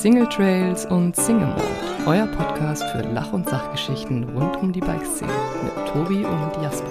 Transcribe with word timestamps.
Single 0.00 0.30
Trails 0.30 0.86
und 0.86 1.14
Single 1.14 1.48
Mode, 1.48 2.06
euer 2.06 2.26
Podcast 2.28 2.82
für 2.84 3.02
Lach- 3.02 3.34
und 3.34 3.46
Sachgeschichten 3.46 4.24
rund 4.30 4.56
um 4.56 4.72
die 4.72 4.80
Bikeszene 4.80 5.30
mit 5.62 5.88
Tobi 5.88 6.24
und 6.24 6.62
Jasper. 6.62 6.88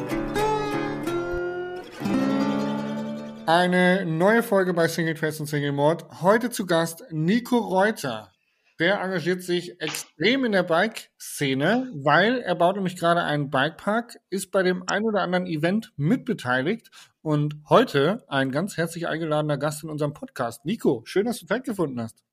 Eine 3.47 4.05
neue 4.05 4.43
Folge 4.43 4.75
bei 4.75 4.87
Single 4.87 5.15
Trails 5.15 5.39
und 5.39 5.47
Single 5.47 5.71
Mode. 5.71 6.05
Heute 6.21 6.51
zu 6.51 6.67
Gast 6.67 7.03
Nico 7.09 7.57
Reuter. 7.57 8.31
Der 8.77 9.01
engagiert 9.01 9.41
sich 9.41 9.81
extrem 9.81 10.45
in 10.45 10.51
der 10.51 10.61
Bike-Szene, 10.61 11.91
weil 11.95 12.41
er 12.41 12.53
baut 12.53 12.75
nämlich 12.75 12.95
gerade 12.95 13.23
einen 13.23 13.49
Bikepark, 13.49 14.19
ist 14.29 14.51
bei 14.51 14.61
dem 14.61 14.83
ein 14.85 15.03
oder 15.03 15.21
anderen 15.21 15.47
Event 15.47 15.93
mitbeteiligt 15.97 16.91
und 17.23 17.55
heute 17.69 18.23
ein 18.27 18.51
ganz 18.51 18.77
herzlich 18.77 19.07
eingeladener 19.07 19.57
Gast 19.57 19.83
in 19.83 19.89
unserem 19.89 20.13
Podcast. 20.13 20.63
Nico, 20.63 21.01
schön, 21.05 21.25
dass 21.25 21.39
du 21.39 21.47
Zeit 21.47 21.63
gefunden 21.63 21.99
hast. 21.99 22.23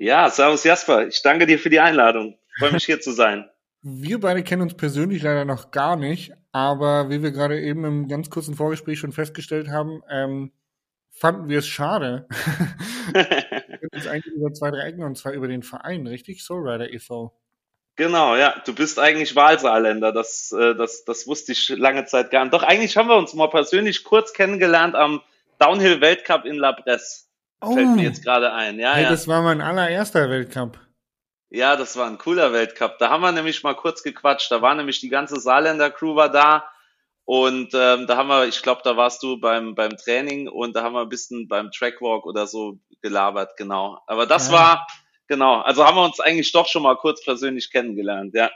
Ja, 0.00 0.30
servus 0.30 0.64
Jasper. 0.64 1.08
Ich 1.08 1.20
danke 1.20 1.44
dir 1.44 1.58
für 1.58 1.68
die 1.68 1.78
Einladung. 1.78 2.38
Ich 2.52 2.58
freue 2.58 2.72
mich 2.72 2.86
hier 2.86 3.02
zu 3.02 3.12
sein. 3.12 3.50
Wir 3.82 4.18
beide 4.18 4.42
kennen 4.42 4.62
uns 4.62 4.74
persönlich 4.74 5.22
leider 5.22 5.44
noch 5.44 5.72
gar 5.72 5.96
nicht, 5.96 6.32
aber 6.52 7.10
wie 7.10 7.22
wir 7.22 7.32
gerade 7.32 7.60
eben 7.60 7.84
im 7.84 8.08
ganz 8.08 8.30
kurzen 8.30 8.54
Vorgespräch 8.54 8.98
schon 8.98 9.12
festgestellt 9.12 9.68
haben, 9.68 10.02
ähm, 10.08 10.52
fanden 11.10 11.50
wir 11.50 11.58
es 11.58 11.66
schade. 11.66 12.26
wir 13.12 13.88
uns 13.92 14.06
eigentlich 14.06 14.34
über 14.34 14.50
zwei, 14.54 14.70
drei 14.70 14.88
Ecken 14.88 15.02
und 15.02 15.18
zwar 15.18 15.32
über 15.32 15.48
den 15.48 15.62
Verein, 15.62 16.06
richtig? 16.06 16.44
Soulrider 16.44 16.90
e.V. 16.90 17.38
Genau, 17.96 18.36
ja. 18.36 18.54
Du 18.64 18.74
bist 18.74 18.98
eigentlich 18.98 19.36
Wahlsaarländer. 19.36 20.12
Das, 20.12 20.50
äh, 20.58 20.74
das, 20.76 21.04
das 21.04 21.26
wusste 21.26 21.52
ich 21.52 21.68
lange 21.68 22.06
Zeit 22.06 22.30
gar 22.30 22.44
nicht. 22.44 22.54
Doch 22.54 22.62
eigentlich 22.62 22.96
haben 22.96 23.10
wir 23.10 23.18
uns 23.18 23.34
mal 23.34 23.50
persönlich 23.50 24.02
kurz 24.04 24.32
kennengelernt 24.32 24.94
am 24.94 25.20
Downhill-Weltcup 25.58 26.46
in 26.46 26.56
La 26.56 26.72
Bresse. 26.72 27.29
Oh. 27.60 27.74
Fällt 27.74 27.88
mir 27.96 28.02
jetzt 28.02 28.24
gerade 28.24 28.52
ein. 28.52 28.78
Ja, 28.78 28.94
hey, 28.94 29.04
ja. 29.04 29.10
Das 29.10 29.28
war 29.28 29.42
mein 29.42 29.60
allererster 29.60 30.30
Weltcup. 30.30 30.78
Ja, 31.50 31.76
das 31.76 31.96
war 31.96 32.06
ein 32.06 32.18
cooler 32.18 32.52
Weltcup. 32.52 32.98
Da 32.98 33.10
haben 33.10 33.22
wir 33.22 33.32
nämlich 33.32 33.62
mal 33.62 33.74
kurz 33.74 34.02
gequatscht. 34.02 34.50
Da 34.50 34.62
war 34.62 34.74
nämlich 34.74 35.00
die 35.00 35.08
ganze 35.08 35.40
Saarländer 35.40 35.90
Crew 35.90 36.14
war 36.14 36.30
da. 36.30 36.64
Und 37.24 37.74
ähm, 37.74 38.06
da 38.08 38.16
haben 38.16 38.28
wir, 38.28 38.46
ich 38.46 38.60
glaube, 38.60 38.80
da 38.82 38.96
warst 38.96 39.22
du 39.22 39.38
beim, 39.38 39.74
beim 39.76 39.96
Training 39.96 40.48
und 40.48 40.74
da 40.74 40.82
haben 40.82 40.94
wir 40.94 41.02
ein 41.02 41.08
bisschen 41.08 41.46
beim 41.46 41.70
Trackwalk 41.70 42.26
oder 42.26 42.48
so 42.48 42.80
gelabert, 43.02 43.56
genau. 43.56 44.00
Aber 44.08 44.26
das 44.26 44.48
ja. 44.48 44.54
war, 44.54 44.86
genau, 45.28 45.60
also 45.60 45.86
haben 45.86 45.96
wir 45.96 46.04
uns 46.04 46.18
eigentlich 46.18 46.50
doch 46.50 46.66
schon 46.66 46.82
mal 46.82 46.96
kurz 46.96 47.24
persönlich 47.24 47.70
kennengelernt, 47.70 48.34
ja. 48.34 48.50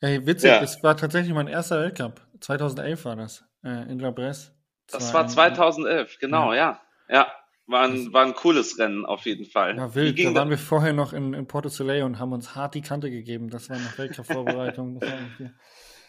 Hey, 0.00 0.24
witzig, 0.24 0.50
ja. 0.50 0.60
das 0.60 0.80
war 0.80 0.96
tatsächlich 0.96 1.34
mein 1.34 1.48
erster 1.48 1.80
Weltcup. 1.80 2.20
2011 2.40 3.04
war 3.04 3.16
das, 3.16 3.44
äh, 3.64 3.90
in 3.90 3.98
La 3.98 4.12
Bresse. 4.12 4.52
Das 4.86 5.12
war 5.12 5.26
2011, 5.26 6.18
genau, 6.20 6.52
ja. 6.52 6.80
Ja, 7.08 7.14
ja. 7.16 7.26
War 7.68 7.82
ein, 7.82 8.14
war 8.14 8.24
ein 8.24 8.34
cooles 8.34 8.78
Rennen 8.78 9.04
auf 9.04 9.26
jeden 9.26 9.44
Fall. 9.44 9.76
Ja, 9.76 9.94
wild. 9.94 10.18
Da 10.18 10.34
waren 10.34 10.48
wir 10.48 10.56
vorher 10.56 10.94
noch 10.94 11.12
in, 11.12 11.34
in 11.34 11.46
Porto 11.46 11.68
Soleil 11.68 12.02
und 12.02 12.18
haben 12.18 12.32
uns 12.32 12.54
hart 12.54 12.74
die 12.74 12.80
Kante 12.80 13.10
gegeben. 13.10 13.50
Das 13.50 13.68
war 13.68 13.76
noch 13.76 13.98
Weltcup-Vorbereitung. 13.98 15.00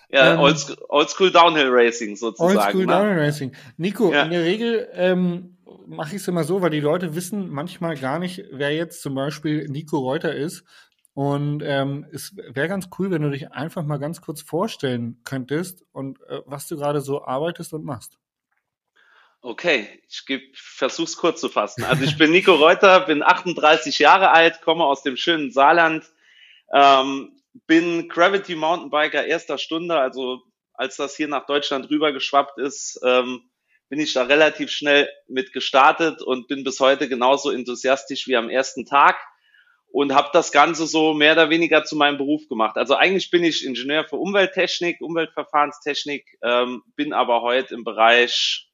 ja, 0.09 0.35
ähm, 0.35 0.39
Oldschool, 0.39 0.77
Oldschool 0.88 1.31
Downhill 1.31 1.67
Racing 1.69 2.16
sozusagen. 2.16 2.57
Oldschool 2.57 2.85
ne? 2.85 2.93
Downhill 2.93 3.19
Racing. 3.19 3.51
Nico, 3.75 4.13
ja. 4.13 4.23
in 4.23 4.31
der 4.31 4.45
Regel 4.45 4.88
ähm, 4.93 5.57
mache 5.85 6.16
ich 6.16 6.21
es 6.21 6.29
immer 6.29 6.45
so, 6.45 6.61
weil 6.61 6.69
die 6.69 6.79
Leute 6.79 7.13
wissen 7.13 7.49
manchmal 7.49 7.97
gar 7.97 8.19
nicht, 8.19 8.45
wer 8.53 8.73
jetzt 8.73 9.01
zum 9.01 9.16
Beispiel 9.16 9.67
Nico 9.67 9.97
Reuter 9.97 10.33
ist. 10.33 10.63
Und 11.13 11.61
ähm, 11.66 12.05
es 12.13 12.38
wäre 12.38 12.69
ganz 12.69 12.88
cool, 12.97 13.11
wenn 13.11 13.21
du 13.21 13.31
dich 13.31 13.51
einfach 13.51 13.83
mal 13.83 13.97
ganz 13.97 14.21
kurz 14.21 14.41
vorstellen 14.41 15.19
könntest 15.25 15.83
und 15.91 16.21
äh, 16.29 16.39
was 16.45 16.67
du 16.67 16.77
gerade 16.77 17.01
so 17.01 17.25
arbeitest 17.25 17.73
und 17.73 17.83
machst. 17.83 18.17
Okay, 19.41 20.01
ich 20.09 20.25
versuche 20.53 21.05
es 21.05 21.15
kurz 21.15 21.39
zu 21.39 21.47
fassen. 21.47 21.85
Also 21.85 22.03
ich 22.03 22.17
bin 22.17 22.31
Nico 22.31 22.55
Reuter, 22.55 22.99
bin 23.01 23.23
38 23.23 23.97
Jahre 23.97 24.31
alt, 24.31 24.61
komme 24.61 24.83
aus 24.83 25.01
dem 25.01 25.15
schönen 25.15 25.51
Saarland, 25.51 26.03
ähm, 26.73 27.41
bin 27.66 28.09
Gravity 28.09 28.55
Mountainbiker 28.55 29.25
erster 29.25 29.57
Stunde, 29.57 29.97
also 29.97 30.41
als 30.73 30.97
das 30.97 31.16
hier 31.16 31.29
nach 31.29 31.45
Deutschland 31.45 31.89
rübergeschwappt 31.89 32.57
ist, 32.59 32.99
ähm, 33.05 33.49
bin 33.88 33.99
ich 33.99 34.13
da 34.13 34.23
relativ 34.23 34.72
schnell 34.72 35.09
mit 35.28 35.53
gestartet 35.53 36.22
und 36.22 36.47
bin 36.47 36.66
bis 36.66 36.81
heute 36.81 37.07
genauso 37.07 37.49
enthusiastisch 37.49 38.28
wie 38.28 38.35
am 38.35 38.49
ersten 38.49 38.85
Tag 38.85 39.17
und 39.91 40.13
habe 40.13 40.29
das 40.33 40.51
Ganze 40.51 40.85
so 40.85 41.13
mehr 41.13 41.33
oder 41.33 41.49
weniger 41.49 41.83
zu 41.85 41.95
meinem 41.95 42.17
Beruf 42.17 42.47
gemacht. 42.49 42.78
Also 42.78 42.95
eigentlich 42.95 43.31
bin 43.31 43.44
ich 43.44 43.66
Ingenieur 43.66 44.03
für 44.03 44.17
Umwelttechnik, 44.17 45.01
Umweltverfahrenstechnik, 45.01 46.38
ähm, 46.44 46.83
bin 46.95 47.13
aber 47.13 47.41
heute 47.41 47.73
im 47.73 47.83
Bereich 47.83 48.69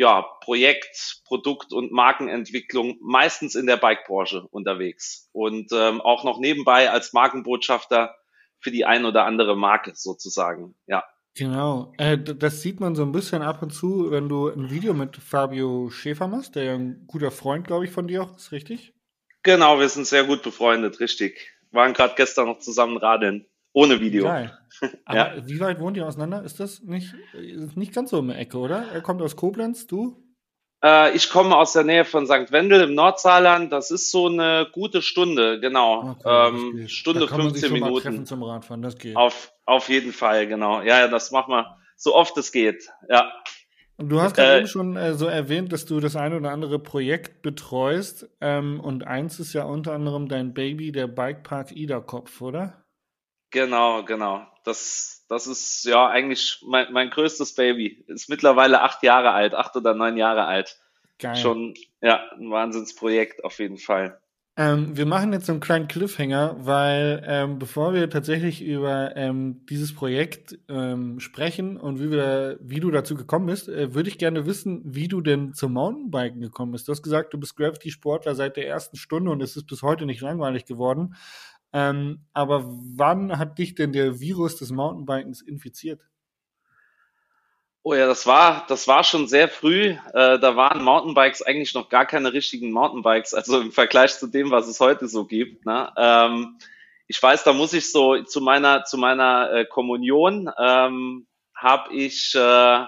ja, 0.00 0.22
Projekt, 0.40 1.20
Produkt 1.26 1.74
und 1.74 1.92
Markenentwicklung 1.92 2.96
meistens 3.02 3.54
in 3.54 3.66
der 3.66 3.76
Bike-Branche 3.76 4.48
unterwegs 4.50 5.28
und 5.32 5.70
ähm, 5.74 6.00
auch 6.00 6.24
noch 6.24 6.40
nebenbei 6.40 6.90
als 6.90 7.12
Markenbotschafter 7.12 8.16
für 8.60 8.70
die 8.70 8.86
ein 8.86 9.04
oder 9.04 9.26
andere 9.26 9.58
Marke 9.58 9.92
sozusagen, 9.94 10.74
ja. 10.86 11.04
Genau, 11.36 11.92
äh, 11.98 12.16
das 12.16 12.62
sieht 12.62 12.80
man 12.80 12.94
so 12.94 13.02
ein 13.02 13.12
bisschen 13.12 13.42
ab 13.42 13.60
und 13.60 13.74
zu, 13.74 14.10
wenn 14.10 14.30
du 14.30 14.48
ein 14.48 14.70
Video 14.70 14.94
mit 14.94 15.16
Fabio 15.16 15.90
Schäfer 15.90 16.28
machst, 16.28 16.56
der 16.56 16.64
ja 16.64 16.74
ein 16.76 17.04
guter 17.06 17.30
Freund, 17.30 17.66
glaube 17.66 17.84
ich, 17.84 17.90
von 17.90 18.08
dir 18.08 18.22
auch 18.22 18.34
ist, 18.34 18.52
richtig? 18.52 18.94
Genau, 19.42 19.78
wir 19.78 19.88
sind 19.90 20.06
sehr 20.06 20.24
gut 20.24 20.42
befreundet, 20.42 20.98
richtig. 21.00 21.52
Waren 21.72 21.92
gerade 21.92 22.14
gestern 22.16 22.46
noch 22.46 22.60
zusammen 22.60 22.96
radeln. 22.96 23.44
Ohne 23.72 24.00
Video. 24.00 24.24
Geil. 24.24 24.58
Aber 25.04 25.36
ja. 25.36 25.46
wie 25.46 25.60
weit 25.60 25.80
wohnt 25.80 25.96
ihr 25.96 26.06
auseinander? 26.06 26.42
Ist 26.42 26.60
das 26.60 26.82
nicht, 26.82 27.14
ist 27.34 27.76
nicht 27.76 27.94
ganz 27.94 28.10
so 28.10 28.18
um 28.18 28.28
die 28.28 28.34
Ecke, 28.34 28.58
oder? 28.58 28.84
Er 28.92 29.00
kommt 29.00 29.22
aus 29.22 29.36
Koblenz, 29.36 29.86
du? 29.86 30.16
Äh, 30.82 31.14
ich 31.14 31.28
komme 31.30 31.56
aus 31.56 31.72
der 31.72 31.84
Nähe 31.84 32.04
von 32.04 32.26
St. 32.26 32.52
Wendel 32.52 32.80
im 32.82 32.94
Nordsaarland. 32.94 33.72
Das 33.72 33.90
ist 33.90 34.10
so 34.10 34.28
eine 34.28 34.66
gute 34.72 35.02
Stunde, 35.02 35.60
genau. 35.60 36.16
Okay, 36.18 36.48
ähm, 36.48 36.88
Stunde, 36.88 37.28
15 37.28 37.72
Minuten. 37.72 38.26
zum 38.26 38.42
Radfahren, 38.42 38.82
das 38.82 38.96
geht. 38.96 39.16
Auf, 39.16 39.52
auf 39.66 39.88
jeden 39.88 40.12
Fall, 40.12 40.46
genau. 40.46 40.80
Ja, 40.82 41.06
das 41.08 41.30
machen 41.30 41.52
wir 41.52 41.76
so 41.96 42.14
oft 42.14 42.36
es 42.38 42.50
geht. 42.50 42.90
Ja. 43.08 43.30
Und 43.98 44.08
du 44.08 44.22
hast 44.22 44.34
gerade 44.34 44.52
äh, 44.52 44.58
eben 44.60 44.66
schon 44.66 44.96
äh, 44.96 45.12
so 45.12 45.26
erwähnt, 45.26 45.74
dass 45.74 45.84
du 45.84 46.00
das 46.00 46.16
eine 46.16 46.36
oder 46.36 46.50
andere 46.50 46.78
Projekt 46.78 47.42
betreust. 47.42 48.30
Ähm, 48.40 48.80
und 48.80 49.06
eins 49.06 49.38
ist 49.38 49.52
ja 49.52 49.64
unter 49.64 49.92
anderem 49.92 50.26
dein 50.26 50.54
Baby, 50.54 50.92
der 50.92 51.06
Bikepark 51.06 51.72
Ida-Kopf, 51.72 52.40
oder? 52.40 52.79
Genau, 53.50 54.04
genau. 54.04 54.46
Das, 54.64 55.24
das 55.28 55.46
ist 55.46 55.84
ja 55.84 56.08
eigentlich 56.08 56.62
mein, 56.66 56.92
mein 56.92 57.10
größtes 57.10 57.54
Baby. 57.54 58.04
Ist 58.06 58.28
mittlerweile 58.28 58.82
acht 58.82 59.02
Jahre 59.02 59.32
alt, 59.32 59.54
acht 59.54 59.76
oder 59.76 59.94
neun 59.94 60.16
Jahre 60.16 60.44
alt. 60.44 60.78
Geil. 61.18 61.36
Schon, 61.36 61.74
ja, 62.00 62.22
ein 62.38 62.50
Wahnsinnsprojekt 62.50 63.44
auf 63.44 63.58
jeden 63.58 63.78
Fall. 63.78 64.20
Ähm, 64.56 64.96
wir 64.96 65.06
machen 65.06 65.32
jetzt 65.32 65.46
so 65.46 65.52
einen 65.52 65.60
kleinen 65.60 65.88
Cliffhanger, 65.88 66.56
weil 66.58 67.22
ähm, 67.26 67.58
bevor 67.58 67.94
wir 67.94 68.10
tatsächlich 68.10 68.62
über 68.62 69.16
ähm, 69.16 69.64
dieses 69.70 69.94
Projekt 69.94 70.58
ähm, 70.68 71.20
sprechen 71.20 71.76
und 71.76 72.00
wie, 72.00 72.10
wir, 72.10 72.58
wie 72.60 72.80
du 72.80 72.90
dazu 72.90 73.14
gekommen 73.14 73.46
bist, 73.46 73.68
äh, 73.68 73.94
würde 73.94 74.10
ich 74.10 74.18
gerne 74.18 74.46
wissen, 74.46 74.82
wie 74.84 75.08
du 75.08 75.20
denn 75.20 75.54
zum 75.54 75.72
Mountainbiken 75.72 76.40
gekommen 76.40 76.72
bist. 76.72 76.88
Du 76.88 76.92
hast 76.92 77.02
gesagt, 77.02 77.32
du 77.32 77.38
bist 77.38 77.56
Gravity-Sportler 77.56 78.34
seit 78.34 78.56
der 78.56 78.66
ersten 78.66 78.96
Stunde 78.96 79.30
und 79.30 79.40
es 79.40 79.56
ist 79.56 79.66
bis 79.66 79.82
heute 79.82 80.04
nicht 80.04 80.20
langweilig 80.20 80.66
geworden. 80.66 81.14
Ähm, 81.72 82.26
aber 82.32 82.64
wann 82.66 83.38
hat 83.38 83.58
dich 83.58 83.74
denn 83.74 83.92
der 83.92 84.20
Virus 84.20 84.56
des 84.56 84.70
Mountainbikens 84.70 85.40
infiziert? 85.42 86.00
Oh 87.82 87.94
ja, 87.94 88.06
das 88.06 88.26
war, 88.26 88.66
das 88.68 88.86
war 88.88 89.04
schon 89.04 89.26
sehr 89.26 89.48
früh. 89.48 89.96
Äh, 90.12 90.38
da 90.38 90.54
waren 90.56 90.84
Mountainbikes 90.84 91.40
eigentlich 91.40 91.72
noch 91.72 91.88
gar 91.88 92.04
keine 92.04 92.32
richtigen 92.32 92.72
Mountainbikes, 92.72 93.32
also 93.32 93.60
im 93.60 93.72
Vergleich 93.72 94.18
zu 94.18 94.26
dem, 94.26 94.50
was 94.50 94.68
es 94.68 94.80
heute 94.80 95.08
so 95.08 95.24
gibt. 95.24 95.64
Ne? 95.64 95.90
Ähm, 95.96 96.58
ich 97.06 97.22
weiß, 97.22 97.42
da 97.44 97.54
muss 97.54 97.72
ich 97.72 97.90
so 97.90 98.22
zu 98.22 98.42
meiner, 98.42 98.84
zu 98.84 98.98
meiner 98.98 99.50
äh, 99.50 99.64
Kommunion 99.64 100.50
ähm, 100.58 101.26
habe 101.56 101.94
ich 101.94 102.34
äh, 102.34 102.84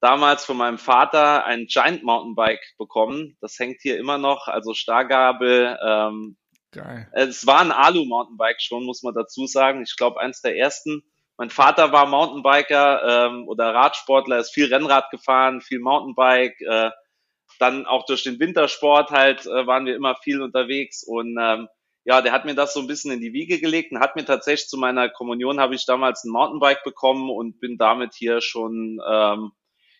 damals 0.00 0.44
von 0.46 0.56
meinem 0.56 0.78
Vater 0.78 1.44
ein 1.44 1.66
Giant 1.66 2.02
Mountainbike 2.02 2.74
bekommen. 2.78 3.36
Das 3.42 3.58
hängt 3.58 3.82
hier 3.82 3.98
immer 3.98 4.16
noch, 4.16 4.48
also 4.48 4.72
Stargabel, 4.72 5.78
ähm, 5.86 6.36
Geil. 6.72 7.08
Es 7.12 7.46
war 7.46 7.60
ein 7.60 7.72
Alu-Mountainbike 7.72 8.60
schon, 8.60 8.84
muss 8.84 9.02
man 9.02 9.14
dazu 9.14 9.46
sagen. 9.46 9.82
Ich 9.82 9.96
glaube, 9.96 10.20
eins 10.20 10.40
der 10.40 10.56
ersten. 10.56 11.02
Mein 11.36 11.50
Vater 11.50 11.90
war 11.90 12.06
Mountainbiker 12.06 13.28
ähm, 13.28 13.48
oder 13.48 13.74
Radsportler, 13.74 14.38
ist 14.38 14.52
viel 14.52 14.72
Rennrad 14.72 15.10
gefahren, 15.10 15.60
viel 15.60 15.80
Mountainbike. 15.80 16.60
Äh, 16.60 16.90
dann 17.58 17.86
auch 17.86 18.06
durch 18.06 18.22
den 18.22 18.38
Wintersport 18.38 19.10
halt 19.10 19.46
äh, 19.46 19.66
waren 19.66 19.86
wir 19.86 19.96
immer 19.96 20.14
viel 20.16 20.42
unterwegs 20.42 21.02
und 21.02 21.36
ähm, 21.40 21.68
ja, 22.04 22.22
der 22.22 22.32
hat 22.32 22.46
mir 22.46 22.54
das 22.54 22.72
so 22.72 22.80
ein 22.80 22.86
bisschen 22.86 23.10
in 23.10 23.20
die 23.20 23.32
Wiege 23.32 23.60
gelegt 23.60 23.92
und 23.92 24.00
hat 24.00 24.16
mir 24.16 24.24
tatsächlich 24.24 24.68
zu 24.68 24.78
meiner 24.78 25.08
Kommunion 25.10 25.60
habe 25.60 25.74
ich 25.74 25.84
damals 25.84 26.24
ein 26.24 26.30
Mountainbike 26.30 26.82
bekommen 26.82 27.28
und 27.30 27.60
bin 27.60 27.76
damit 27.76 28.14
hier 28.14 28.40
schon 28.40 29.00
ähm, 29.06 29.52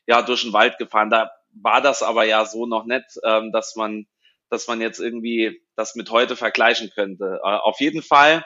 ja 0.06 0.22
durch 0.22 0.42
den 0.42 0.52
Wald 0.52 0.78
gefahren. 0.78 1.10
Da 1.10 1.30
war 1.52 1.82
das 1.82 2.02
aber 2.02 2.24
ja 2.24 2.44
so 2.46 2.66
noch 2.66 2.86
nicht, 2.86 3.04
ähm, 3.24 3.52
dass 3.52 3.76
man 3.76 4.06
dass 4.50 4.68
man 4.68 4.80
jetzt 4.80 5.00
irgendwie 5.00 5.62
das 5.76 5.94
mit 5.94 6.10
heute 6.10 6.36
vergleichen 6.36 6.90
könnte. 6.94 7.40
Äh, 7.42 7.46
auf 7.46 7.80
jeden 7.80 8.02
Fall 8.02 8.44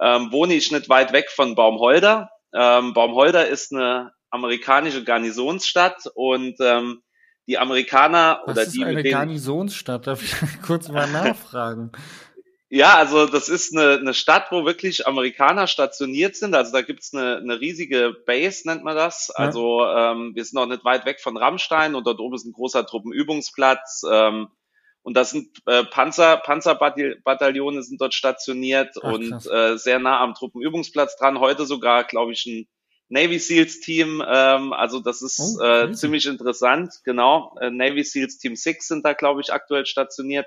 ähm, 0.00 0.32
wohne 0.32 0.54
ich 0.54 0.72
nicht 0.72 0.88
weit 0.88 1.12
weg 1.12 1.30
von 1.30 1.54
Baumholder. 1.54 2.30
Ähm, 2.54 2.94
Baumholder 2.94 3.46
ist 3.46 3.72
eine 3.72 4.12
amerikanische 4.30 5.04
Garnisonsstadt 5.04 6.06
und 6.14 6.56
ähm, 6.60 7.02
die 7.46 7.58
Amerikaner 7.58 8.40
Was 8.44 8.52
oder 8.52 8.62
ist 8.62 8.74
die 8.74 8.84
eine 8.84 9.02
Garnisonsstadt? 9.02 10.06
Darf 10.06 10.22
ich 10.22 10.34
kurz 10.62 10.88
mal 10.88 11.06
nachfragen? 11.12 11.92
Ja, 12.74 12.96
also 12.96 13.26
das 13.26 13.50
ist 13.50 13.76
eine, 13.76 13.98
eine 13.98 14.14
Stadt, 14.14 14.46
wo 14.50 14.64
wirklich 14.64 15.06
Amerikaner 15.06 15.66
stationiert 15.66 16.36
sind. 16.36 16.54
Also 16.54 16.72
da 16.72 16.80
gibt's 16.80 17.12
eine, 17.12 17.36
eine 17.36 17.60
riesige 17.60 18.14
Base, 18.24 18.66
nennt 18.66 18.82
man 18.82 18.96
das. 18.96 19.30
Ja. 19.36 19.44
Also 19.44 19.84
ähm, 19.84 20.32
wir 20.34 20.42
sind 20.42 20.54
noch 20.54 20.64
nicht 20.64 20.82
weit 20.82 21.04
weg 21.04 21.20
von 21.20 21.36
Rammstein 21.36 21.94
und 21.94 22.06
dort 22.06 22.18
oben 22.18 22.34
ist 22.34 22.46
ein 22.46 22.54
großer 22.54 22.86
Truppenübungsplatz. 22.86 24.04
Ähm, 24.10 24.48
und 25.02 25.14
das 25.14 25.30
sind 25.30 25.48
äh, 25.66 25.84
Panzer, 25.84 26.36
Panzerbataillone 26.36 27.82
sind 27.82 28.00
dort 28.00 28.14
stationiert 28.14 28.96
Ach, 29.02 29.12
und 29.12 29.46
äh, 29.50 29.76
sehr 29.76 29.98
nah 29.98 30.20
am 30.20 30.34
Truppenübungsplatz 30.34 31.16
dran. 31.16 31.40
Heute 31.40 31.66
sogar, 31.66 32.04
glaube 32.04 32.32
ich, 32.32 32.46
ein 32.46 32.68
Navy 33.08 33.38
Seals 33.38 33.80
Team. 33.80 34.22
Ähm, 34.26 34.72
also 34.72 35.00
das 35.00 35.20
ist 35.20 35.58
oh, 35.60 35.62
äh, 35.62 35.92
ziemlich 35.92 36.26
interessant. 36.26 36.94
Genau, 37.04 37.56
äh, 37.60 37.70
Navy 37.70 38.04
Seals 38.04 38.38
Team 38.38 38.54
6 38.54 38.88
sind 38.88 39.04
da, 39.04 39.12
glaube 39.12 39.40
ich, 39.40 39.52
aktuell 39.52 39.86
stationiert. 39.86 40.46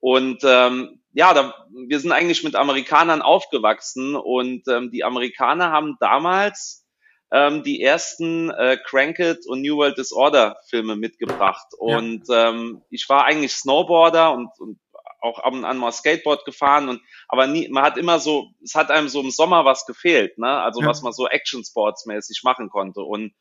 Und 0.00 0.42
ähm, 0.44 1.00
ja, 1.12 1.34
da, 1.34 1.66
wir 1.88 1.98
sind 1.98 2.12
eigentlich 2.12 2.44
mit 2.44 2.54
Amerikanern 2.54 3.20
aufgewachsen 3.20 4.14
und 4.14 4.62
ähm, 4.68 4.92
die 4.92 5.02
Amerikaner 5.02 5.72
haben 5.72 5.96
damals 5.98 6.86
ähm, 7.32 7.62
die 7.62 7.82
ersten 7.82 8.50
äh, 8.50 8.78
Cranked 8.84 9.46
und 9.46 9.62
New 9.62 9.76
World 9.76 9.98
Disorder 9.98 10.56
Filme 10.68 10.96
mitgebracht. 10.96 11.66
Und 11.78 12.28
ja. 12.28 12.50
ähm, 12.50 12.82
ich 12.90 13.08
war 13.08 13.24
eigentlich 13.24 13.52
Snowboarder 13.52 14.32
und, 14.32 14.50
und 14.58 14.78
auch 15.20 15.38
ab 15.40 15.52
und 15.52 15.64
an 15.64 15.78
mal 15.78 15.92
Skateboard 15.92 16.44
gefahren 16.44 16.88
und 16.88 17.02
aber 17.26 17.46
nie, 17.46 17.68
man 17.68 17.82
hat 17.82 17.98
immer 17.98 18.18
so, 18.20 18.50
es 18.62 18.74
hat 18.74 18.90
einem 18.90 19.08
so 19.08 19.20
im 19.20 19.30
Sommer 19.30 19.64
was 19.64 19.84
gefehlt, 19.84 20.38
ne? 20.38 20.48
Also 20.48 20.80
ja. 20.80 20.86
was 20.86 21.02
man 21.02 21.12
so 21.12 21.26
Action 21.26 21.64
Sports 21.64 22.06
mäßig 22.06 22.42
machen 22.44 22.68
konnte. 22.70 23.00
Und 23.00 23.32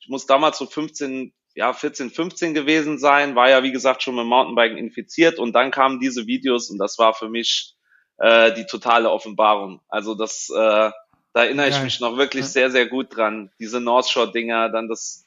ich 0.00 0.08
muss 0.08 0.26
damals 0.26 0.58
so 0.58 0.66
15, 0.66 1.32
ja, 1.54 1.72
14, 1.72 2.10
15 2.10 2.54
gewesen 2.54 2.98
sein, 2.98 3.36
war 3.36 3.48
ja 3.48 3.62
wie 3.62 3.72
gesagt 3.72 4.02
schon 4.02 4.16
mit 4.16 4.26
Mountainbiken 4.26 4.78
infiziert 4.78 5.38
und 5.38 5.52
dann 5.52 5.70
kamen 5.70 6.00
diese 6.00 6.26
Videos 6.26 6.70
und 6.70 6.78
das 6.78 6.98
war 6.98 7.14
für 7.14 7.28
mich 7.28 7.76
äh, 8.18 8.52
die 8.52 8.66
totale 8.66 9.10
Offenbarung. 9.10 9.80
Also 9.88 10.14
das, 10.14 10.50
äh, 10.50 10.90
da 11.32 11.44
erinnere 11.44 11.68
ich 11.68 11.82
mich 11.82 12.00
noch 12.00 12.16
wirklich 12.16 12.46
sehr, 12.46 12.70
sehr 12.70 12.86
gut 12.86 13.16
dran. 13.16 13.50
Diese 13.58 13.80
North 13.80 14.08
Shore 14.08 14.30
Dinger, 14.30 14.68
dann 14.68 14.88
das, 14.88 15.24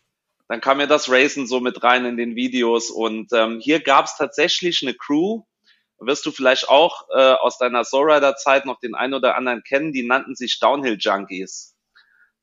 dann 0.48 0.62
kam 0.62 0.80
ja 0.80 0.86
das 0.86 1.10
Racen 1.10 1.48
so 1.48 1.60
mit 1.60 1.84
rein 1.84 2.06
in 2.06 2.18
den 2.18 2.36
Videos 2.36 2.92
und 2.92 3.34
ähm, 3.34 3.60
hier 3.60 3.80
gab 3.80 4.06
es 4.06 4.16
tatsächlich 4.16 4.84
eine 4.84 4.94
Crew, 4.94 5.44
wirst 5.98 6.26
du 6.26 6.32
vielleicht 6.32 6.70
auch 6.70 7.08
äh, 7.16 7.34
aus 7.34 7.58
deiner 7.58 7.84
Soulrider 7.84 8.36
Zeit 8.36 8.66
noch 8.66 8.80
den 8.80 8.96
einen 8.96 9.16
oder 9.16 9.36
anderen 9.36 9.64
kennen, 9.64 9.94
die 9.94 10.06
nannten 10.06 10.36
sich 10.36 10.60
Downhill 10.60 10.98
Junkies. 11.00 11.76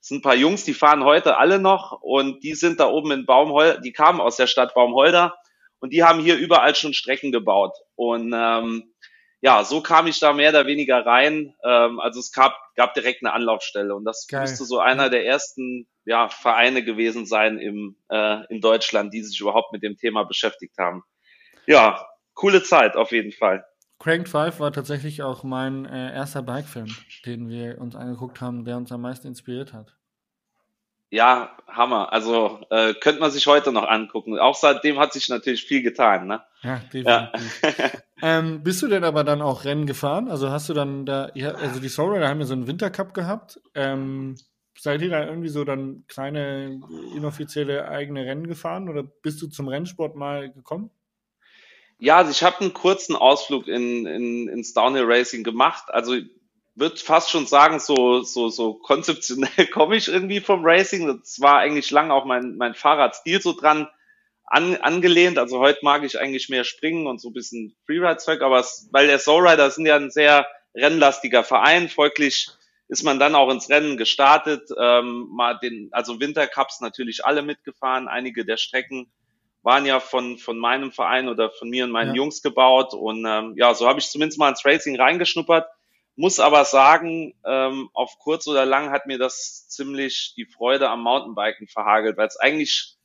Das 0.00 0.08
sind 0.08 0.18
ein 0.18 0.22
paar 0.22 0.34
Jungs, 0.34 0.64
die 0.64 0.74
fahren 0.74 1.04
heute 1.04 1.36
alle 1.36 1.60
noch 1.60 2.00
und 2.02 2.42
die 2.42 2.54
sind 2.54 2.80
da 2.80 2.88
oben 2.88 3.12
in 3.12 3.26
Baumholder, 3.26 3.78
die 3.78 3.92
kamen 3.92 4.20
aus 4.20 4.36
der 4.36 4.48
Stadt 4.48 4.74
Baumholder 4.74 5.36
und 5.78 5.92
die 5.92 6.02
haben 6.02 6.20
hier 6.20 6.36
überall 6.36 6.74
schon 6.74 6.94
Strecken 6.94 7.30
gebaut. 7.30 7.76
Und 7.94 8.32
ähm, 8.34 8.91
ja, 9.42 9.64
so 9.64 9.82
kam 9.82 10.06
ich 10.06 10.20
da 10.20 10.32
mehr 10.32 10.50
oder 10.50 10.66
weniger 10.66 11.04
rein. 11.04 11.52
Ähm, 11.64 11.98
also 11.98 12.20
es 12.20 12.30
gab, 12.30 12.56
gab 12.76 12.94
direkt 12.94 13.24
eine 13.24 13.34
Anlaufstelle 13.34 13.94
und 13.94 14.04
das 14.04 14.26
Geil. 14.28 14.42
müsste 14.42 14.64
so 14.64 14.78
einer 14.78 15.10
der 15.10 15.26
ersten 15.26 15.88
ja, 16.04 16.28
Vereine 16.28 16.84
gewesen 16.84 17.26
sein 17.26 17.58
im, 17.58 17.96
äh, 18.08 18.46
in 18.48 18.60
Deutschland, 18.60 19.12
die 19.12 19.22
sich 19.22 19.40
überhaupt 19.40 19.72
mit 19.72 19.82
dem 19.82 19.96
Thema 19.96 20.22
beschäftigt 20.24 20.78
haben. 20.78 21.02
Ja, 21.66 22.06
coole 22.34 22.62
Zeit 22.62 22.94
auf 22.96 23.10
jeden 23.10 23.32
Fall. 23.32 23.64
Cranked 23.98 24.28
5 24.28 24.60
war 24.60 24.72
tatsächlich 24.72 25.22
auch 25.22 25.42
mein 25.42 25.86
äh, 25.86 26.14
erster 26.14 26.42
Bike-Film, 26.42 26.94
den 27.26 27.48
wir 27.48 27.80
uns 27.80 27.96
angeguckt 27.96 28.40
haben, 28.40 28.64
der 28.64 28.76
uns 28.76 28.92
am 28.92 29.00
meisten 29.00 29.26
inspiriert 29.26 29.72
hat. 29.72 29.96
Ja, 31.12 31.54
Hammer. 31.68 32.10
Also 32.10 32.60
äh, 32.70 32.94
könnte 32.94 33.20
man 33.20 33.30
sich 33.30 33.46
heute 33.46 33.70
noch 33.70 33.86
angucken. 33.86 34.38
Auch 34.38 34.54
seitdem 34.54 34.98
hat 34.98 35.12
sich 35.12 35.28
natürlich 35.28 35.64
viel 35.64 35.82
getan. 35.82 36.26
Ne? 36.26 36.42
Ja, 36.62 36.80
definitiv. 36.90 37.04
Ja. 37.06 37.32
ähm, 38.22 38.62
bist 38.62 38.80
du 38.80 38.88
denn 38.88 39.04
aber 39.04 39.22
dann 39.22 39.42
auch 39.42 39.64
Rennen 39.64 39.84
gefahren? 39.84 40.30
Also 40.30 40.48
hast 40.48 40.70
du 40.70 40.72
dann 40.72 41.04
da, 41.04 41.30
ja, 41.34 41.50
also 41.50 41.80
die 41.80 41.90
Soulrider 41.90 42.30
haben 42.30 42.40
ja 42.40 42.46
so 42.46 42.54
einen 42.54 42.66
Wintercup 42.66 43.12
gehabt. 43.12 43.60
Ähm, 43.74 44.36
seid 44.78 45.02
ihr 45.02 45.10
da 45.10 45.26
irgendwie 45.26 45.50
so 45.50 45.64
dann 45.64 46.04
kleine 46.08 46.80
inoffizielle 47.14 47.88
eigene 47.88 48.24
Rennen 48.24 48.46
gefahren 48.46 48.88
oder 48.88 49.02
bist 49.02 49.42
du 49.42 49.48
zum 49.48 49.68
Rennsport 49.68 50.16
mal 50.16 50.50
gekommen? 50.50 50.90
Ja, 51.98 52.16
also 52.16 52.30
ich 52.30 52.42
habe 52.42 52.60
einen 52.60 52.72
kurzen 52.72 53.16
Ausflug 53.16 53.68
in, 53.68 54.06
in, 54.06 54.48
ins 54.48 54.72
Downhill 54.72 55.04
Racing 55.04 55.44
gemacht. 55.44 55.84
Also 55.88 56.16
würde 56.74 56.96
fast 56.96 57.30
schon 57.30 57.46
sagen, 57.46 57.78
so, 57.80 58.22
so, 58.22 58.48
so 58.48 58.74
konzeptionell 58.74 59.66
komme 59.72 59.96
ich 59.96 60.08
irgendwie 60.08 60.40
vom 60.40 60.64
Racing. 60.64 61.06
Das 61.06 61.40
war 61.40 61.58
eigentlich 61.58 61.90
lange 61.90 62.14
auch 62.14 62.24
mein, 62.24 62.56
mein 62.56 62.74
Fahrradstil 62.74 63.42
so 63.42 63.52
dran 63.52 63.88
an, 64.46 64.76
angelehnt. 64.76 65.38
Also 65.38 65.58
heute 65.58 65.80
mag 65.82 66.04
ich 66.04 66.18
eigentlich 66.18 66.48
mehr 66.48 66.64
springen 66.64 67.06
und 67.06 67.20
so 67.20 67.30
ein 67.30 67.34
bisschen 67.34 67.76
Freeride-Zeug, 67.86 68.42
aber 68.42 68.60
es, 68.60 68.88
weil 68.92 69.06
der 69.06 69.18
Soulrider 69.18 69.70
sind 69.70 69.86
ja 69.86 69.96
ein 69.96 70.10
sehr 70.10 70.46
rennlastiger 70.74 71.44
Verein, 71.44 71.88
folglich 71.88 72.48
ist 72.88 73.04
man 73.04 73.18
dann 73.18 73.34
auch 73.34 73.50
ins 73.50 73.70
Rennen 73.70 73.96
gestartet, 73.96 74.68
ähm, 74.78 75.28
mal 75.30 75.58
den, 75.58 75.88
also 75.92 76.20
Wintercups 76.20 76.82
natürlich 76.82 77.24
alle 77.24 77.40
mitgefahren, 77.40 78.06
einige 78.06 78.44
der 78.44 78.58
Strecken 78.58 79.10
waren 79.62 79.86
ja 79.86 80.00
von, 80.00 80.38
von 80.38 80.58
meinem 80.58 80.92
Verein 80.92 81.28
oder 81.28 81.50
von 81.50 81.70
mir 81.70 81.84
und 81.84 81.90
meinen 81.90 82.14
ja. 82.14 82.16
Jungs 82.16 82.42
gebaut. 82.42 82.94
Und 82.94 83.24
ähm, 83.26 83.54
ja, 83.56 83.74
so 83.74 83.88
habe 83.88 84.00
ich 84.00 84.10
zumindest 84.10 84.38
mal 84.38 84.50
ins 84.50 84.64
Racing 84.64 85.00
reingeschnuppert. 85.00 85.66
Muss 86.14 86.40
aber 86.40 86.64
sagen, 86.64 87.34
ähm, 87.46 87.88
auf 87.94 88.18
kurz 88.18 88.46
oder 88.46 88.66
lang 88.66 88.90
hat 88.90 89.06
mir 89.06 89.18
das 89.18 89.68
ziemlich 89.68 90.34
die 90.36 90.44
Freude 90.44 90.90
am 90.90 91.02
Mountainbiken 91.02 91.68
verhagelt, 91.68 92.16
weil 92.16 92.28
es 92.28 92.36
eigentlich 92.36 92.96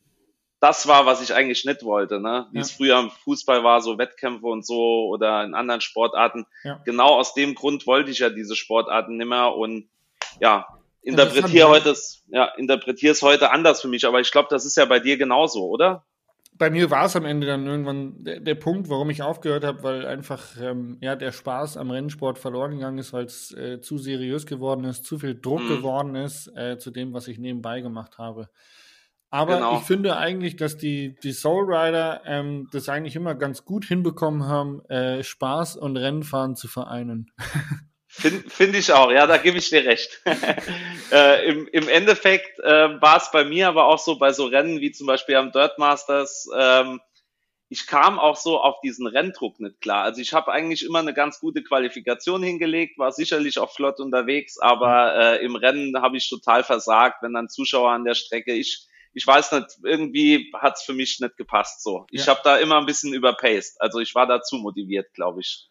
das 0.59 0.87
war, 0.87 1.05
was 1.05 1.21
ich 1.21 1.33
eigentlich 1.33 1.65
nicht 1.65 1.83
wollte, 1.83 2.19
ne? 2.19 2.47
Wie 2.51 2.57
ja. 2.57 2.63
es 2.63 2.71
früher 2.71 2.99
im 2.99 3.11
Fußball 3.11 3.63
war, 3.63 3.79
so 3.81 3.97
Wettkämpfe 3.97 4.47
und 4.47 4.65
so 4.65 5.07
oder 5.07 5.43
in 5.43 5.53
anderen 5.53 5.81
Sportarten. 5.81 6.47
Ja. 6.63 6.81
Genau 6.83 7.09
aus 7.09 7.33
dem 7.33 7.53
Grund 7.53 7.85
wollte 7.85 8.09
ich 8.09 8.19
ja 8.19 8.29
diese 8.29 8.55
Sportarten 8.55 9.17
nimmer 9.17 9.55
und 9.55 9.87
ja, 10.39 10.65
interpretiere 11.01 11.69
heute, 11.69 11.95
ja, 12.27 12.45
interpretiere 12.57 13.11
es 13.11 13.21
heute 13.21 13.51
anders 13.51 13.81
für 13.81 13.87
mich, 13.87 14.05
aber 14.05 14.19
ich 14.19 14.31
glaube, 14.31 14.47
das 14.49 14.65
ist 14.65 14.77
ja 14.77 14.85
bei 14.85 14.99
dir 14.99 15.17
genauso, 15.17 15.67
oder? 15.67 16.03
Bei 16.57 16.69
mir 16.69 16.89
war 16.89 17.05
es 17.05 17.15
am 17.15 17.25
Ende 17.25 17.47
dann 17.47 17.65
irgendwann 17.65 18.23
der, 18.23 18.39
der 18.39 18.55
Punkt, 18.55 18.89
warum 18.89 19.09
ich 19.09 19.21
aufgehört 19.21 19.63
habe, 19.63 19.83
weil 19.83 20.05
einfach 20.05 20.59
ähm, 20.61 20.97
ja 21.01 21.15
der 21.15 21.31
Spaß 21.31 21.77
am 21.77 21.91
Rennsport 21.91 22.39
verloren 22.39 22.71
gegangen 22.71 22.97
ist, 22.97 23.13
weil 23.13 23.25
es 23.25 23.51
äh, 23.53 23.79
zu 23.81 23.97
seriös 23.97 24.45
geworden 24.45 24.83
ist, 24.83 25.05
zu 25.05 25.19
viel 25.19 25.39
Druck 25.39 25.61
mhm. 25.63 25.69
geworden 25.69 26.15
ist 26.15 26.47
äh, 26.55 26.77
zu 26.77 26.91
dem, 26.91 27.13
was 27.13 27.27
ich 27.27 27.37
nebenbei 27.39 27.81
gemacht 27.81 28.17
habe. 28.17 28.49
Aber 29.29 29.55
genau. 29.55 29.77
ich 29.77 29.83
finde 29.83 30.17
eigentlich, 30.17 30.55
dass 30.55 30.77
die, 30.77 31.15
die 31.21 31.33
Soul 31.33 31.65
Rider 31.65 32.21
ähm, 32.25 32.69
das 32.71 32.87
eigentlich 32.87 33.15
immer 33.15 33.35
ganz 33.35 33.65
gut 33.65 33.83
hinbekommen 33.85 34.45
haben, 34.45 34.85
äh, 34.85 35.21
Spaß 35.23 35.75
und 35.75 35.97
Rennfahren 35.97 36.55
zu 36.55 36.67
vereinen. 36.67 37.31
Finde 38.19 38.49
find 38.49 38.75
ich 38.75 38.91
auch, 38.91 39.11
ja, 39.11 39.27
da 39.27 39.37
gebe 39.37 39.59
ich 39.59 39.69
dir 39.69 39.85
recht. 39.85 40.21
äh, 41.11 41.49
im, 41.49 41.67
Im 41.67 41.87
Endeffekt 41.87 42.59
äh, 42.59 42.99
war 42.99 43.17
es 43.17 43.29
bei 43.31 43.43
mir 43.43 43.67
aber 43.67 43.85
auch 43.85 43.99
so 43.99 44.17
bei 44.17 44.33
so 44.33 44.47
Rennen 44.47 44.81
wie 44.81 44.91
zum 44.91 45.05
Beispiel 45.05 45.35
am 45.35 45.51
Dirt 45.51 45.77
Masters, 45.77 46.49
ähm, 46.57 46.99
ich 47.69 47.85
kam 47.85 48.17
auch 48.17 48.37
so 48.37 48.59
auf 48.59 48.79
diesen 48.81 49.05
Renndruck 49.05 49.59
nicht 49.59 49.81
klar. 49.81 50.03
Also 50.03 50.21
ich 50.21 50.33
habe 50.33 50.51
eigentlich 50.51 50.83
immer 50.83 50.99
eine 50.99 51.13
ganz 51.13 51.39
gute 51.39 51.63
Qualifikation 51.63 52.41
hingelegt, 52.41 52.97
war 52.97 53.11
sicherlich 53.11 53.59
auch 53.59 53.71
flott 53.71 53.99
unterwegs, 53.99 54.57
aber 54.57 55.15
äh, 55.15 55.45
im 55.45 55.55
Rennen 55.55 56.01
habe 56.01 56.17
ich 56.17 56.29
total 56.29 56.63
versagt, 56.63 57.21
wenn 57.21 57.33
dann 57.33 57.49
Zuschauer 57.49 57.91
an 57.91 58.05
der 58.05 58.15
Strecke, 58.15 58.53
ich, 58.53 58.87
ich 59.13 59.27
weiß 59.27 59.51
nicht, 59.51 59.67
irgendwie 59.83 60.51
hat's 60.55 60.83
für 60.83 60.93
mich 60.93 61.19
nicht 61.19 61.37
gepasst 61.37 61.83
so. 61.83 62.07
Ich 62.09 62.25
ja. 62.25 62.33
habe 62.33 62.41
da 62.43 62.57
immer 62.57 62.77
ein 62.77 62.85
bisschen 62.85 63.13
überpaced. 63.13 63.79
Also 63.79 63.99
ich 63.99 64.15
war 64.15 64.25
da 64.25 64.41
zu 64.41 64.57
motiviert, 64.57 65.13
glaube 65.13 65.41
ich. 65.41 65.67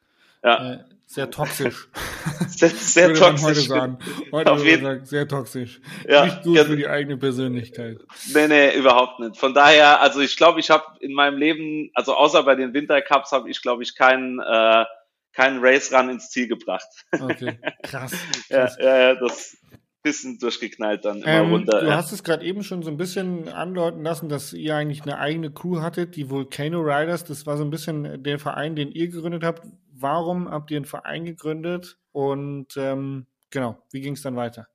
Ja. 0.46 0.74
Äh, 0.74 0.78
sehr 1.06 1.30
toxisch. 1.30 1.88
sehr, 2.48 2.70
sehr 2.70 3.14
toxisch. 3.14 3.44
heute 3.44 3.60
sagen. 3.60 3.98
Heute 4.30 4.52
Auf 4.52 4.64
jeden 4.64 4.84
sagen, 4.84 5.04
sehr 5.04 5.26
toxisch. 5.26 5.80
Ja, 6.08 6.24
nicht 6.24 6.42
gut 6.42 6.56
ja. 6.56 6.64
für 6.64 6.76
die 6.76 6.86
eigene 6.86 7.16
Persönlichkeit. 7.16 7.98
Nee, 8.32 8.48
nee, 8.48 8.76
überhaupt 8.76 9.18
nicht. 9.20 9.36
Von 9.36 9.54
daher, 9.54 10.00
also 10.00 10.20
ich 10.20 10.36
glaube, 10.36 10.60
ich 10.60 10.70
habe 10.70 10.84
in 11.00 11.12
meinem 11.12 11.36
Leben, 11.36 11.90
also 11.94 12.14
außer 12.14 12.44
bei 12.44 12.54
den 12.54 12.74
Wintercups, 12.74 13.32
habe 13.32 13.50
ich, 13.50 13.60
glaube 13.60 13.82
ich, 13.82 13.96
keinen 13.96 14.38
äh, 14.40 14.84
keinen 15.32 15.58
Race 15.60 15.92
Run 15.92 16.10
ins 16.10 16.30
Ziel 16.30 16.48
gebracht. 16.48 16.88
Okay, 17.12 17.58
krass. 17.82 18.12
krass. 18.48 18.76
Ja, 18.80 18.98
ja, 18.98 19.14
das, 19.16 19.56
bisschen 20.06 20.38
durchgeknallt 20.38 21.04
dann 21.04 21.22
immer 21.22 21.32
ähm, 21.32 21.50
runter. 21.50 21.80
Du 21.80 21.92
hast 21.92 22.12
es 22.12 22.22
gerade 22.22 22.44
eben 22.44 22.62
schon 22.62 22.84
so 22.84 22.90
ein 22.90 22.96
bisschen 22.96 23.48
andeuten 23.48 24.04
lassen, 24.04 24.28
dass 24.28 24.52
ihr 24.52 24.76
eigentlich 24.76 25.02
eine 25.02 25.18
eigene 25.18 25.50
Crew 25.50 25.80
hattet, 25.80 26.14
die 26.14 26.30
Volcano 26.30 26.80
Riders. 26.80 27.24
Das 27.24 27.44
war 27.44 27.56
so 27.56 27.64
ein 27.64 27.70
bisschen 27.70 28.22
der 28.22 28.38
Verein, 28.38 28.76
den 28.76 28.92
ihr 28.92 29.08
gegründet 29.08 29.42
habt. 29.42 29.62
Warum 29.98 30.50
habt 30.50 30.70
ihr 30.70 30.76
einen 30.76 30.84
Verein 30.84 31.24
gegründet 31.24 31.98
und 32.12 32.76
ähm, 32.76 33.26
genau, 33.50 33.78
wie 33.90 34.00
ging 34.00 34.14
es 34.14 34.22
dann 34.22 34.36
weiter? 34.36 34.68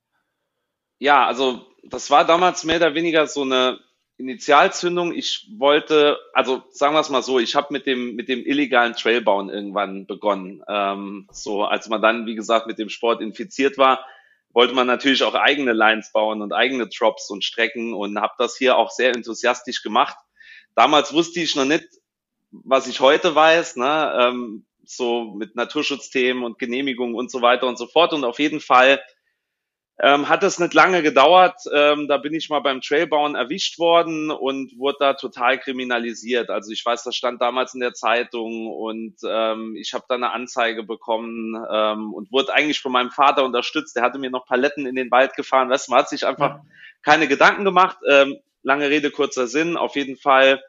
Ja, 1.00 1.26
also 1.26 1.66
das 1.84 2.10
war 2.10 2.26
damals 2.26 2.64
mehr 2.64 2.78
oder 2.78 2.96
weniger 2.96 3.28
so 3.28 3.42
eine 3.42 3.80
Initialzündung. 4.18 5.14
Ich 5.14 5.50
wollte, 5.58 6.18
also 6.34 6.64
sagen 6.72 6.94
wir 6.94 7.00
es 7.00 7.10
mal 7.10 7.24
so, 7.24 7.40
ich 7.40 7.56
habe 7.56 7.68
mit 7.72 7.88
dem 7.88 8.16
mit 8.16 8.30
dem 8.30 8.46
illegalen 8.46 8.94
Trailbauen 8.94 9.50
irgendwann 9.50 10.06
begonnen. 10.06 10.64
Ähm, 10.68 11.28
so 11.32 11.64
als 11.64 11.90
man 11.90 12.02
dann, 12.02 12.26
wie 12.26 12.36
gesagt, 12.36 12.68
mit 12.68 12.78
dem 12.80 12.90
Sport 12.90 13.22
infiziert 13.22 13.78
war, 13.78 14.06
wollte 14.54 14.74
man 14.74 14.88
natürlich 14.88 15.24
auch 15.24 15.34
eigene 15.34 15.74
Lines 15.74 16.12
bauen 16.12 16.42
und 16.42 16.54
eigene 16.54 16.88
Drops 16.88 17.30
und 17.30 17.44
Strecken 17.44 17.94
und 17.94 18.20
habe 18.20 18.34
das 18.38 18.58
hier 18.58 18.78
auch 18.78 18.90
sehr 18.92 19.16
enthusiastisch 19.16 19.82
gemacht. 19.82 20.18
Damals 20.76 21.14
wusste 21.14 21.40
ich 21.42 21.56
noch 21.56 21.66
nicht, 21.66 21.86
was 22.52 22.88
ich 22.88 23.00
heute 23.00 23.34
weiß. 23.34 23.78
Ne? 23.78 24.14
Ähm, 24.20 24.66
so 24.96 25.34
mit 25.36 25.56
Naturschutzthemen 25.56 26.44
und 26.44 26.60
Genehmigungen 26.60 27.16
und 27.16 27.32
so 27.32 27.42
weiter 27.42 27.68
und 27.68 27.78
so 27.78 27.88
fort. 27.88 28.14
Und 28.14 28.24
auf 28.24 28.40
jeden 28.40 28.60
Fall 28.60 29.00
ähm, 30.04 30.30
hat 30.30 30.44
es 30.44 30.58
nicht 30.58 30.74
lange 30.74 31.04
gedauert. 31.04 31.62
Ähm, 31.72 32.08
da 32.08 32.18
bin 32.18 32.34
ich 32.34 32.50
mal 32.50 32.60
beim 32.60 32.82
Trailbauen 32.82 33.36
erwischt 33.36 33.78
worden 33.78 34.32
und 34.32 34.78
wurde 34.78 34.98
da 35.00 35.14
total 35.14 35.60
kriminalisiert. 35.60 36.50
Also 36.50 36.72
ich 36.72 36.84
weiß, 36.84 37.04
das 37.04 37.16
stand 37.16 37.40
damals 37.42 37.76
in 37.76 37.82
der 37.82 37.94
Zeitung 37.94 38.68
und 38.68 39.16
ähm, 39.28 39.76
ich 39.76 39.94
habe 39.94 40.06
da 40.10 40.16
eine 40.16 40.32
Anzeige 40.32 40.84
bekommen 40.84 41.56
ähm, 41.72 42.14
und 42.14 42.32
wurde 42.32 42.54
eigentlich 42.54 42.80
von 42.80 42.92
meinem 42.92 43.12
Vater 43.12 43.46
unterstützt. 43.46 43.96
Der 43.96 44.04
hatte 44.04 44.18
mir 44.18 44.32
noch 44.32 44.48
Paletten 44.48 44.88
in 44.88 44.96
den 44.96 45.12
Wald 45.12 45.36
gefahren. 45.36 45.70
Weißt 45.70 45.88
du, 45.88 45.92
man 45.92 46.00
hat 46.00 46.10
sich 46.10 46.26
einfach 46.26 46.62
keine 47.04 47.28
Gedanken 47.28 47.64
gemacht. 47.64 47.98
Ähm, 48.10 48.38
lange 48.64 48.90
Rede, 48.90 49.12
kurzer 49.12 49.46
Sinn. 49.46 49.78
Auf 49.78 49.96
jeden 49.96 50.18
Fall 50.18 50.64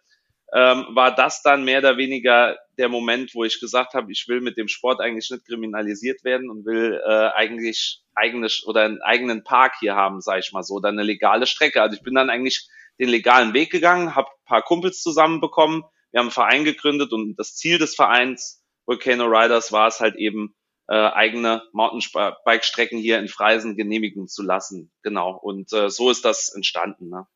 ähm, 0.55 0.87
war 0.91 1.15
das 1.15 1.43
dann 1.43 1.65
mehr 1.65 1.79
oder 1.79 1.97
weniger 1.97 2.59
der 2.79 2.89
Moment, 2.89 3.35
wo 3.35 3.45
ich 3.45 3.61
gesagt 3.61 3.95
habe, 3.95 4.13
ich 4.13 4.27
will 4.29 4.41
mit 4.41 4.57
dem 4.57 4.69
Sport 4.69 5.01
eigentlich 5.01 5.31
nicht 5.31 5.47
kriminalisiert 5.47 6.25
werden 6.25 6.51
und 6.51 6.65
will 6.65 7.01
äh, 7.05 7.29
eigentlich 7.35 8.03
eigene 8.15 8.49
oder 8.67 8.83
einen 8.83 9.01
eigenen 9.03 9.45
Park 9.45 9.75
hier 9.81 9.95
haben, 9.95 10.21
sage 10.21 10.41
ich 10.41 10.53
mal 10.53 10.63
so, 10.63 10.75
oder 10.75 10.89
eine 10.89 11.03
legale 11.03 11.47
Strecke. 11.47 11.81
Also 11.81 11.97
ich 11.97 12.03
bin 12.03 12.15
dann 12.15 12.31
eigentlich 12.31 12.69
den 12.99 13.09
legalen 13.09 13.55
Weg 13.55 13.71
gegangen, 13.71 14.15
habe 14.15 14.29
paar 14.45 14.63
Kumpels 14.63 15.03
zusammenbekommen, 15.03 15.83
wir 16.11 16.19
haben 16.19 16.27
einen 16.27 16.31
Verein 16.31 16.65
gegründet 16.65 17.13
und 17.13 17.37
das 17.37 17.55
Ziel 17.57 17.79
des 17.79 17.95
Vereins 17.95 18.63
Volcano 18.85 19.25
Riders 19.25 19.73
war 19.73 19.89
es 19.89 20.01
halt 20.01 20.17
eben, 20.17 20.55
äh, 20.89 20.95
eigene 20.95 21.63
Mountainbike-Strecken 21.73 22.99
hier 22.99 23.19
in 23.19 23.29
Freisen 23.29 23.77
genehmigen 23.77 24.29
zu 24.29 24.43
lassen. 24.43 24.93
Genau. 25.03 25.39
Und 25.39 25.73
äh, 25.73 25.89
so 25.89 26.11
ist 26.11 26.25
das 26.25 26.53
entstanden. 26.55 27.09
Ne? 27.09 27.27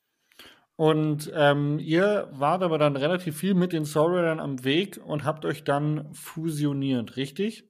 Und 0.76 1.32
ähm, 1.34 1.78
ihr 1.78 2.28
wart 2.32 2.62
aber 2.62 2.76
dann 2.76 2.96
relativ 2.96 3.38
viel 3.38 3.54
mit 3.54 3.72
den 3.72 3.86
Soulridern 3.86 4.40
am 4.40 4.62
Weg 4.62 5.00
und 5.02 5.24
habt 5.24 5.46
euch 5.46 5.64
dann 5.64 6.12
fusioniert, 6.12 7.16
richtig? 7.16 7.64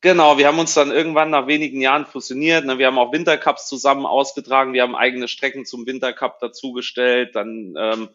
Genau, 0.00 0.36
wir 0.36 0.48
haben 0.48 0.58
uns 0.58 0.74
dann 0.74 0.90
irgendwann 0.90 1.30
nach 1.30 1.46
wenigen 1.46 1.80
Jahren 1.80 2.04
fusioniert. 2.04 2.66
Ne? 2.66 2.78
Wir 2.78 2.88
haben 2.88 2.98
auch 2.98 3.12
Wintercups 3.12 3.68
zusammen 3.68 4.04
ausgetragen. 4.04 4.74
Wir 4.74 4.82
haben 4.82 4.96
eigene 4.96 5.28
Strecken 5.28 5.64
zum 5.64 5.86
Wintercup 5.86 6.40
dazugestellt. 6.40 7.34
Dann 7.34 7.74
ähm, 7.78 8.08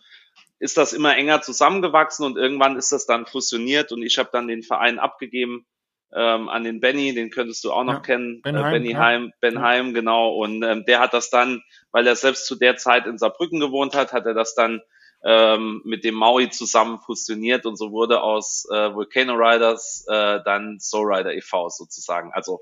ist 0.59 0.77
das 0.77 0.93
immer 0.93 1.15
enger 1.15 1.41
zusammengewachsen 1.41 2.25
und 2.25 2.37
irgendwann 2.37 2.75
ist 2.75 2.91
das 2.91 3.05
dann 3.05 3.25
fusioniert 3.25 3.91
und 3.91 4.03
ich 4.03 4.17
habe 4.17 4.29
dann 4.31 4.47
den 4.47 4.61
Verein 4.61 4.99
abgegeben 4.99 5.65
ähm, 6.13 6.49
an 6.49 6.63
den 6.63 6.79
Benny, 6.79 7.13
den 7.13 7.29
könntest 7.29 7.63
du 7.63 7.71
auch 7.71 7.83
noch 7.83 7.93
ja, 7.93 7.99
kennen, 7.99 8.41
Ben 8.41 8.55
äh, 8.55 8.61
Benny 8.61 8.91
ja. 8.91 8.99
Heim, 8.99 9.31
Ben 9.41 9.55
ja. 9.55 9.61
Heim, 9.61 9.93
genau. 9.93 10.35
Und 10.35 10.63
ähm, 10.63 10.83
der 10.85 10.99
hat 10.99 11.13
das 11.13 11.29
dann, 11.29 11.61
weil 11.91 12.07
er 12.07 12.15
selbst 12.15 12.45
zu 12.45 12.55
der 12.55 12.77
Zeit 12.77 13.05
in 13.05 13.17
Saarbrücken 13.17 13.59
gewohnt 13.59 13.95
hat, 13.95 14.13
hat 14.13 14.25
er 14.25 14.33
das 14.33 14.55
dann 14.55 14.81
ähm, 15.23 15.81
mit 15.85 16.03
dem 16.03 16.15
Maui 16.15 16.49
zusammen 16.49 16.99
fusioniert 16.99 17.65
und 17.65 17.75
so 17.75 17.91
wurde 17.91 18.21
aus 18.21 18.65
äh, 18.71 18.93
Volcano 18.93 19.33
Riders 19.33 20.05
äh, 20.07 20.39
dann 20.45 20.79
Soul 20.79 21.13
Rider 21.13 21.33
e.V. 21.33 21.69
sozusagen. 21.69 22.31
Also 22.33 22.61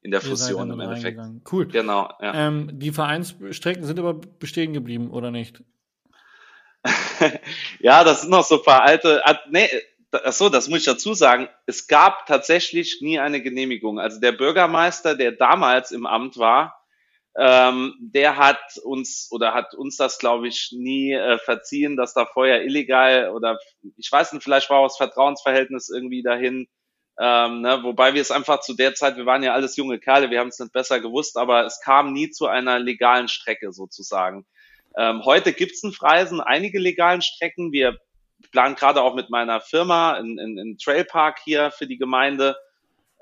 in 0.00 0.10
der 0.10 0.20
Fusion 0.20 0.70
im 0.70 0.80
Endeffekt. 0.80 1.20
Cool. 1.50 1.66
Genau. 1.66 2.10
Ja. 2.20 2.46
Ähm, 2.46 2.70
die 2.72 2.92
Vereinsstrecken 2.92 3.84
sind 3.84 3.98
aber 3.98 4.14
bestehen 4.14 4.72
geblieben, 4.72 5.10
oder 5.10 5.30
nicht? 5.30 5.62
ja, 7.80 8.04
das 8.04 8.22
sind 8.22 8.30
noch 8.30 8.44
so 8.44 8.58
ein 8.58 8.64
paar 8.64 8.82
alte. 8.82 9.26
Ah, 9.26 9.38
nee, 9.50 9.68
ach 10.12 10.32
so, 10.32 10.48
das 10.48 10.68
muss 10.68 10.80
ich 10.80 10.84
dazu 10.84 11.14
sagen. 11.14 11.48
Es 11.66 11.86
gab 11.86 12.26
tatsächlich 12.26 12.98
nie 13.00 13.18
eine 13.18 13.42
Genehmigung. 13.42 13.98
Also 13.98 14.20
der 14.20 14.32
Bürgermeister, 14.32 15.14
der 15.14 15.32
damals 15.32 15.90
im 15.90 16.06
Amt 16.06 16.38
war, 16.38 16.78
ähm, 17.36 17.94
der 18.00 18.36
hat 18.36 18.78
uns 18.82 19.28
oder 19.30 19.54
hat 19.54 19.74
uns 19.74 19.96
das, 19.96 20.18
glaube 20.18 20.48
ich, 20.48 20.70
nie 20.72 21.12
äh, 21.12 21.38
verziehen, 21.38 21.96
dass 21.96 22.14
da 22.14 22.26
vorher 22.26 22.64
illegal 22.64 23.30
oder 23.30 23.58
ich 23.96 24.10
weiß 24.10 24.32
nicht, 24.32 24.42
vielleicht 24.42 24.70
war 24.70 24.78
auch 24.78 24.88
das 24.88 24.96
Vertrauensverhältnis 24.96 25.88
irgendwie 25.88 26.22
dahin. 26.22 26.66
Ähm, 27.20 27.62
ne, 27.62 27.80
wobei 27.82 28.14
wir 28.14 28.22
es 28.22 28.30
einfach 28.30 28.60
zu 28.60 28.74
der 28.74 28.94
Zeit, 28.94 29.16
wir 29.16 29.26
waren 29.26 29.42
ja 29.42 29.52
alles 29.52 29.76
junge 29.76 29.98
Kerle, 29.98 30.30
wir 30.30 30.40
haben 30.40 30.48
es 30.48 30.58
nicht 30.58 30.72
besser 30.72 31.00
gewusst, 31.00 31.36
aber 31.36 31.64
es 31.64 31.80
kam 31.80 32.12
nie 32.12 32.30
zu 32.30 32.46
einer 32.46 32.78
legalen 32.78 33.28
Strecke 33.28 33.72
sozusagen. 33.72 34.46
Ähm, 34.96 35.24
heute 35.24 35.52
gibt 35.52 35.72
es 35.72 35.82
in 35.82 35.92
Freisen 35.92 36.40
einige 36.40 36.78
legalen 36.78 37.22
Strecken. 37.22 37.72
Wir 37.72 37.98
planen 38.52 38.76
gerade 38.76 39.02
auch 39.02 39.14
mit 39.14 39.30
meiner 39.30 39.60
Firma 39.60 40.12
einen, 40.12 40.38
einen 40.38 40.78
Trailpark 40.78 41.40
hier 41.42 41.70
für 41.70 41.86
die 41.86 41.98
Gemeinde. 41.98 42.56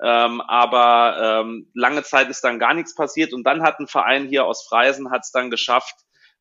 Ähm, 0.01 0.41
aber 0.41 1.41
ähm, 1.41 1.71
lange 1.73 2.03
Zeit 2.03 2.29
ist 2.29 2.43
dann 2.43 2.59
gar 2.59 2.73
nichts 2.73 2.93
passiert 2.93 3.33
und 3.33 3.43
dann 3.43 3.63
hat 3.63 3.79
ein 3.79 3.87
Verein 3.87 4.27
hier 4.27 4.45
aus 4.45 4.67
Freisen 4.67 5.09
hat 5.09 5.23
es 5.23 5.31
dann 5.31 5.49
geschafft, 5.49 5.95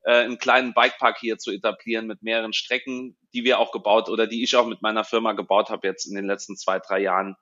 äh, 0.07 0.25
einen 0.25 0.39
kleinen 0.39 0.75
Bikepark 0.75 1.19
hier 1.19 1.39
zu 1.39 1.51
etablieren 1.51 2.07
mit 2.07 2.23
mehreren 2.23 2.53
Strecken, 2.53 3.17
die 3.33 3.45
wir 3.45 3.59
auch 3.59 3.73
gebaut 3.73 4.09
oder 4.09 4.27
die 4.27 4.45
ich 4.45 4.57
auch 4.57 4.67
mit 4.67 4.83
meiner 4.83 5.05
Firma 5.05 5.33
gebaut 5.33 5.71
habe 5.71 5.87
jetzt 5.87 6.07
in 6.07 6.15
den 6.15 6.27
letzten 6.27 6.57
zwei, 6.57 6.79
drei 6.79 7.01
Jahren. 7.01 7.37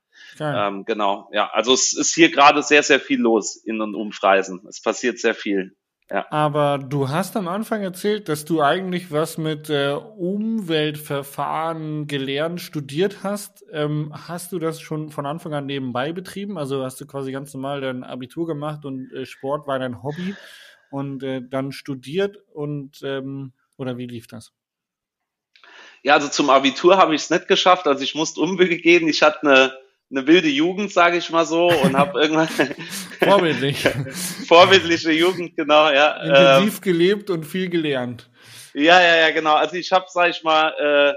Ähm, 0.69 0.85
genau, 0.85 1.29
ja. 1.33 1.51
Also 1.53 1.75
es 1.75 1.93
ist 1.93 2.15
hier 2.15 2.31
gerade 2.31 2.63
sehr, 2.63 2.83
sehr 2.83 3.01
viel 3.01 3.21
los 3.21 3.57
in 3.57 3.81
und 3.81 3.95
um 3.95 4.13
Freisen. 4.13 4.65
Es 4.69 4.81
passiert 4.81 5.19
sehr 5.19 5.35
viel. 5.35 5.77
Ja. 6.11 6.27
Aber 6.31 6.79
du 6.79 7.09
hast 7.09 7.35
am 7.37 7.49
Anfang 7.49 7.83
erzählt, 7.83 8.29
dass 8.29 8.45
du 8.45 8.61
eigentlich 8.61 9.11
was 9.11 9.39
mit 9.39 9.71
äh, 9.71 9.95
Umweltverfahren 9.95 12.07
gelernt, 12.07 12.61
studiert 12.61 13.23
hast. 13.23 13.65
Ähm, 13.73 14.13
hast 14.13 14.53
du 14.53 14.59
das 14.59 14.83
schon 14.83 15.11
von 15.11 15.25
Anfang 15.25 15.55
an 15.55 15.65
nebenbei 15.65 16.13
betrieben? 16.13 16.59
Also 16.59 16.85
hast 16.85 17.01
du 17.01 17.07
quasi 17.07 17.33
ganz 17.33 17.55
normal 17.55 17.81
dein 17.81 18.05
Abitur 18.05 18.47
gemacht 18.47 18.85
und 18.85 19.11
äh, 19.15 19.25
Sport 19.25 19.67
war 19.67 19.79
dein 19.79 20.03
Hobby 20.03 20.35
und 20.91 21.23
äh, 21.23 21.41
dann 21.43 21.73
studiert 21.73 22.37
und 22.53 23.01
ähm, 23.03 23.55
oder 23.79 23.97
wie 23.97 24.07
lief 24.07 24.27
das? 24.27 24.53
Ja, 26.03 26.13
also 26.15 26.29
zum 26.29 26.51
Abitur 26.51 26.99
habe 26.99 27.15
ich 27.15 27.23
es 27.23 27.31
nicht 27.31 27.49
geschafft. 27.49 27.87
Also 27.87 28.05
ich 28.05 28.15
musste 28.15 28.43
Umwege 28.43 28.77
gehen. 28.77 29.09
Ich 29.09 29.23
hatte 29.23 29.41
eine 29.41 29.73
eine 30.11 30.27
wilde 30.27 30.49
Jugend, 30.49 30.93
sage 30.93 31.19
ich 31.19 31.31
mal 31.31 31.47
so, 31.47 31.69
und 31.69 31.97
habe 31.97 32.21
irgendwann 32.23 32.49
vorbildlich 33.19 33.89
vorbildliche 34.49 35.13
Jugend, 35.13 35.57
genau, 35.57 35.91
ja. 35.91 36.23
Intensiv 36.23 36.77
ähm, 36.77 36.81
gelebt 36.83 37.31
und 37.31 37.45
viel 37.45 37.69
gelernt. 37.69 38.31
Ja, 38.75 39.01
ja, 39.01 39.17
ja, 39.17 39.31
genau. 39.31 39.55
Also 39.55 39.77
ich 39.77 39.93
habe, 39.93 40.07
sage 40.09 40.31
ich 40.31 40.43
mal, 40.43 40.73
äh, 40.79 41.15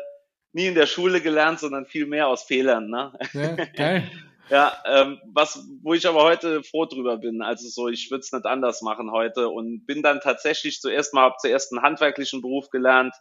nie 0.53 0.67
in 0.67 0.75
der 0.75 0.87
Schule 0.87 1.21
gelernt, 1.21 1.59
sondern 1.59 1.85
viel 1.85 2.05
mehr 2.05 2.27
aus 2.27 2.43
Fehlern. 2.43 2.89
Ne? 2.89 3.13
Ja, 3.33 3.55
geil. 3.75 4.03
ja, 4.49 4.77
ähm, 4.85 5.19
was, 5.33 5.63
wo 5.81 5.93
ich 5.93 6.07
aber 6.07 6.23
heute 6.23 6.63
froh 6.63 6.85
drüber 6.85 7.17
bin. 7.17 7.41
Also 7.41 7.67
so, 7.67 7.87
ich 7.87 8.09
würde 8.11 8.21
es 8.21 8.31
nicht 8.31 8.45
anders 8.45 8.81
machen 8.81 9.11
heute 9.11 9.49
und 9.49 9.85
bin 9.85 10.03
dann 10.03 10.19
tatsächlich 10.19 10.79
zuerst 10.79 11.13
mal, 11.13 11.21
habe 11.21 11.35
zuerst 11.39 11.71
einen 11.71 11.83
handwerklichen 11.83 12.41
Beruf 12.41 12.69
gelernt, 12.69 13.13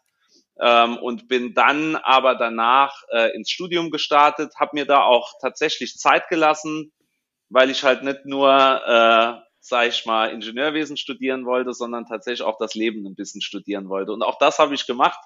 ähm, 0.60 0.96
und 0.98 1.28
bin 1.28 1.54
dann 1.54 1.96
aber 1.96 2.34
danach 2.34 3.02
äh, 3.10 3.34
ins 3.34 3.50
Studium 3.50 3.90
gestartet, 3.90 4.54
habe 4.58 4.70
mir 4.74 4.86
da 4.86 5.02
auch 5.02 5.34
tatsächlich 5.40 5.96
Zeit 5.96 6.28
gelassen, 6.28 6.92
weil 7.48 7.70
ich 7.70 7.84
halt 7.84 8.02
nicht 8.02 8.24
nur, 8.24 8.50
äh, 8.50 9.40
sag 9.60 9.88
ich 9.88 10.06
mal, 10.06 10.30
Ingenieurwesen 10.30 10.96
studieren 10.96 11.44
wollte, 11.44 11.72
sondern 11.72 12.06
tatsächlich 12.06 12.42
auch 12.42 12.58
das 12.58 12.74
Leben 12.74 13.06
ein 13.06 13.14
bisschen 13.14 13.42
studieren 13.42 13.88
wollte. 13.88 14.12
Und 14.12 14.22
auch 14.22 14.38
das 14.38 14.58
habe 14.58 14.74
ich 14.74 14.86
gemacht. 14.86 15.20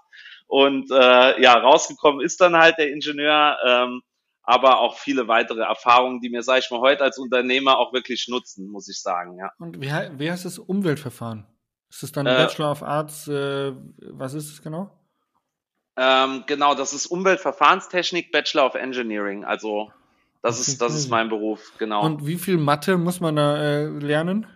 Und 0.47 0.91
äh, 0.91 1.41
ja, 1.41 1.53
rausgekommen 1.53 2.25
ist 2.25 2.41
dann 2.41 2.57
halt 2.57 2.77
der 2.79 2.91
Ingenieur, 2.91 3.57
ähm, 3.65 4.03
aber 4.43 4.81
auch 4.81 4.99
viele 4.99 5.29
weitere 5.29 5.61
Erfahrungen, 5.61 6.21
die 6.21 6.31
mir, 6.31 6.43
sag 6.43 6.59
ich 6.59 6.71
mal, 6.73 6.81
heute 6.81 7.05
als 7.05 7.19
Unternehmer 7.19 7.79
auch 7.79 7.93
wirklich 7.93 8.27
nutzen, 8.29 8.69
muss 8.69 8.89
ich 8.89 9.01
sagen. 9.01 9.39
Ja. 9.39 9.53
Und 9.59 9.81
wie, 9.81 9.91
wie 10.19 10.31
heißt 10.31 10.45
das 10.45 10.59
Umweltverfahren? 10.59 11.47
Ist 11.89 12.03
es 12.03 12.11
dann 12.11 12.27
äh, 12.27 12.31
Bachelor 12.31 12.73
of 12.73 12.83
Arts? 12.83 13.29
Äh, 13.29 13.73
was 13.99 14.35
ist 14.35 14.51
es 14.51 14.63
genau? 14.63 15.00
Ähm, 16.03 16.45
genau, 16.47 16.75
das 16.75 16.95
ist 16.95 17.07
Umweltverfahrenstechnik, 17.07 18.33
Bachelor 18.33 18.65
of 18.65 18.75
Engineering. 18.75 19.45
Also 19.45 19.93
das 20.41 20.59
ist, 20.59 20.81
das 20.81 20.95
ist 20.95 21.11
mein 21.11 21.29
Beruf, 21.29 21.75
genau. 21.77 22.03
Und 22.03 22.27
wie 22.27 22.37
viel 22.37 22.57
Mathe 22.57 22.97
muss 22.97 23.21
man 23.21 23.37
da 23.37 23.63
äh, 23.63 23.85
lernen? 23.87 24.47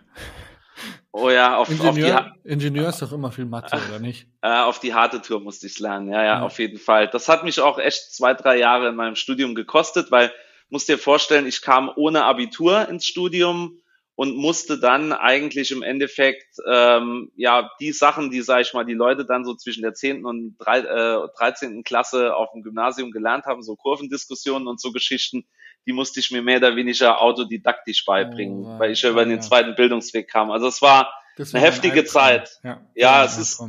Oh 1.11 1.29
ja, 1.29 1.55
auf, 1.55 1.69
Ingenieur, 1.69 2.19
auf 2.19 2.25
die 2.43 2.49
Ingenieur 2.49 2.89
ist 2.89 3.03
doch 3.03 3.11
immer 3.11 3.31
viel 3.31 3.45
Mathe, 3.45 3.79
oder 3.89 3.99
nicht? 3.99 4.27
Äh, 4.41 4.61
auf 4.61 4.77
die 4.77 4.93
harte 4.93 5.23
Tour 5.23 5.39
musste 5.39 5.65
ich 5.65 5.79
lernen, 5.79 6.07
ja, 6.07 6.19
ja, 6.19 6.25
ja, 6.25 6.41
auf 6.43 6.59
jeden 6.59 6.77
Fall. 6.77 7.07
Das 7.07 7.27
hat 7.29 7.43
mich 7.43 7.59
auch 7.59 7.79
echt 7.79 8.13
zwei, 8.13 8.35
drei 8.35 8.59
Jahre 8.59 8.89
in 8.89 8.95
meinem 8.95 9.15
Studium 9.15 9.55
gekostet, 9.55 10.11
weil, 10.11 10.31
musst 10.69 10.87
dir 10.87 10.99
vorstellen, 10.99 11.47
ich 11.47 11.63
kam 11.63 11.91
ohne 11.95 12.25
Abitur 12.25 12.87
ins 12.87 13.07
Studium, 13.07 13.81
und 14.15 14.37
musste 14.37 14.79
dann 14.79 15.11
eigentlich 15.11 15.71
im 15.71 15.83
Endeffekt 15.83 16.57
ähm, 16.67 17.31
ja 17.35 17.69
die 17.79 17.91
Sachen, 17.91 18.31
die, 18.31 18.41
sage 18.41 18.61
ich 18.61 18.73
mal, 18.73 18.85
die 18.85 18.93
Leute 18.93 19.25
dann 19.25 19.43
so 19.43 19.55
zwischen 19.55 19.83
der 19.83 19.93
10. 19.93 20.25
und 20.25 20.55
3, 20.59 20.79
äh, 20.79 21.27
13. 21.37 21.83
Klasse 21.83 22.35
auf 22.35 22.51
dem 22.53 22.63
Gymnasium 22.63 23.11
gelernt 23.11 23.45
haben, 23.45 23.61
so 23.61 23.75
Kurvendiskussionen 23.75 24.67
und 24.67 24.79
so 24.79 24.91
Geschichten, 24.91 25.45
die 25.85 25.93
musste 25.93 26.19
ich 26.19 26.31
mir 26.31 26.41
mehr 26.41 26.57
oder 26.57 26.75
weniger 26.75 27.21
autodidaktisch 27.21 28.05
beibringen, 28.05 28.65
oh, 28.65 28.79
weil 28.79 28.91
ich 28.91 29.01
ja 29.01 29.09
über 29.09 29.23
ja, 29.23 29.29
den 29.29 29.41
zweiten 29.41 29.75
Bildungsweg 29.75 30.29
kam. 30.29 30.49
Also 30.49 30.67
es 30.67 30.81
war 30.81 31.13
eine 31.37 31.61
heftige 31.61 31.99
ein 31.99 32.07
Zeit. 32.07 32.59
Ja, 32.63 32.81
ja 32.95 33.25
es 33.25 33.37
ist 33.37 33.61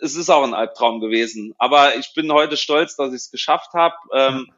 es 0.00 0.14
ist 0.14 0.30
auch 0.30 0.44
ein 0.44 0.54
Albtraum 0.54 1.00
gewesen. 1.00 1.54
Aber 1.58 1.96
ich 1.96 2.14
bin 2.14 2.32
heute 2.32 2.56
stolz, 2.56 2.96
dass 2.96 3.10
ich 3.10 3.22
es 3.22 3.30
geschafft 3.30 3.72
habe. 3.74 3.94
Ähm, 4.14 4.52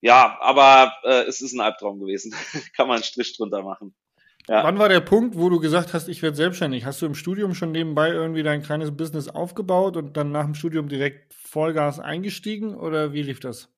ja, 0.00 0.36
aber 0.40 0.92
äh, 1.04 1.22
es 1.22 1.40
ist 1.40 1.52
ein 1.52 1.60
Albtraum 1.60 2.00
gewesen. 2.00 2.34
Kann 2.76 2.88
man 2.88 2.96
einen 2.96 3.04
Strich 3.04 3.36
drunter 3.36 3.62
machen. 3.62 3.94
Ja. 4.48 4.64
Wann 4.64 4.78
war 4.78 4.88
der 4.88 5.00
Punkt, 5.00 5.36
wo 5.38 5.48
du 5.48 5.60
gesagt 5.60 5.94
hast, 5.94 6.08
ich 6.08 6.20
werde 6.22 6.36
selbstständig? 6.36 6.84
Hast 6.84 7.00
du 7.00 7.06
im 7.06 7.14
Studium 7.14 7.54
schon 7.54 7.70
nebenbei 7.70 8.08
irgendwie 8.08 8.42
dein 8.42 8.62
kleines 8.62 8.96
Business 8.96 9.28
aufgebaut 9.28 9.96
und 9.96 10.16
dann 10.16 10.32
nach 10.32 10.44
dem 10.44 10.54
Studium 10.54 10.88
direkt 10.88 11.32
Vollgas 11.32 12.00
eingestiegen 12.00 12.74
oder 12.74 13.12
wie 13.12 13.22
lief 13.22 13.38
das? 13.38 13.68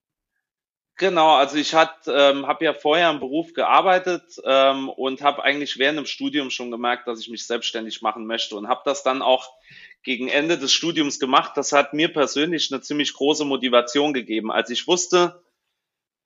Genau, 0.97 1.35
also 1.35 1.57
ich 1.57 1.73
ähm, 1.73 2.47
habe 2.47 2.65
ja 2.65 2.73
vorher 2.73 3.11
im 3.11 3.19
Beruf 3.19 3.53
gearbeitet 3.53 4.23
ähm, 4.45 4.89
und 4.89 5.23
habe 5.23 5.43
eigentlich 5.43 5.77
während 5.77 5.99
dem 5.99 6.07
Studium 6.07 6.51
schon 6.51 6.71
gemerkt, 6.71 7.09
dass 7.09 7.19
ich 7.19 7.29
mich 7.29 7.47
selbstständig 7.47 8.01
machen 8.01 8.27
möchte 8.27 8.55
und 8.55 8.69
habe 8.69 8.83
das 8.85 9.03
dann 9.03 9.21
auch 9.21 9.51
gegen 10.05 10.29
Ende 10.29 10.57
des 10.57 10.73
Studiums 10.73 11.19
gemacht. 11.19 11.57
Das 11.57 11.73
hat 11.73 11.95
mir 11.95 12.13
persönlich 12.13 12.73
eine 12.73 12.81
ziemlich 12.81 13.13
große 13.13 13.45
Motivation 13.45 14.15
gegeben, 14.15 14.53
als 14.53 14.71
ich 14.71 14.87
wusste, 14.87 15.43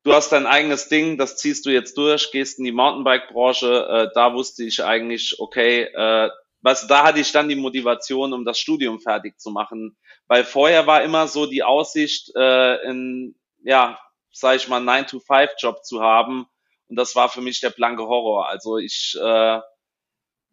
du 0.04 0.12
hast 0.12 0.30
dein 0.30 0.46
eigenes 0.46 0.88
Ding, 0.88 1.18
das 1.18 1.36
ziehst 1.36 1.66
du 1.66 1.70
jetzt 1.70 1.96
durch, 1.96 2.30
gehst 2.30 2.58
in 2.58 2.64
die 2.64 2.72
Mountainbike-Branche. 2.72 3.88
Äh, 3.88 4.14
da 4.14 4.34
wusste 4.34 4.64
ich 4.64 4.84
eigentlich, 4.84 5.36
okay, 5.38 5.82
äh, 5.82 6.30
was, 6.60 6.86
da 6.86 7.04
hatte 7.04 7.20
ich 7.20 7.30
dann 7.30 7.48
die 7.48 7.56
Motivation, 7.56 8.32
um 8.32 8.44
das 8.44 8.58
Studium 8.58 9.00
fertig 9.00 9.38
zu 9.38 9.50
machen, 9.50 9.96
weil 10.26 10.44
vorher 10.44 10.86
war 10.86 11.02
immer 11.02 11.28
so 11.28 11.46
die 11.46 11.62
Aussicht, 11.62 12.32
äh, 12.34 12.82
in 12.88 13.36
ja 13.62 13.98
sage 14.38 14.56
ich 14.56 14.68
mal, 14.68 14.80
9-to-5-Job 14.80 15.84
zu 15.84 16.00
haben. 16.00 16.46
Und 16.88 16.96
das 16.96 17.14
war 17.16 17.28
für 17.28 17.40
mich 17.40 17.60
der 17.60 17.70
blanke 17.70 18.04
Horror. 18.04 18.48
Also 18.48 18.78
ich 18.78 19.16
äh, 19.20 19.60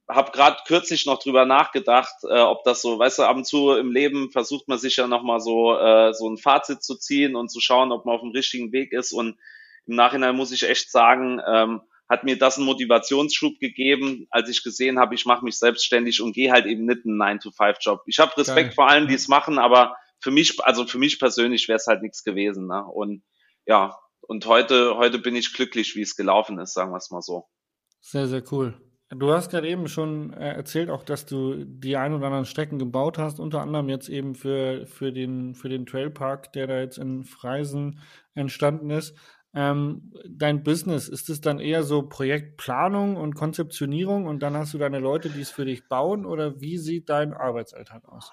habe 0.07 0.31
gerade 0.31 0.57
kürzlich 0.67 1.05
noch 1.05 1.19
drüber 1.19 1.45
nachgedacht, 1.45 2.13
äh, 2.29 2.39
ob 2.39 2.63
das 2.63 2.81
so, 2.81 2.99
weißt 2.99 3.19
du, 3.19 3.23
ab 3.23 3.35
und 3.35 3.45
zu 3.45 3.71
im 3.71 3.91
Leben 3.91 4.31
versucht 4.31 4.67
man 4.67 4.77
sich 4.77 4.97
ja 4.97 5.07
nochmal 5.07 5.39
so, 5.39 5.77
äh, 5.77 6.13
so 6.13 6.29
ein 6.29 6.37
Fazit 6.37 6.83
zu 6.83 6.95
ziehen 6.95 7.35
und 7.35 7.49
zu 7.49 7.59
schauen, 7.59 7.91
ob 7.91 8.05
man 8.05 8.15
auf 8.15 8.21
dem 8.21 8.31
richtigen 8.31 8.71
Weg 8.71 8.91
ist. 8.91 9.11
Und 9.11 9.39
im 9.87 9.95
Nachhinein 9.95 10.35
muss 10.35 10.51
ich 10.51 10.63
echt 10.63 10.91
sagen, 10.91 11.41
ähm, 11.47 11.81
hat 12.07 12.23
mir 12.23 12.37
das 12.37 12.57
einen 12.57 12.67
Motivationsschub 12.67 13.59
gegeben, 13.59 14.27
als 14.29 14.49
ich 14.49 14.63
gesehen 14.63 14.99
habe, 14.99 15.15
ich 15.15 15.25
mache 15.25 15.43
mich 15.43 15.57
selbstständig 15.57 16.21
und 16.21 16.33
gehe 16.33 16.51
halt 16.51 16.67
eben 16.67 16.85
nicht 16.85 17.05
einen 17.05 17.19
9-to-5-Job. 17.19 18.03
Ich 18.05 18.19
habe 18.19 18.37
Respekt 18.37 18.69
Geil. 18.69 18.75
vor 18.75 18.89
allen, 18.89 19.07
die 19.07 19.15
es 19.15 19.27
machen, 19.27 19.57
aber 19.57 19.95
für 20.19 20.31
mich, 20.31 20.63
also 20.63 20.85
für 20.85 20.99
mich 20.99 21.19
persönlich 21.19 21.67
wäre 21.67 21.77
es 21.77 21.87
halt 21.87 22.03
nichts 22.03 22.23
gewesen. 22.23 22.67
Ne? 22.67 22.85
Und 22.85 23.23
ja, 23.65 23.97
und 24.21 24.45
heute, 24.45 24.97
heute 24.97 25.17
bin 25.17 25.35
ich 25.35 25.53
glücklich, 25.53 25.95
wie 25.95 26.01
es 26.01 26.15
gelaufen 26.15 26.59
ist, 26.59 26.73
sagen 26.73 26.91
wir 26.91 26.97
es 26.97 27.09
mal 27.09 27.21
so. 27.21 27.47
Sehr, 28.01 28.27
sehr 28.27 28.43
cool. 28.51 28.79
Du 29.09 29.31
hast 29.31 29.51
gerade 29.51 29.67
eben 29.67 29.87
schon 29.87 30.33
äh, 30.33 30.53
erzählt, 30.53 30.89
auch 30.89 31.03
dass 31.03 31.27
du 31.27 31.63
die 31.63 31.95
ein 31.95 32.13
oder 32.13 32.25
anderen 32.25 32.45
Strecken 32.45 32.79
gebaut 32.79 33.19
hast, 33.19 33.39
unter 33.39 33.61
anderem 33.61 33.87
jetzt 33.87 34.09
eben 34.09 34.33
für, 34.33 34.87
für, 34.87 35.11
den, 35.11 35.53
für 35.53 35.69
den 35.69 35.85
Trailpark, 35.85 36.51
der 36.53 36.65
da 36.65 36.79
jetzt 36.79 36.97
in 36.97 37.23
Freisen 37.23 37.99
entstanden 38.33 38.89
ist. 38.89 39.15
Ähm, 39.53 40.11
dein 40.27 40.63
Business, 40.63 41.07
ist 41.07 41.29
es 41.29 41.39
dann 41.39 41.59
eher 41.59 41.83
so 41.83 42.01
Projektplanung 42.01 43.15
und 43.15 43.35
Konzeptionierung 43.35 44.25
und 44.25 44.41
dann 44.41 44.57
hast 44.57 44.73
du 44.73 44.79
deine 44.79 44.99
Leute, 44.99 45.29
die 45.29 45.41
es 45.41 45.51
für 45.51 45.65
dich 45.65 45.87
bauen 45.87 46.25
oder 46.25 46.59
wie 46.59 46.77
sieht 46.77 47.07
dein 47.09 47.33
Arbeitsalltag 47.33 48.09
aus? 48.09 48.31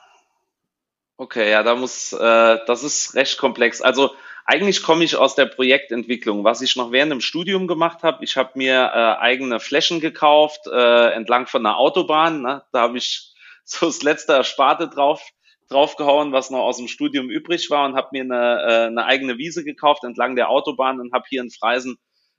Okay, 1.17 1.51
ja, 1.51 1.63
da 1.63 1.75
muss, 1.75 2.13
äh, 2.13 2.59
das 2.67 2.83
ist 2.83 3.15
recht 3.15 3.39
komplex. 3.39 3.81
Also 3.81 4.11
eigentlich 4.45 4.83
komme 4.83 5.05
ich 5.05 5.17
aus 5.17 5.35
der 5.35 5.47
Projektentwicklung. 5.47 6.45
Was 6.45 6.63
ich 6.63 6.75
noch 6.77 6.91
während 6.91 7.13
dem 7.13 7.21
Studium 7.21 7.67
gemacht 7.67 8.03
habe, 8.03 8.25
ich 8.25 8.37
habe 8.37 8.51
mir 8.55 8.75
äh, 8.75 9.21
eigene 9.21 9.61
Flächen 9.61 10.01
gekauft 10.01 10.67
äh, 10.67 11.11
entlang 11.13 11.47
von 11.47 11.65
einer 11.65 11.79
Autobahn. 11.79 12.43
Ne? 12.43 12.63
Da 12.73 12.81
habe 12.81 12.99
ich 12.99 13.35
so 13.65 13.87
das 13.87 14.03
letzte 14.03 14.33
Ersparte 14.33 14.89
drauf 14.89 15.23
draufgehauen, 15.69 16.33
was 16.33 16.51
noch 16.51 16.61
aus 16.61 16.77
dem 16.77 16.89
Studium 16.89 17.31
übrig 17.31 17.71
war 17.71 17.87
und 17.87 17.95
habe 17.97 18.09
mir 18.13 18.23
eine, 18.23 18.63
äh, 18.63 18.87
eine 18.87 19.05
eigene 19.07 19.39
Wiese 19.39 19.65
gekauft 19.65 20.05
entlang 20.05 20.37
der 20.37 20.51
Autobahn 20.51 21.01
und 21.01 21.13
habe 21.13 21.25
hier 21.29 21.41
in 21.41 21.51
Freisen 21.51 21.97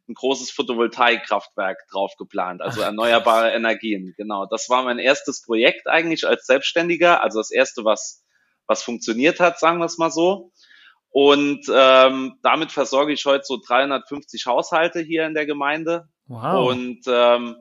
ein 0.07 0.13
großes 0.13 0.51
Photovoltaikkraftwerk 0.51 1.87
drauf 1.89 2.13
geplant, 2.17 2.61
also 2.61 2.81
erneuerbare 2.81 3.51
Energien. 3.51 4.13
Genau, 4.17 4.45
das 4.45 4.69
war 4.69 4.83
mein 4.83 4.99
erstes 4.99 5.41
Projekt 5.41 5.87
eigentlich 5.87 6.27
als 6.27 6.45
Selbstständiger, 6.45 7.23
also 7.23 7.39
das 7.39 7.51
erste, 7.51 7.85
was 7.85 8.22
was 8.67 8.83
funktioniert 8.83 9.39
hat, 9.39 9.59
sagen 9.59 9.79
wir 9.79 9.85
es 9.85 9.97
mal 9.97 10.11
so. 10.11 10.51
Und 11.09 11.65
ähm, 11.71 12.39
damit 12.41 12.71
versorge 12.71 13.13
ich 13.13 13.25
heute 13.25 13.43
so 13.45 13.59
350 13.63 14.47
Haushalte 14.47 14.99
hier 14.99 15.27
in 15.27 15.35
der 15.35 15.45
Gemeinde. 15.45 16.07
Wow. 16.25 16.71
Und 16.71 17.01
ähm, 17.07 17.55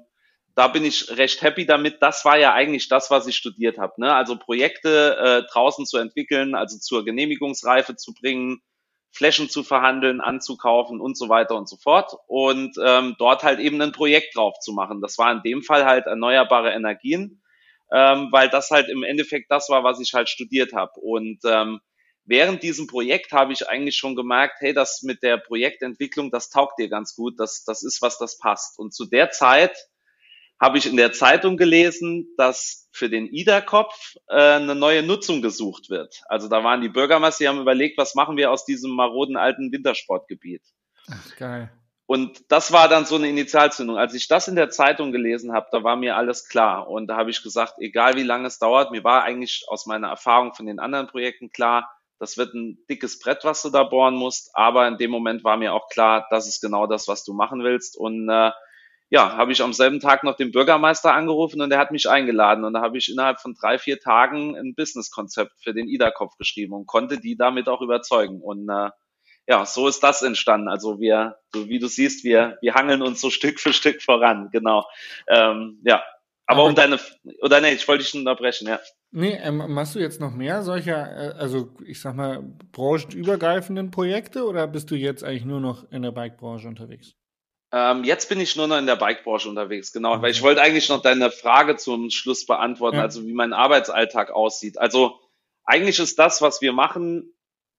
da 0.54 0.68
bin 0.68 0.84
ich 0.84 1.16
recht 1.16 1.42
happy 1.42 1.66
damit. 1.66 2.00
Das 2.00 2.24
war 2.24 2.38
ja 2.38 2.52
eigentlich 2.52 2.88
das, 2.88 3.10
was 3.10 3.26
ich 3.26 3.36
studiert 3.36 3.78
habe. 3.78 3.94
Ne? 3.98 4.14
Also 4.14 4.38
Projekte 4.38 5.16
äh, 5.16 5.52
draußen 5.52 5.86
zu 5.86 5.98
entwickeln, 5.98 6.54
also 6.54 6.78
zur 6.78 7.04
Genehmigungsreife 7.04 7.96
zu 7.96 8.14
bringen, 8.14 8.62
Flächen 9.10 9.50
zu 9.50 9.62
verhandeln, 9.62 10.22
anzukaufen 10.22 11.00
und 11.00 11.18
so 11.18 11.28
weiter 11.28 11.56
und 11.56 11.68
so 11.68 11.76
fort. 11.76 12.14
Und 12.26 12.76
ähm, 12.82 13.16
dort 13.18 13.42
halt 13.42 13.60
eben 13.60 13.80
ein 13.82 13.92
Projekt 13.92 14.36
drauf 14.36 14.58
zu 14.60 14.72
machen. 14.72 15.00
Das 15.02 15.18
war 15.18 15.30
in 15.30 15.42
dem 15.42 15.62
Fall 15.62 15.84
halt 15.84 16.06
erneuerbare 16.06 16.72
Energien, 16.72 17.41
ähm, 17.92 18.28
weil 18.30 18.48
das 18.48 18.70
halt 18.70 18.88
im 18.88 19.02
Endeffekt 19.02 19.50
das 19.50 19.68
war, 19.68 19.84
was 19.84 20.00
ich 20.00 20.14
halt 20.14 20.28
studiert 20.28 20.72
habe. 20.72 20.92
Und 21.00 21.40
ähm, 21.44 21.80
während 22.24 22.62
diesem 22.62 22.86
Projekt 22.86 23.32
habe 23.32 23.52
ich 23.52 23.68
eigentlich 23.68 23.96
schon 23.96 24.16
gemerkt, 24.16 24.56
hey, 24.60 24.72
das 24.72 25.02
mit 25.02 25.22
der 25.22 25.36
Projektentwicklung, 25.36 26.30
das 26.30 26.50
taugt 26.50 26.78
dir 26.78 26.88
ganz 26.88 27.14
gut, 27.14 27.38
das, 27.38 27.64
das 27.64 27.82
ist 27.82 28.00
was, 28.00 28.18
das 28.18 28.38
passt. 28.38 28.78
Und 28.78 28.94
zu 28.94 29.06
der 29.06 29.30
Zeit 29.30 29.76
habe 30.60 30.78
ich 30.78 30.86
in 30.86 30.96
der 30.96 31.12
Zeitung 31.12 31.56
gelesen, 31.56 32.28
dass 32.36 32.88
für 32.92 33.10
den 33.10 33.26
IDA-Kopf 33.26 34.14
äh, 34.28 34.36
eine 34.36 34.76
neue 34.76 35.02
Nutzung 35.02 35.42
gesucht 35.42 35.90
wird. 35.90 36.22
Also 36.26 36.48
da 36.48 36.62
waren 36.62 36.80
die 36.80 36.88
Bürgermeister, 36.88 37.44
die 37.44 37.48
haben 37.48 37.60
überlegt, 37.60 37.98
was 37.98 38.14
machen 38.14 38.36
wir 38.36 38.52
aus 38.52 38.64
diesem 38.64 38.92
maroden 38.92 39.36
alten 39.36 39.72
Wintersportgebiet. 39.72 40.62
Ach, 41.08 41.36
geil. 41.36 41.72
Und 42.06 42.50
das 42.50 42.72
war 42.72 42.88
dann 42.88 43.06
so 43.06 43.16
eine 43.16 43.28
Initialzündung. 43.28 43.96
Als 43.96 44.14
ich 44.14 44.28
das 44.28 44.48
in 44.48 44.56
der 44.56 44.70
Zeitung 44.70 45.12
gelesen 45.12 45.52
habe, 45.52 45.68
da 45.70 45.82
war 45.84 45.96
mir 45.96 46.16
alles 46.16 46.48
klar. 46.48 46.88
Und 46.88 47.06
da 47.06 47.16
habe 47.16 47.30
ich 47.30 47.42
gesagt, 47.42 47.74
egal 47.78 48.16
wie 48.16 48.22
lange 48.22 48.46
es 48.48 48.58
dauert, 48.58 48.90
mir 48.90 49.04
war 49.04 49.22
eigentlich 49.22 49.64
aus 49.68 49.86
meiner 49.86 50.08
Erfahrung 50.08 50.52
von 50.52 50.66
den 50.66 50.78
anderen 50.78 51.06
Projekten 51.06 51.50
klar, 51.50 51.90
das 52.18 52.36
wird 52.38 52.54
ein 52.54 52.78
dickes 52.88 53.18
Brett, 53.18 53.42
was 53.42 53.62
du 53.62 53.70
da 53.70 53.82
bohren 53.82 54.14
musst. 54.14 54.50
Aber 54.54 54.86
in 54.86 54.96
dem 54.96 55.10
Moment 55.10 55.42
war 55.42 55.56
mir 55.56 55.74
auch 55.74 55.88
klar, 55.88 56.26
das 56.30 56.46
ist 56.46 56.60
genau 56.60 56.86
das, 56.86 57.08
was 57.08 57.24
du 57.24 57.32
machen 57.32 57.64
willst. 57.64 57.96
Und 57.96 58.28
äh, 58.28 58.52
ja, 59.10 59.36
habe 59.36 59.50
ich 59.52 59.60
am 59.60 59.72
selben 59.72 59.98
Tag 59.98 60.22
noch 60.22 60.36
den 60.36 60.52
Bürgermeister 60.52 61.12
angerufen 61.12 61.60
und 61.60 61.70
der 61.70 61.78
hat 61.80 61.90
mich 61.90 62.08
eingeladen. 62.08 62.64
Und 62.64 62.74
da 62.74 62.80
habe 62.80 62.96
ich 62.96 63.10
innerhalb 63.10 63.40
von 63.40 63.54
drei, 63.54 63.76
vier 63.76 63.98
Tagen 63.98 64.56
ein 64.56 64.74
Businesskonzept 64.74 65.52
für 65.62 65.74
den 65.74 65.88
IDA-Kopf 65.88 66.36
geschrieben 66.38 66.74
und 66.74 66.86
konnte 66.86 67.18
die 67.18 67.36
damit 67.36 67.68
auch 67.68 67.80
überzeugen. 67.80 68.40
Und 68.40 68.68
äh, 68.68 68.90
ja, 69.46 69.66
so 69.66 69.88
ist 69.88 70.02
das 70.02 70.22
entstanden. 70.22 70.68
Also 70.68 71.00
wir, 71.00 71.36
so 71.52 71.68
wie 71.68 71.78
du 71.78 71.88
siehst, 71.88 72.24
wir, 72.24 72.58
wir 72.60 72.74
hangeln 72.74 73.02
uns 73.02 73.20
so 73.20 73.30
Stück 73.30 73.60
für 73.60 73.72
Stück 73.72 74.02
voran, 74.02 74.50
genau. 74.52 74.86
Ähm, 75.28 75.80
ja, 75.84 76.02
aber, 76.46 76.64
um 76.64 76.74
deine, 76.74 76.98
oder 77.40 77.60
nee, 77.60 77.72
ich 77.72 77.86
wollte 77.88 78.04
dich 78.04 78.14
unterbrechen, 78.14 78.68
ja. 78.68 78.80
Nee, 79.10 79.38
ähm, 79.42 79.58
machst 79.68 79.94
du 79.94 79.98
jetzt 79.98 80.20
noch 80.20 80.32
mehr 80.32 80.62
solcher, 80.62 81.34
äh, 81.34 81.38
also 81.38 81.70
ich 81.84 82.00
sag 82.00 82.14
mal, 82.14 82.42
branchenübergreifenden 82.72 83.90
Projekte 83.90 84.44
oder 84.44 84.66
bist 84.66 84.90
du 84.90 84.94
jetzt 84.94 85.22
eigentlich 85.22 85.44
nur 85.44 85.60
noch 85.60 85.90
in 85.90 86.02
der 86.02 86.12
Bike-Branche 86.12 86.68
unterwegs? 86.68 87.14
Ähm, 87.72 88.04
jetzt 88.04 88.28
bin 88.28 88.40
ich 88.40 88.56
nur 88.56 88.66
noch 88.66 88.78
in 88.78 88.86
der 88.86 88.96
Bike-Branche 88.96 89.48
unterwegs, 89.48 89.92
genau, 89.92 90.12
okay. 90.12 90.22
weil 90.22 90.30
ich 90.30 90.42
wollte 90.42 90.60
eigentlich 90.60 90.88
noch 90.88 91.02
deine 91.02 91.30
Frage 91.30 91.76
zum 91.76 92.10
Schluss 92.10 92.46
beantworten, 92.46 92.96
ja. 92.96 93.02
also 93.02 93.26
wie 93.26 93.32
mein 93.32 93.52
Arbeitsalltag 93.52 94.30
aussieht. 94.30 94.78
Also 94.78 95.20
eigentlich 95.64 95.98
ist 95.98 96.18
das, 96.18 96.42
was 96.42 96.60
wir 96.60 96.72
machen 96.72 97.32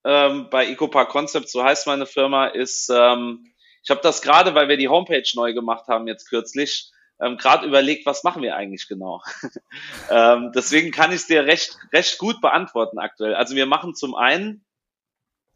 ähm, 0.06 0.48
bei 0.50 0.68
EcoPark 0.68 1.10
Concept, 1.10 1.50
so 1.50 1.64
heißt 1.64 1.88
meine 1.88 2.06
Firma, 2.06 2.48
ist, 2.48 2.90
ähm, 2.90 3.54
ich 3.84 3.90
habe 3.90 4.02
das 4.02 4.22
gerade, 4.22 4.56
weil 4.56 4.70
wir 4.70 4.78
die 4.78 4.90
Homepage 4.90 5.28
neu 5.36 5.54
gemacht 5.54 5.88
haben 5.88 6.08
jetzt 6.08 6.30
kürzlich, 6.30 6.92
ähm, 7.22 7.38
gerade 7.38 7.66
überlegt, 7.66 8.06
was 8.06 8.24
machen 8.24 8.42
wir 8.42 8.56
eigentlich 8.56 8.88
genau. 8.88 9.22
ähm, 10.10 10.52
deswegen 10.56 10.92
kann 10.92 11.12
ich 11.12 11.18
es 11.18 11.28
dir 11.28 11.46
recht, 11.46 11.78
recht 11.94 12.18
gut 12.18 12.42
beantworten 12.42 13.00
aktuell. 13.00 13.36
Also 13.36 13.56
wir 13.56 13.66
machen 13.66 13.96
zum 13.96 14.16
einen 14.16 14.66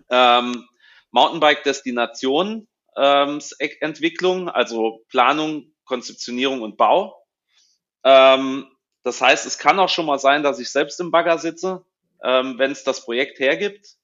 ähm, 0.09 0.67
Mountainbike-Destination 1.11 2.67
ähm, 2.97 3.39
Entwicklung, 3.79 4.49
also 4.49 5.05
Planung, 5.09 5.73
Konzeptionierung 5.85 6.61
und 6.61 6.77
Bau. 6.77 7.23
Ähm, 8.03 8.67
das 9.03 9.21
heißt, 9.21 9.45
es 9.45 9.57
kann 9.57 9.79
auch 9.79 9.89
schon 9.89 10.05
mal 10.05 10.19
sein, 10.19 10.43
dass 10.43 10.59
ich 10.59 10.69
selbst 10.69 10.99
im 10.99 11.11
Bagger 11.11 11.37
sitze, 11.37 11.85
ähm, 12.23 12.57
wenn 12.57 12.71
es 12.71 12.83
das 12.83 13.05
Projekt 13.05 13.39
hergibt. 13.39 13.95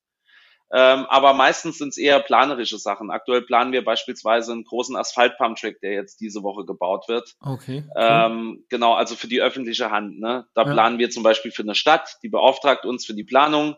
Ähm, 0.75 1.05
aber 1.07 1.33
meistens 1.33 1.77
sind 1.77 1.89
es 1.89 1.97
eher 1.97 2.19
planerische 2.19 2.79
Sachen. 2.79 3.11
Aktuell 3.11 3.43
planen 3.43 3.71
wir 3.73 3.85
beispielsweise 3.85 4.53
einen 4.53 4.63
großen 4.63 4.95
Asphalt-Pump-Track, 4.95 5.79
der 5.81 5.93
jetzt 5.93 6.19
diese 6.19 6.41
Woche 6.41 6.65
gebaut 6.65 7.07
wird. 7.07 7.35
Okay. 7.41 7.83
Cool. 7.85 7.93
Ähm, 7.95 8.65
genau, 8.69 8.93
also 8.95 9.15
für 9.15 9.27
die 9.27 9.39
öffentliche 9.39 9.91
Hand. 9.91 10.19
Ne? 10.19 10.47
Da 10.55 10.63
ja. 10.63 10.73
planen 10.73 10.97
wir 10.97 11.11
zum 11.11 11.21
Beispiel 11.21 11.51
für 11.51 11.61
eine 11.61 11.75
Stadt, 11.75 12.17
die 12.23 12.29
beauftragt 12.29 12.85
uns 12.85 13.05
für 13.05 13.13
die 13.13 13.23
Planung. 13.23 13.75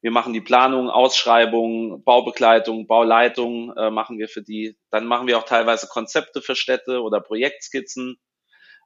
Wir 0.00 0.12
machen 0.12 0.32
die 0.32 0.40
Planung, 0.40 0.90
Ausschreibung, 0.90 2.04
Baubegleitung, 2.04 2.86
Bauleitung 2.86 3.76
äh, 3.76 3.90
machen 3.90 4.18
wir 4.18 4.28
für 4.28 4.42
die. 4.42 4.78
Dann 4.92 5.06
machen 5.06 5.26
wir 5.26 5.38
auch 5.38 5.44
teilweise 5.44 5.88
Konzepte 5.88 6.40
für 6.40 6.54
Städte 6.54 7.02
oder 7.02 7.20
Projektskizzen. 7.20 8.16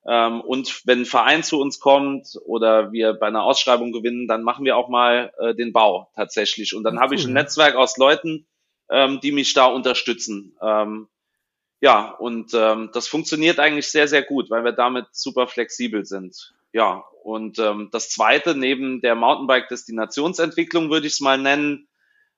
Ähm, 0.07 0.41
und 0.41 0.83
wenn 0.87 1.01
ein 1.01 1.07
Verein 1.07 1.43
zu 1.43 1.61
uns 1.61 1.79
kommt 1.79 2.37
oder 2.45 2.93
wir 2.93 3.13
bei 3.15 3.27
einer 3.27 3.45
Ausschreibung 3.45 3.93
gewinnen, 3.93 4.27
dann 4.27 4.43
machen 4.43 4.65
wir 4.65 4.77
auch 4.77 4.89
mal 4.89 5.33
äh, 5.39 5.55
den 5.55 5.73
Bau 5.73 6.11
tatsächlich. 6.15 6.75
Und 6.75 6.83
dann 6.85 6.99
habe 6.99 7.15
ich 7.15 7.25
ein 7.25 7.33
Netzwerk 7.33 7.77
aus 7.77 7.97
Leuten, 7.97 8.47
ähm, 8.91 9.21
die 9.21 9.33
mich 9.33 9.55
da 9.55 9.67
unterstützen. 9.67 10.57
Ähm, 10.61 11.09
ja, 11.81 12.11
und 12.11 12.53
ähm, 12.55 12.91
das 12.93 13.09
funktioniert 13.09 13.59
eigentlich 13.59 13.91
sehr, 13.91 14.09
sehr 14.09 14.23
gut, 14.23 14.51
weil 14.51 14.65
wir 14.65 14.73
damit 14.73 15.07
super 15.13 15.47
flexibel 15.47 16.05
sind. 16.05 16.55
Ja, 16.73 17.05
und 17.23 17.59
ähm, 17.59 17.89
das 17.93 18.09
Zweite 18.09 18.57
neben 18.57 19.01
der 19.03 19.15
Mountainbike-Destinationsentwicklung 19.15 20.91
würde 20.91 21.07
ich 21.07 21.15
es 21.15 21.21
mal 21.21 21.39
nennen, 21.39 21.89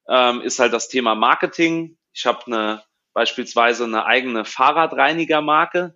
ähm, 0.08 0.40
ist 0.42 0.58
halt 0.58 0.72
das 0.72 0.88
Thema 0.88 1.14
Marketing. 1.14 1.96
ich 2.12 2.26
habe 2.26 2.46
eine 2.46 2.82
beispielsweise 3.14 3.84
eine 3.84 4.04
eigene 4.06 4.44
Fahrradreinigermarke 4.44 5.94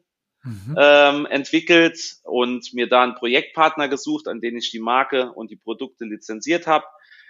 mhm. 0.48 0.76
ähm, 0.78 1.26
entwickelt 1.26 1.98
und 2.24 2.72
mir 2.74 2.88
da 2.88 3.02
einen 3.02 3.14
Projektpartner 3.14 3.88
gesucht, 3.88 4.28
an 4.28 4.40
den 4.40 4.56
ich 4.56 4.70
die 4.70 4.80
Marke 4.80 5.32
und 5.32 5.50
die 5.50 5.56
Produkte 5.56 6.04
lizenziert 6.04 6.66
habe. 6.66 6.84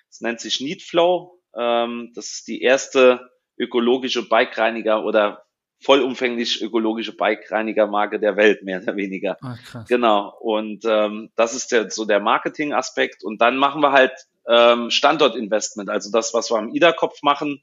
Das 0.08 0.20
nennt 0.20 0.40
sich 0.40 0.60
Neatflow. 0.60 1.38
Ähm, 1.56 2.12
das 2.14 2.30
ist 2.30 2.48
die 2.48 2.62
erste 2.62 3.30
ökologische 3.58 4.28
Bike-Reiniger 4.28 5.04
oder 5.04 5.44
vollumfänglich 5.80 6.62
ökologische 6.62 7.16
Bike-Reiniger-Marke 7.16 8.18
der 8.18 8.36
Welt, 8.36 8.62
mehr 8.62 8.82
oder 8.82 8.96
weniger. 8.96 9.36
Krass. 9.36 9.88
Genau. 9.88 10.34
Und 10.40 10.84
ähm, 10.84 11.30
das 11.36 11.54
ist 11.54 11.72
der, 11.72 11.90
so 11.90 12.04
der 12.04 12.20
Marketing-Aspekt. 12.20 13.22
Und 13.22 13.40
dann 13.40 13.56
machen 13.56 13.80
wir 13.82 13.92
halt 13.92 14.12
ähm, 14.48 14.90
Standortinvestment, 14.90 15.90
also 15.90 16.10
das, 16.10 16.34
was 16.34 16.50
wir 16.50 16.58
am 16.58 16.74
IDA-Kopf 16.74 17.22
machen. 17.22 17.62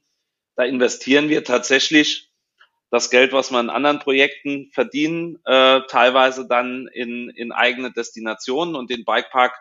Da 0.54 0.64
investieren 0.64 1.28
wir 1.28 1.44
tatsächlich 1.44 2.30
das 2.90 3.10
Geld, 3.10 3.32
was 3.32 3.50
wir 3.50 3.60
in 3.60 3.70
anderen 3.70 3.98
Projekten 3.98 4.70
verdienen, 4.72 5.38
äh, 5.44 5.80
teilweise 5.88 6.46
dann 6.46 6.88
in, 6.92 7.30
in 7.30 7.52
eigene 7.52 7.92
Destinationen 7.92 8.76
und 8.76 8.90
den 8.90 9.04
Bikepark 9.04 9.54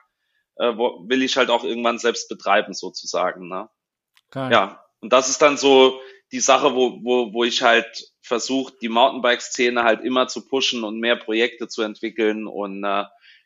äh, 0.58 0.78
wo, 0.78 1.04
will 1.08 1.24
ich 1.24 1.38
halt 1.38 1.50
auch 1.50 1.64
irgendwann 1.64 2.00
selbst 2.00 2.30
betreiben, 2.30 2.74
sozusagen. 2.74 3.48
Ne? 3.48 3.70
Geil. 4.32 4.52
Ja, 4.52 4.86
und 5.02 5.14
das 5.14 5.30
ist 5.30 5.42
dann 5.42 5.58
so 5.58 6.00
die 6.32 6.40
Sache, 6.40 6.76
wo, 6.76 7.00
wo, 7.04 7.34
wo 7.34 7.44
ich 7.44 7.62
halt 7.62 8.12
versuche, 8.22 8.74
die 8.82 8.90
Mountainbike-Szene 8.90 9.84
halt 9.84 10.02
immer 10.02 10.28
zu 10.28 10.48
pushen 10.48 10.84
und 10.84 11.00
mehr 11.00 11.16
Projekte 11.16 11.68
zu 11.68 11.84
entwickeln. 11.84 12.48
Und 12.48 12.84
äh, 12.84 13.04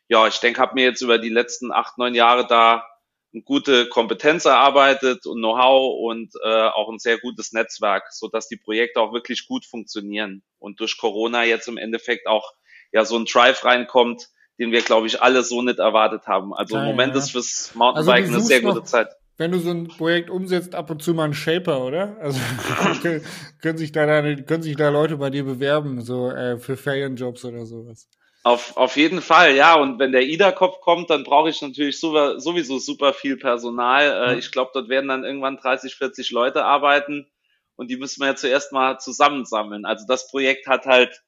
ja, 0.08 0.26
ich 0.26 0.38
denke, 0.38 0.60
habe 0.60 0.74
mir 0.74 0.84
jetzt 0.84 1.02
über 1.02 1.18
die 1.18 1.28
letzten 1.28 1.72
acht, 1.72 1.98
neun 1.98 2.14
Jahre 2.14 2.46
da 2.46 2.86
eine 3.32 3.42
gute 3.42 3.88
Kompetenz 3.88 4.44
erarbeitet 4.44 5.26
und 5.26 5.38
Know-how 5.38 6.00
und 6.00 6.32
äh, 6.42 6.68
auch 6.68 6.88
ein 6.90 6.98
sehr 6.98 7.18
gutes 7.18 7.52
Netzwerk, 7.52 8.12
so 8.12 8.28
dass 8.28 8.48
die 8.48 8.56
Projekte 8.56 9.00
auch 9.00 9.12
wirklich 9.12 9.46
gut 9.46 9.64
funktionieren 9.64 10.42
und 10.58 10.80
durch 10.80 10.98
Corona 10.98 11.44
jetzt 11.44 11.68
im 11.68 11.76
Endeffekt 11.76 12.26
auch 12.26 12.52
ja 12.92 13.04
so 13.04 13.16
ein 13.16 13.26
Drive 13.26 13.64
reinkommt, 13.64 14.28
den 14.58 14.72
wir 14.72 14.82
glaube 14.82 15.06
ich 15.06 15.22
alle 15.22 15.42
so 15.42 15.62
nicht 15.62 15.78
erwartet 15.78 16.26
haben. 16.26 16.52
Also 16.52 16.74
Geil, 16.74 16.84
im 16.84 16.90
Moment 16.90 17.14
ja. 17.14 17.20
ist 17.20 17.30
fürs 17.30 17.72
Mountainbiken 17.74 18.34
also 18.34 18.34
eine 18.34 18.42
sehr 18.42 18.62
gute 18.62 18.82
Zeit. 18.82 19.08
Wenn 19.36 19.52
du 19.52 19.58
so 19.58 19.70
ein 19.70 19.88
Projekt 19.88 20.28
umsetzt, 20.28 20.74
ab 20.74 20.90
und 20.90 21.02
zu 21.02 21.14
mal 21.14 21.24
einen 21.24 21.34
Shaper, 21.34 21.82
oder? 21.82 22.16
Also 22.20 22.38
können, 23.00 23.24
können 23.62 23.78
sich 23.78 23.92
da 23.92 24.04
können 24.20 24.62
sich 24.62 24.76
da 24.76 24.90
Leute 24.90 25.16
bei 25.16 25.30
dir 25.30 25.44
bewerben, 25.44 26.02
so 26.02 26.30
äh, 26.30 26.58
für 26.58 26.76
Ferienjobs 26.76 27.44
oder 27.44 27.64
sowas. 27.64 28.08
Auf, 28.42 28.76
auf 28.78 28.96
jeden 28.96 29.20
Fall, 29.20 29.54
ja. 29.54 29.74
Und 29.74 29.98
wenn 29.98 30.12
der 30.12 30.22
IDA-Kopf 30.22 30.80
kommt, 30.80 31.10
dann 31.10 31.24
brauche 31.24 31.50
ich 31.50 31.60
natürlich 31.60 32.00
super, 32.00 32.40
sowieso 32.40 32.78
super 32.78 33.12
viel 33.12 33.36
Personal. 33.36 34.30
Äh, 34.30 34.38
ich 34.38 34.50
glaube, 34.50 34.70
dort 34.72 34.88
werden 34.88 35.08
dann 35.08 35.24
irgendwann 35.24 35.58
30, 35.58 35.94
40 35.96 36.30
Leute 36.30 36.64
arbeiten 36.64 37.30
und 37.76 37.90
die 37.90 37.96
müssen 37.96 38.20
wir 38.20 38.28
ja 38.28 38.36
zuerst 38.36 38.72
mal 38.72 38.98
zusammensammeln. 38.98 39.84
Also 39.84 40.06
das 40.06 40.30
Projekt 40.30 40.66
hat 40.66 40.86
halt 40.86 41.22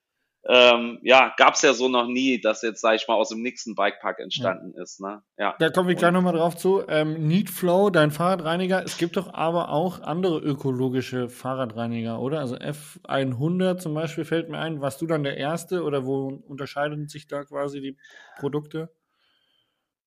ähm, 0.48 0.98
ja, 1.02 1.32
gab 1.36 1.54
es 1.54 1.62
ja 1.62 1.72
so 1.72 1.88
noch 1.88 2.06
nie, 2.06 2.40
dass 2.40 2.62
jetzt, 2.62 2.80
sag 2.80 2.96
ich 2.96 3.06
mal, 3.06 3.14
aus 3.14 3.28
dem 3.28 3.42
nächsten 3.42 3.76
Bikepark 3.76 4.18
entstanden 4.18 4.72
ja. 4.76 4.82
ist. 4.82 5.00
Ne? 5.00 5.22
Ja. 5.38 5.54
Da 5.58 5.70
kommen 5.70 5.88
wir 5.88 5.94
gleich 5.94 6.12
nochmal 6.12 6.34
drauf 6.34 6.56
zu. 6.56 6.82
Ähm, 6.88 7.28
Neatflow, 7.28 7.90
dein 7.90 8.10
Fahrradreiniger. 8.10 8.82
Es 8.84 8.98
gibt 8.98 9.16
doch 9.16 9.32
aber 9.34 9.68
auch 9.68 10.00
andere 10.00 10.38
ökologische 10.40 11.28
Fahrradreiniger, 11.28 12.18
oder? 12.20 12.40
Also 12.40 12.56
F100 12.56 13.78
zum 13.78 13.94
Beispiel 13.94 14.24
fällt 14.24 14.48
mir 14.48 14.58
ein. 14.58 14.80
Warst 14.80 15.00
du 15.00 15.06
dann 15.06 15.22
der 15.22 15.36
Erste 15.36 15.84
oder 15.84 16.04
wo 16.06 16.42
unterscheiden 16.48 17.08
sich 17.08 17.28
da 17.28 17.44
quasi 17.44 17.80
die 17.80 17.96
Produkte? 18.38 18.90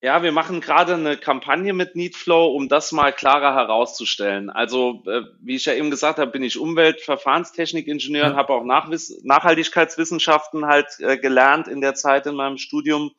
Ja, 0.06 0.22
wir 0.22 0.32
machen 0.32 0.62
gerade 0.62 0.94
eine 0.94 1.18
Kampagne 1.18 1.74
mit 1.74 1.96
Neatflow, 1.96 2.54
um 2.54 2.70
das 2.70 2.92
mal 2.92 3.12
klarer 3.12 3.56
herauszustellen. 3.56 4.52
Also, 4.52 5.02
äh, 5.08 5.24
wie 5.40 5.56
ich 5.56 5.66
ja 5.66 5.74
eben 5.74 5.90
gesagt 5.90 6.20
habe, 6.20 6.30
bin 6.30 6.44
ich 6.44 6.60
Umweltverfahrenstechnikingenieur 6.60 8.26
ja. 8.26 8.30
und 8.30 8.36
habe 8.36 8.54
auch 8.54 8.64
Nachwiss 8.64 9.20
Nachhaltigkeitswissenschaften 9.24 10.68
halt 10.68 10.86
äh, 11.00 11.18
gelernt 11.18 11.68
in 11.68 11.82
der 11.82 11.96
Zeit 11.96 12.28
in 12.28 12.36
meinem 12.36 12.60
Studium 12.60 13.16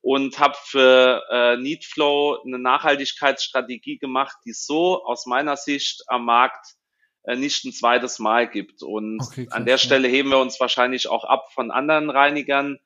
und 0.00 0.38
habe 0.38 0.54
für 0.64 1.22
äh, 1.30 1.58
Neatflow 1.58 2.38
eine 2.46 2.58
Nachhaltigkeitsstrategie 2.58 3.98
gemacht, 3.98 4.38
die 4.46 4.54
so 4.54 5.04
aus 5.04 5.26
meiner 5.26 5.58
Sicht 5.58 6.04
am 6.06 6.24
Markt 6.24 6.74
äh, 7.24 7.36
nicht 7.36 7.66
ein 7.66 7.72
zweites 7.72 8.18
Mal 8.18 8.48
gibt. 8.48 8.82
Und 8.82 9.20
okay, 9.20 9.46
an 9.50 9.66
der 9.66 9.76
Stelle 9.76 10.08
heben 10.08 10.30
wir 10.30 10.38
uns 10.38 10.58
wahrscheinlich 10.58 11.06
auch 11.06 11.24
ab 11.24 11.52
von 11.52 11.70
anderen 11.70 12.08
Reinigern 12.08 12.78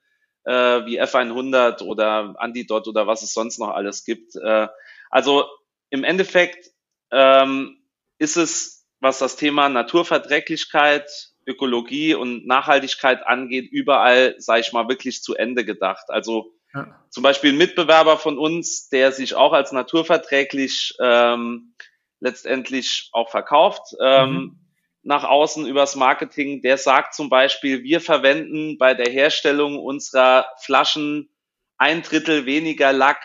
äh, 0.45 0.85
wie 0.87 1.01
F100 1.01 1.83
oder 1.83 2.35
Antidot 2.39 2.89
oder 2.89 3.07
was 3.07 3.23
es 3.23 3.33
sonst 3.33 3.59
noch 3.59 3.71
alles 3.71 4.05
gibt. 4.05 4.37
Äh, 4.37 4.69
also 5.11 5.47
im 5.91 6.05
Endeffekt 6.05 6.71
ähm, 7.11 7.79
ist 8.19 8.37
es, 8.37 8.87
was 9.01 9.19
das 9.19 9.37
Thema 9.37 9.69
Naturverträglichkeit, 9.69 11.11
Ökologie 11.47 12.15
und 12.15 12.47
Nachhaltigkeit 12.47 13.27
angeht, 13.27 13.71
überall, 13.71 14.35
sage 14.39 14.61
ich 14.61 14.73
mal, 14.73 14.89
wirklich 14.89 15.23
zu 15.23 15.35
Ende 15.35 15.65
gedacht. 15.65 16.05
Also 16.09 16.55
ja. 16.73 16.87
zum 17.11 17.23
Beispiel 17.23 17.53
ein 17.53 17.59
Mitbewerber 17.59 18.17
von 18.17 18.39
uns, 18.39 18.89
der 18.89 19.13
sich 19.13 19.35
auch 19.35 19.53
als 19.53 19.73
naturverträglich 19.73 20.95
ähm, 21.01 21.75
letztendlich 22.21 23.11
auch 23.13 23.31
verkauft, 23.31 23.95
ähm, 24.01 24.33
mhm 24.33 24.64
nach 25.05 25.25
außen 25.25 25.67
übers 25.67 25.97
Marketing, 25.97 26.63
der 26.63 26.79
sagt 26.79 27.15
zum 27.15 27.29
Beispiel, 27.29 27.83
wir 27.83 28.01
verwenden 28.01 28.79
bei 28.79 28.95
der 28.95 29.13
Herstellung 29.13 29.79
unserer 29.79 30.47
Flaschen 30.61 31.31
ein 31.77 32.03
Drittel 32.03 32.47
weniger 32.47 32.93
Lack 32.93 33.23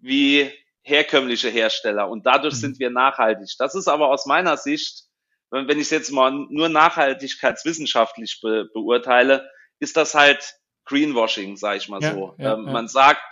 wie 0.00 0.50
herkömmliche 0.82 1.48
Hersteller 1.48 2.08
und 2.08 2.26
dadurch 2.26 2.54
mhm. 2.54 2.58
sind 2.58 2.78
wir 2.80 2.90
nachhaltig. 2.90 3.54
Das 3.58 3.76
ist 3.76 3.86
aber 3.86 4.08
aus 4.08 4.26
meiner 4.26 4.56
Sicht, 4.56 5.04
wenn, 5.50 5.68
wenn 5.68 5.78
ich 5.78 5.84
es 5.84 5.90
jetzt 5.90 6.10
mal 6.10 6.32
nur 6.32 6.68
nachhaltigkeitswissenschaftlich 6.68 8.40
be 8.42 8.68
beurteile, 8.74 9.48
ist 9.78 9.96
das 9.96 10.14
halt 10.16 10.56
Greenwashing, 10.86 11.56
sage 11.56 11.76
ich 11.78 11.88
mal 11.88 12.02
ja, 12.02 12.12
so. 12.12 12.34
Ja, 12.38 12.54
ähm, 12.54 12.66
ja. 12.66 12.72
Man 12.72 12.88
sagt, 12.88 13.22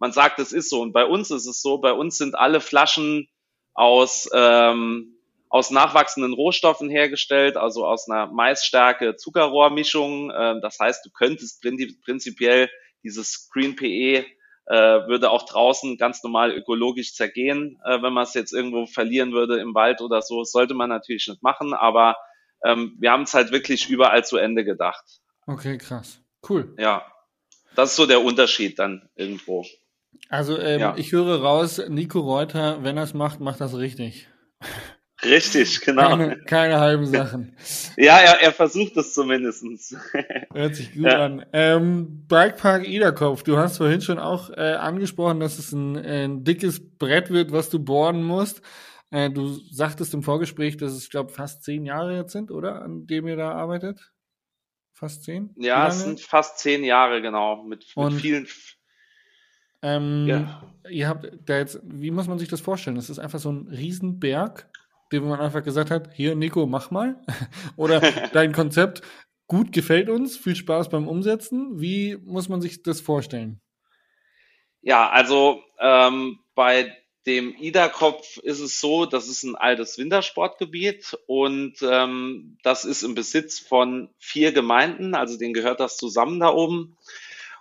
man 0.00 0.10
sagt, 0.10 0.40
es 0.40 0.52
ist 0.52 0.70
so 0.70 0.80
und 0.82 0.92
bei 0.92 1.04
uns 1.04 1.30
ist 1.30 1.46
es 1.46 1.62
so. 1.62 1.78
Bei 1.78 1.92
uns 1.92 2.18
sind 2.18 2.34
alle 2.34 2.60
Flaschen 2.60 3.28
aus 3.74 4.28
ähm, 4.34 5.15
aus 5.56 5.70
nachwachsenden 5.70 6.32
Rohstoffen 6.32 6.88
hergestellt, 6.90 7.56
also 7.56 7.86
aus 7.86 8.08
einer 8.08 8.26
Maisstärke 8.26 9.16
Zuckerrohrmischung. 9.16 10.30
Äh, 10.30 10.60
das 10.60 10.78
heißt, 10.78 11.04
du 11.04 11.10
könntest 11.10 11.64
prinzipiell 12.04 12.70
dieses 13.02 13.48
Green 13.52 13.76
PE 13.76 14.24
äh, 14.66 15.06
würde 15.06 15.30
auch 15.30 15.44
draußen 15.44 15.96
ganz 15.96 16.22
normal 16.22 16.52
ökologisch 16.52 17.14
zergehen, 17.14 17.78
äh, 17.84 18.02
wenn 18.02 18.12
man 18.12 18.24
es 18.24 18.34
jetzt 18.34 18.52
irgendwo 18.52 18.86
verlieren 18.86 19.32
würde 19.32 19.58
im 19.60 19.74
Wald 19.74 20.00
oder 20.00 20.22
so. 20.22 20.40
Das 20.40 20.50
sollte 20.50 20.74
man 20.74 20.88
natürlich 20.88 21.28
nicht 21.28 21.42
machen, 21.42 21.72
aber 21.72 22.16
ähm, 22.64 22.96
wir 22.98 23.12
haben 23.12 23.22
es 23.22 23.34
halt 23.34 23.52
wirklich 23.52 23.88
überall 23.88 24.24
zu 24.24 24.36
Ende 24.38 24.64
gedacht. 24.64 25.04
Okay, 25.46 25.78
krass. 25.78 26.20
Cool. 26.48 26.74
Ja. 26.78 27.06
Das 27.76 27.90
ist 27.90 27.96
so 27.96 28.06
der 28.06 28.22
Unterschied 28.22 28.78
dann 28.78 29.08
irgendwo. 29.14 29.64
Also 30.28 30.58
ähm, 30.58 30.80
ja. 30.80 30.94
ich 30.96 31.12
höre 31.12 31.40
raus, 31.42 31.80
Nico 31.88 32.20
Reuter, 32.20 32.82
wenn 32.82 32.96
er 32.96 33.04
es 33.04 33.14
macht, 33.14 33.38
macht 33.38 33.60
das 33.60 33.76
richtig. 33.76 34.28
Richtig, 35.26 35.80
genau. 35.80 36.08
Keine, 36.08 36.38
keine 36.44 36.80
halben 36.80 37.06
Sachen. 37.06 37.56
ja, 37.96 38.18
er, 38.18 38.40
er 38.40 38.52
versucht 38.52 38.96
es 38.96 39.14
zumindest. 39.14 39.64
Hört 40.52 40.74
sich 40.76 40.92
gut 40.94 41.04
ja. 41.04 41.24
an. 41.24 41.44
Ähm, 41.52 42.26
Bikepark 42.28 42.88
Ederkopf, 42.88 43.42
du 43.42 43.56
hast 43.56 43.78
vorhin 43.78 44.00
schon 44.00 44.18
auch 44.18 44.50
äh, 44.50 44.74
angesprochen, 44.74 45.40
dass 45.40 45.58
es 45.58 45.72
ein, 45.72 45.96
ein, 45.96 46.44
dickes 46.44 46.80
Brett 46.98 47.30
wird, 47.30 47.52
was 47.52 47.70
du 47.70 47.78
bohren 47.78 48.22
musst. 48.22 48.62
Äh, 49.10 49.30
du 49.30 49.48
sagtest 49.70 50.14
im 50.14 50.22
Vorgespräch, 50.22 50.76
dass 50.76 50.92
es, 50.92 51.04
ich 51.04 51.10
glaube, 51.10 51.32
fast 51.32 51.62
zehn 51.62 51.84
Jahre 51.84 52.16
jetzt 52.16 52.32
sind, 52.32 52.50
oder? 52.50 52.82
An 52.82 53.06
dem 53.06 53.26
ihr 53.26 53.36
da 53.36 53.52
arbeitet? 53.52 54.12
Fast 54.92 55.24
zehn? 55.24 55.54
Ja, 55.56 55.88
es 55.88 56.02
sind 56.02 56.20
fast 56.20 56.58
zehn 56.58 56.82
Jahre, 56.82 57.20
genau. 57.20 57.62
Mit, 57.64 57.86
mit 57.96 58.12
vielen. 58.14 58.48
Ähm, 59.82 60.26
ja. 60.26 60.62
Ihr 60.88 61.08
habt 61.08 61.28
da 61.44 61.58
jetzt, 61.58 61.80
wie 61.84 62.10
muss 62.10 62.26
man 62.26 62.38
sich 62.38 62.48
das 62.48 62.60
vorstellen? 62.60 62.96
Das 62.96 63.10
ist 63.10 63.18
einfach 63.18 63.38
so 63.38 63.50
ein 63.50 63.68
Riesenberg 63.68 64.68
dem 65.12 65.28
man 65.28 65.40
einfach 65.40 65.62
gesagt 65.62 65.90
hat, 65.90 66.12
hier 66.14 66.34
Nico, 66.34 66.66
mach 66.66 66.90
mal. 66.90 67.20
Oder 67.76 68.00
dein 68.32 68.52
Konzept 68.52 69.02
gut 69.46 69.72
gefällt 69.72 70.08
uns, 70.08 70.36
viel 70.36 70.56
Spaß 70.56 70.88
beim 70.88 71.08
Umsetzen. 71.08 71.80
Wie 71.80 72.16
muss 72.24 72.48
man 72.48 72.60
sich 72.60 72.82
das 72.82 73.00
vorstellen? 73.00 73.60
Ja, 74.82 75.08
also 75.10 75.62
ähm, 75.80 76.38
bei 76.54 76.96
dem 77.26 77.54
Ida-Kopf 77.58 78.36
ist 78.38 78.60
es 78.60 78.80
so, 78.80 79.04
das 79.04 79.28
ist 79.28 79.42
ein 79.42 79.56
altes 79.56 79.98
Wintersportgebiet 79.98 81.18
und 81.26 81.74
ähm, 81.82 82.56
das 82.62 82.84
ist 82.84 83.02
im 83.02 83.16
Besitz 83.16 83.58
von 83.58 84.10
vier 84.18 84.52
Gemeinden, 84.52 85.14
also 85.14 85.36
denen 85.36 85.54
gehört 85.54 85.80
das 85.80 85.96
zusammen 85.96 86.38
da 86.38 86.50
oben. 86.50 86.96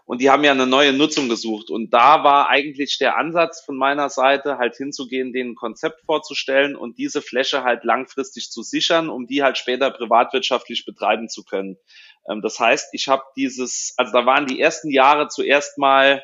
Und 0.08 0.22
die 0.22 0.30
haben 0.30 0.44
ja 0.44 0.52
eine 0.52 0.68
neue 0.68 0.94
Nutzung 0.94 1.30
gesucht. 1.30 1.72
Und 1.72 1.92
da 1.92 2.24
war 2.24 2.48
eigentlich 2.50 3.00
der 3.00 3.18
Ansatz 3.18 3.62
von 3.66 3.76
meiner 3.76 4.10
Seite, 4.10 4.58
halt 4.60 4.76
hinzugehen, 4.76 5.34
ein 5.36 5.56
Konzept 5.56 6.02
vorzustellen 6.06 6.76
und 6.76 7.00
diese 7.00 7.24
Fläche 7.24 7.64
halt 7.64 7.84
langfristig 7.84 8.52
zu 8.52 8.62
sichern, 8.62 9.10
um 9.10 9.26
die 9.26 9.42
halt 9.42 9.58
später 9.58 9.90
privatwirtschaftlich 9.92 10.86
betreiben 10.86 11.28
zu 11.28 11.44
können. 11.44 11.78
Ähm, 12.30 12.42
das 12.44 12.60
heißt, 12.60 12.90
ich 12.94 13.08
habe 13.08 13.24
dieses, 13.36 13.96
also 13.98 14.12
da 14.14 14.26
waren 14.28 14.46
die 14.46 14.60
ersten 14.62 14.92
Jahre 14.92 15.28
zuerst 15.28 15.80
mal, 15.80 16.24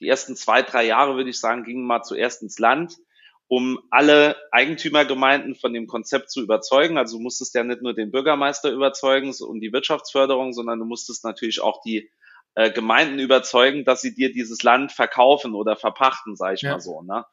die 0.00 0.06
ersten 0.08 0.36
zwei, 0.36 0.62
drei 0.62 0.86
Jahre 0.86 1.16
würde 1.16 1.30
ich 1.30 1.40
sagen, 1.40 1.64
gingen 1.64 1.86
mal 1.86 2.02
zuerst 2.02 2.42
ins 2.42 2.60
Land. 2.60 2.94
um 3.48 3.78
alle 3.90 4.36
Eigentümergemeinden 4.52 5.54
von 5.54 5.72
dem 5.72 5.86
Konzept 5.86 6.30
zu 6.30 6.42
überzeugen. 6.42 6.98
Also 6.98 7.16
du 7.16 7.22
musstest 7.22 7.54
ja 7.54 7.64
nicht 7.64 7.80
nur 7.82 7.94
den 7.94 8.10
Bürgermeister 8.10 8.70
überzeugen 8.70 9.34
und 9.40 9.60
die 9.60 9.72
Wirtschaftsförderung, 9.72 10.52
sondern 10.52 10.78
du 10.78 10.84
musstest 10.84 11.24
natürlich 11.24 11.62
auch 11.62 11.80
die 11.82 12.10
äh, 12.54 12.70
Gemeinden 12.70 13.18
überzeugen, 13.18 13.84
dass 13.84 14.00
sie 14.00 14.14
dir 14.14 14.32
dieses 14.32 14.62
Land 14.62 14.92
verkaufen 14.92 15.54
oder 15.54 15.76
verpachten, 15.76 16.36
sage 16.36 16.54
ich 16.54 16.62
ja. 16.62 16.72
mal 16.72 16.80
so. 16.80 17.02
Ne? 17.02 17.24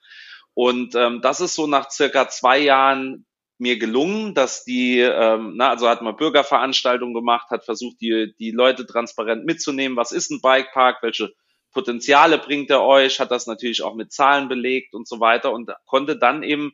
Und 0.53 0.95
ähm, 0.95 1.21
das 1.21 1.41
ist 1.41 1.55
so 1.55 1.67
nach 1.67 1.89
circa 1.91 2.29
zwei 2.29 2.59
Jahren 2.59 3.25
mir 3.57 3.77
gelungen, 3.77 4.33
dass 4.33 4.63
die, 4.63 4.99
ähm, 4.99 5.53
na, 5.55 5.69
also 5.69 5.87
hat 5.87 6.01
man 6.01 6.15
Bürgerveranstaltungen 6.15 7.13
gemacht, 7.13 7.49
hat 7.49 7.63
versucht, 7.63 8.01
die, 8.01 8.33
die 8.37 8.51
Leute 8.51 8.85
transparent 8.85 9.45
mitzunehmen. 9.45 9.97
Was 9.97 10.11
ist 10.11 10.29
ein 10.29 10.41
Bikepark? 10.41 11.01
Welche 11.01 11.33
Potenziale 11.71 12.37
bringt 12.37 12.69
er 12.69 12.83
euch? 12.83 13.19
Hat 13.19 13.31
das 13.31 13.47
natürlich 13.47 13.81
auch 13.81 13.95
mit 13.95 14.11
Zahlen 14.11 14.49
belegt 14.49 14.93
und 14.93 15.07
so 15.07 15.19
weiter 15.19 15.51
und 15.51 15.71
konnte 15.85 16.17
dann 16.17 16.43
eben 16.43 16.73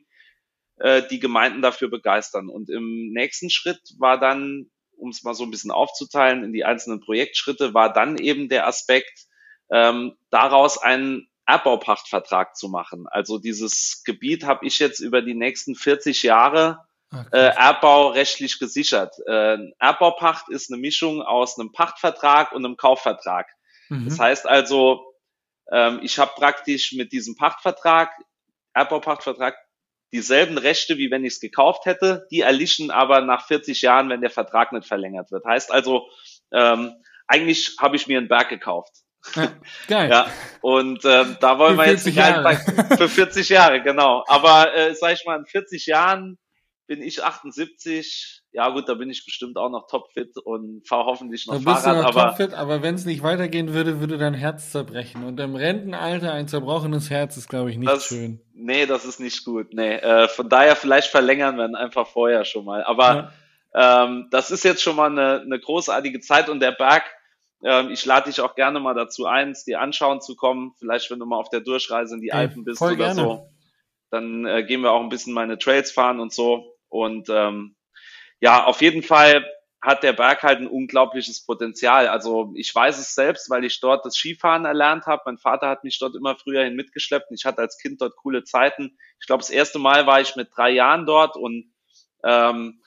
äh, 0.76 1.02
die 1.08 1.20
Gemeinden 1.20 1.62
dafür 1.62 1.88
begeistern. 1.88 2.48
Und 2.48 2.68
im 2.68 3.10
nächsten 3.12 3.50
Schritt 3.50 3.80
war 3.98 4.18
dann, 4.18 4.70
um 5.02 5.10
es 5.10 5.24
mal 5.24 5.34
so 5.34 5.44
ein 5.44 5.50
bisschen 5.50 5.70
aufzuteilen 5.70 6.44
in 6.44 6.52
die 6.52 6.64
einzelnen 6.64 7.00
Projektschritte, 7.00 7.74
war 7.74 7.92
dann 7.92 8.16
eben 8.16 8.48
der 8.48 8.66
Aspekt, 8.66 9.26
ähm, 9.70 10.16
daraus 10.30 10.78
einen 10.78 11.28
Erbbaupachtvertrag 11.46 12.56
zu 12.56 12.68
machen. 12.68 13.06
Also 13.08 13.38
dieses 13.38 14.02
Gebiet 14.04 14.44
habe 14.44 14.64
ich 14.66 14.78
jetzt 14.78 15.00
über 15.00 15.22
die 15.22 15.34
nächsten 15.34 15.74
40 15.74 16.22
Jahre 16.22 16.86
ah, 17.10 17.24
äh, 17.32 17.38
erbbaurechtlich 17.38 18.58
gesichert. 18.58 19.14
Äh, 19.26 19.58
Erbbaupacht 19.78 20.48
ist 20.48 20.70
eine 20.70 20.80
Mischung 20.80 21.20
aus 21.20 21.58
einem 21.58 21.72
Pachtvertrag 21.72 22.52
und 22.52 22.64
einem 22.64 22.76
Kaufvertrag. 22.76 23.48
Mhm. 23.88 24.08
Das 24.08 24.18
heißt 24.18 24.46
also, 24.46 25.04
ähm, 25.70 26.00
ich 26.02 26.18
habe 26.18 26.32
praktisch 26.36 26.92
mit 26.92 27.12
diesem 27.12 27.34
Pachtvertrag, 27.34 28.10
Erbbaupachtvertrag, 28.74 29.56
dieselben 30.12 30.58
Rechte, 30.58 30.98
wie 30.98 31.10
wenn 31.10 31.24
ich 31.24 31.34
es 31.34 31.40
gekauft 31.40 31.86
hätte. 31.86 32.26
Die 32.30 32.40
erlischen 32.40 32.90
aber 32.90 33.20
nach 33.22 33.46
40 33.46 33.82
Jahren, 33.82 34.08
wenn 34.08 34.20
der 34.20 34.30
Vertrag 34.30 34.72
nicht 34.72 34.86
verlängert 34.86 35.30
wird. 35.30 35.44
Heißt 35.44 35.72
also, 35.72 36.08
ähm, 36.52 36.92
eigentlich 37.26 37.76
habe 37.80 37.96
ich 37.96 38.06
mir 38.06 38.18
einen 38.18 38.28
Berg 38.28 38.48
gekauft. 38.48 38.92
Ja, 39.34 39.52
geil. 39.88 40.10
ja, 40.10 40.26
und 40.60 41.04
ähm, 41.04 41.36
da 41.40 41.58
wollen 41.58 41.76
für 41.76 41.82
wir 41.82 41.90
jetzt 41.90 42.06
nicht 42.06 42.18
für 42.98 43.08
40 43.08 43.48
Jahre, 43.48 43.82
genau. 43.82 44.24
Aber 44.26 44.74
äh, 44.74 44.94
sag 44.94 45.12
ich 45.12 45.24
mal, 45.24 45.38
in 45.38 45.46
40 45.46 45.86
Jahren 45.86 46.38
bin 46.92 47.00
ich 47.02 47.24
78. 47.24 48.42
Ja 48.52 48.68
gut, 48.68 48.86
da 48.86 48.92
bin 48.92 49.08
ich 49.08 49.24
bestimmt 49.24 49.56
auch 49.56 49.70
noch 49.70 49.86
topfit 49.86 50.36
und 50.36 50.86
fahre 50.86 51.06
hoffentlich 51.06 51.46
noch 51.46 51.54
da 51.54 51.72
bist 51.72 51.84
Fahrrad. 51.84 51.96
Du 51.96 52.02
noch 52.02 52.08
aber 52.10 52.28
topfit, 52.28 52.52
aber 52.52 52.82
wenn 52.82 52.96
es 52.96 53.06
nicht 53.06 53.22
weitergehen 53.22 53.72
würde, 53.72 53.98
würde 53.98 54.18
dein 54.18 54.34
Herz 54.34 54.70
zerbrechen. 54.72 55.24
Und 55.24 55.40
im 55.40 55.54
Rentenalter 55.54 56.34
ein 56.34 56.48
zerbrochenes 56.48 57.08
Herz 57.08 57.38
ist, 57.38 57.48
glaube 57.48 57.70
ich, 57.70 57.78
nicht 57.78 57.90
das, 57.90 58.04
schön. 58.04 58.42
Nee, 58.52 58.84
das 58.84 59.06
ist 59.06 59.20
nicht 59.20 59.42
gut. 59.46 59.72
Nee, 59.72 59.94
äh, 59.94 60.28
von 60.28 60.50
daher 60.50 60.76
vielleicht 60.76 61.08
verlängern 61.08 61.56
wir 61.56 61.64
ihn 61.64 61.76
einfach 61.76 62.06
vorher 62.06 62.44
schon 62.44 62.66
mal. 62.66 62.84
Aber 62.84 63.32
ja. 63.74 64.04
ähm, 64.04 64.28
das 64.30 64.50
ist 64.50 64.64
jetzt 64.64 64.82
schon 64.82 64.96
mal 64.96 65.10
eine, 65.10 65.40
eine 65.40 65.58
großartige 65.58 66.20
Zeit 66.20 66.50
und 66.50 66.60
der 66.60 66.72
Berg, 66.72 67.04
ähm, 67.64 67.90
ich 67.90 68.04
lade 68.04 68.28
dich 68.28 68.42
auch 68.42 68.54
gerne 68.54 68.80
mal 68.80 68.92
dazu 68.92 69.24
ein, 69.24 69.52
es 69.52 69.64
dir 69.64 69.80
anschauen 69.80 70.20
zu 70.20 70.36
kommen. 70.36 70.74
Vielleicht, 70.78 71.10
wenn 71.10 71.20
du 71.20 71.24
mal 71.24 71.38
auf 71.38 71.48
der 71.48 71.60
Durchreise 71.60 72.16
in 72.16 72.20
die 72.20 72.34
Alpen 72.34 72.64
bist 72.64 72.82
oder 72.82 72.96
gerne. 72.96 73.14
so. 73.14 73.48
Dann 74.10 74.44
äh, 74.44 74.62
gehen 74.62 74.82
wir 74.82 74.92
auch 74.92 75.00
ein 75.00 75.08
bisschen 75.08 75.32
meine 75.32 75.56
Trails 75.56 75.90
fahren 75.90 76.20
und 76.20 76.34
so. 76.34 76.71
Und 76.92 77.28
ähm, 77.30 77.74
ja, 78.40 78.64
auf 78.64 78.82
jeden 78.82 79.02
Fall 79.02 79.44
hat 79.80 80.04
der 80.04 80.12
Berg 80.12 80.42
halt 80.42 80.60
ein 80.60 80.68
unglaubliches 80.68 81.44
Potenzial. 81.44 82.06
Also 82.06 82.52
ich 82.54 82.72
weiß 82.72 82.98
es 82.98 83.14
selbst, 83.14 83.50
weil 83.50 83.64
ich 83.64 83.80
dort 83.80 84.04
das 84.06 84.14
Skifahren 84.14 84.64
erlernt 84.64 85.06
habe. 85.06 85.22
Mein 85.26 85.38
Vater 85.38 85.68
hat 85.68 85.82
mich 85.82 85.98
dort 85.98 86.14
immer 86.14 86.36
früher 86.36 86.62
hin 86.62 86.76
mitgeschleppt. 86.76 87.32
Ich 87.32 87.44
hatte 87.44 87.62
als 87.62 87.78
Kind 87.78 88.00
dort 88.00 88.14
coole 88.16 88.44
Zeiten. 88.44 88.96
Ich 89.20 89.26
glaube, 89.26 89.40
das 89.40 89.50
erste 89.50 89.80
Mal 89.80 90.06
war 90.06 90.20
ich 90.20 90.36
mit 90.36 90.50
drei 90.54 90.70
Jahren 90.70 91.04
dort 91.04 91.36
und 91.36 91.72
ähm, 92.24 92.80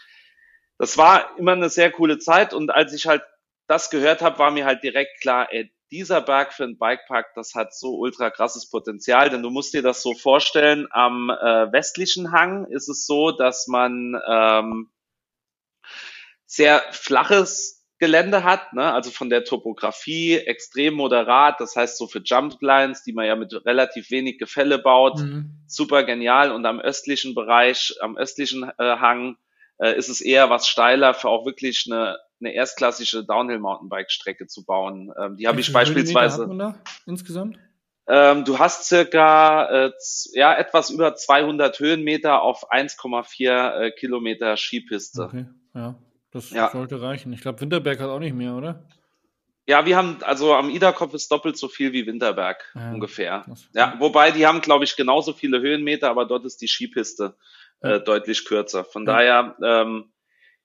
das 0.77 0.97
war 0.97 1.37
immer 1.37 1.53
eine 1.53 1.69
sehr 1.69 1.91
coole 1.91 2.17
Zeit. 2.17 2.53
Und 2.53 2.69
als 2.69 2.93
ich 2.93 3.07
halt 3.07 3.23
das 3.67 3.89
gehört 3.89 4.21
habe, 4.21 4.39
war 4.39 4.51
mir 4.51 4.65
halt 4.65 4.83
direkt 4.83 5.19
klar, 5.19 5.51
ey, 5.51 5.74
dieser 5.91 6.21
Berg 6.21 6.53
für 6.53 6.63
einen 6.63 6.77
Bikepark, 6.77 7.33
das 7.35 7.55
hat 7.55 7.75
so 7.75 7.95
ultra 7.95 8.29
krasses 8.29 8.69
Potenzial, 8.69 9.29
denn 9.29 9.43
du 9.43 9.49
musst 9.49 9.73
dir 9.73 9.81
das 9.81 10.01
so 10.01 10.13
vorstellen, 10.13 10.87
am 10.91 11.29
äh, 11.29 11.71
westlichen 11.71 12.31
Hang 12.31 12.65
ist 12.65 12.89
es 12.89 13.05
so, 13.05 13.31
dass 13.31 13.67
man 13.67 14.19
ähm, 14.27 14.89
sehr 16.45 16.81
flaches 16.91 17.85
Gelände 17.97 18.43
hat, 18.43 18.73
ne? 18.73 18.93
also 18.93 19.09
von 19.09 19.29
der 19.29 19.45
Topografie 19.45 20.35
extrem 20.35 20.95
moderat, 20.95 21.61
das 21.61 21.75
heißt 21.75 21.97
so 21.97 22.07
für 22.07 22.19
Jumplines, 22.19 23.03
die 23.03 23.13
man 23.13 23.25
ja 23.25 23.35
mit 23.35 23.53
relativ 23.65 24.11
wenig 24.11 24.37
Gefälle 24.37 24.79
baut, 24.79 25.19
mhm. 25.19 25.63
super 25.65 26.03
genial 26.03 26.51
und 26.51 26.65
am 26.65 26.79
östlichen 26.79 27.35
Bereich, 27.35 27.95
am 28.01 28.17
östlichen 28.17 28.63
äh, 28.63 28.97
Hang 28.97 29.37
äh, 29.77 29.97
ist 29.97 30.09
es 30.09 30.19
eher 30.19 30.49
was 30.49 30.67
steiler 30.67 31.13
für 31.13 31.29
auch 31.29 31.45
wirklich 31.45 31.85
eine 31.89 32.17
eine 32.45 32.53
erstklassige 32.53 33.23
Downhill-Mountainbike-Strecke 33.23 34.47
zu 34.47 34.65
bauen. 34.65 35.11
Ähm, 35.19 35.37
die 35.37 35.47
habe 35.47 35.59
ich 35.59 35.73
beispielsweise. 35.73 36.47
Da 36.57 36.75
insgesamt? 37.05 37.57
Ähm, 38.07 38.45
du 38.45 38.59
hast 38.59 38.85
circa 38.85 39.87
äh, 39.87 39.91
ja 40.33 40.53
etwas 40.55 40.91
über 40.91 41.15
200 41.15 41.79
Höhenmeter 41.79 42.41
auf 42.41 42.71
1,4 42.71 43.79
äh, 43.79 43.91
Kilometer 43.91 44.57
Skipiste. 44.57 45.23
Okay, 45.23 45.45
ja, 45.73 45.95
das 46.31 46.51
ja. 46.51 46.69
sollte 46.69 47.01
reichen. 47.01 47.33
Ich 47.33 47.41
glaube, 47.41 47.61
Winterberg 47.61 47.99
hat 47.99 48.09
auch 48.09 48.19
nicht 48.19 48.35
mehr, 48.35 48.53
oder? 48.53 48.85
Ja, 49.67 49.87
wir 49.87 49.97
haben, 49.97 50.17
also 50.21 50.53
am 50.53 50.69
Iderkopf 50.69 51.15
ist 51.15 51.31
doppelt 51.31 51.57
so 51.57 51.67
viel 51.67 51.91
wie 51.91 52.05
Winterberg 52.05 52.71
ja, 52.75 52.91
ungefähr. 52.91 53.45
Ja, 53.73 53.95
wobei 53.97 54.29
die 54.29 54.45
haben, 54.45 54.61
glaube 54.61 54.83
ich, 54.83 54.95
genauso 54.95 55.33
viele 55.33 55.59
Höhenmeter, 55.59 56.11
aber 56.11 56.25
dort 56.25 56.45
ist 56.45 56.61
die 56.61 56.67
Skipiste 56.67 57.35
äh, 57.81 57.99
deutlich 57.99 58.45
kürzer. 58.45 58.83
Von 58.83 59.05
daher, 59.05 59.55
ähm, 59.63 60.11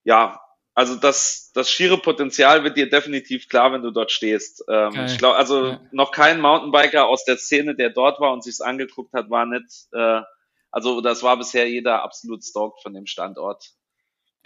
ja, 0.04 0.38
also 0.74 0.96
das, 0.96 1.50
das 1.52 1.70
schiere 1.70 1.98
Potenzial 1.98 2.64
wird 2.64 2.76
dir 2.76 2.88
definitiv 2.88 3.48
klar, 3.48 3.72
wenn 3.72 3.82
du 3.82 3.90
dort 3.90 4.10
stehst. 4.10 4.64
Ähm, 4.68 5.04
ich 5.06 5.18
glaube, 5.18 5.36
also 5.36 5.66
ja. 5.66 5.80
noch 5.92 6.12
kein 6.12 6.40
Mountainbiker 6.40 7.06
aus 7.06 7.24
der 7.24 7.36
Szene, 7.36 7.74
der 7.74 7.90
dort 7.90 8.20
war 8.20 8.32
und 8.32 8.44
sich's 8.44 8.60
angeguckt 8.60 9.12
hat, 9.12 9.30
war 9.30 9.46
nicht, 9.46 9.88
äh, 9.92 10.22
also 10.70 11.00
das 11.00 11.22
war 11.22 11.36
bisher 11.36 11.68
jeder 11.68 12.02
absolut 12.02 12.44
stalkt 12.44 12.80
von 12.82 12.94
dem 12.94 13.06
Standort. 13.06 13.72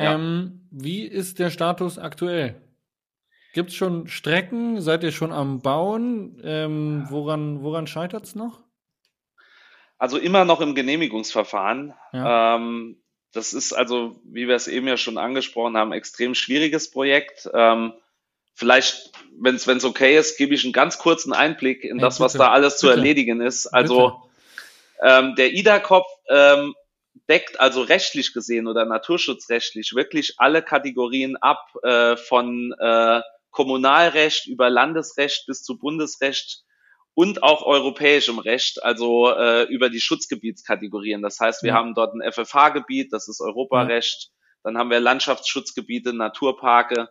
Ja. 0.01 0.15
Ähm, 0.15 0.69
wie 0.71 1.05
ist 1.05 1.39
der 1.39 1.51
Status 1.51 1.99
aktuell? 1.99 2.61
Gibt 3.53 3.71
es 3.71 3.77
schon 3.77 4.09
Strecken? 4.09 4.81
Seid 4.81 5.05
ihr 5.05 5.13
schon 5.13 5.33
am 5.33 5.61
Bauen? 5.61 6.41
Ähm, 6.43 7.07
woran 7.09 7.63
woran 7.63 7.87
scheitert 7.87 8.25
es 8.25 8.35
noch? 8.35 8.61
Also 9.99 10.19
immer 10.19 10.45
noch 10.45 10.61
im 10.61 10.75
Genehmigungsverfahren. 10.75 11.95
Ja. 12.13 12.57
Ähm, 12.57 13.04
das 13.35 13.53
ist 13.53 13.73
also, 13.73 14.17
wie 14.25 14.49
wir 14.49 14.55
es 14.55 14.69
eben 14.69 14.87
ja 14.87 14.97
schon 14.97 15.19
angesprochen 15.19 15.77
haben, 15.77 15.93
extrem 15.93 16.35
schwieriges 16.35 16.91
Projekt. 16.91 17.49
Ähm, 17.53 17.93
vielleicht, 18.55 19.13
wenn 19.39 19.57
es 19.57 19.85
okay 19.85 20.17
ist, 20.17 20.39
gebe 20.39 20.55
ich 20.55 20.65
einen 20.65 20.73
ganz 20.73 20.99
kurzen 20.99 21.33
Einblick 21.33 21.85
in 21.85 21.99
ja, 21.99 22.05
das, 22.05 22.17
bitte, 22.17 22.25
was 22.25 22.33
da 22.35 22.51
alles 22.51 22.75
bitte, 22.75 22.81
zu 22.81 22.89
erledigen 22.89 23.41
ist. 23.41 23.67
Also 23.67 24.23
ähm, 25.03 25.35
der 25.37 25.53
IDA-Kopf 25.53 26.07
ähm, 26.29 26.75
deckt 27.29 27.59
also 27.59 27.83
rechtlich 27.83 28.33
gesehen 28.33 28.67
oder 28.69 28.85
naturschutzrechtlich 28.85 29.95
wirklich 29.95 30.35
alle 30.39 30.63
Kategorien 30.63 31.37
ab, 31.37 31.75
äh, 31.83 32.17
von 32.17 32.75
äh, 32.79 33.21
Kommunalrecht 33.51 34.47
über 34.47 34.71
Landesrecht 34.71 35.47
bis 35.47 35.63
zu 35.63 35.79
Bundesrecht 35.79 36.64
und 37.15 37.43
auch 37.43 37.63
europäischem 37.63 38.39
Recht, 38.39 38.83
also 38.83 39.31
äh, 39.31 39.63
über 39.65 39.89
die 39.89 40.01
Schutzgebietskategorien. 40.01 41.23
Das 41.23 41.41
heißt, 41.41 41.63
wir 41.63 41.71
ja. 41.71 41.75
haben 41.77 41.95
dort 41.95 42.15
ein 42.15 42.33
FFH-Gebiet, 42.33 43.13
das 43.13 43.29
ist 43.29 43.41
Europarecht, 43.41 44.31
dann 44.63 44.77
haben 44.77 44.91
wir 44.91 45.01
Landschaftsschutzgebiete, 45.01 46.13
Naturparke 46.13 47.09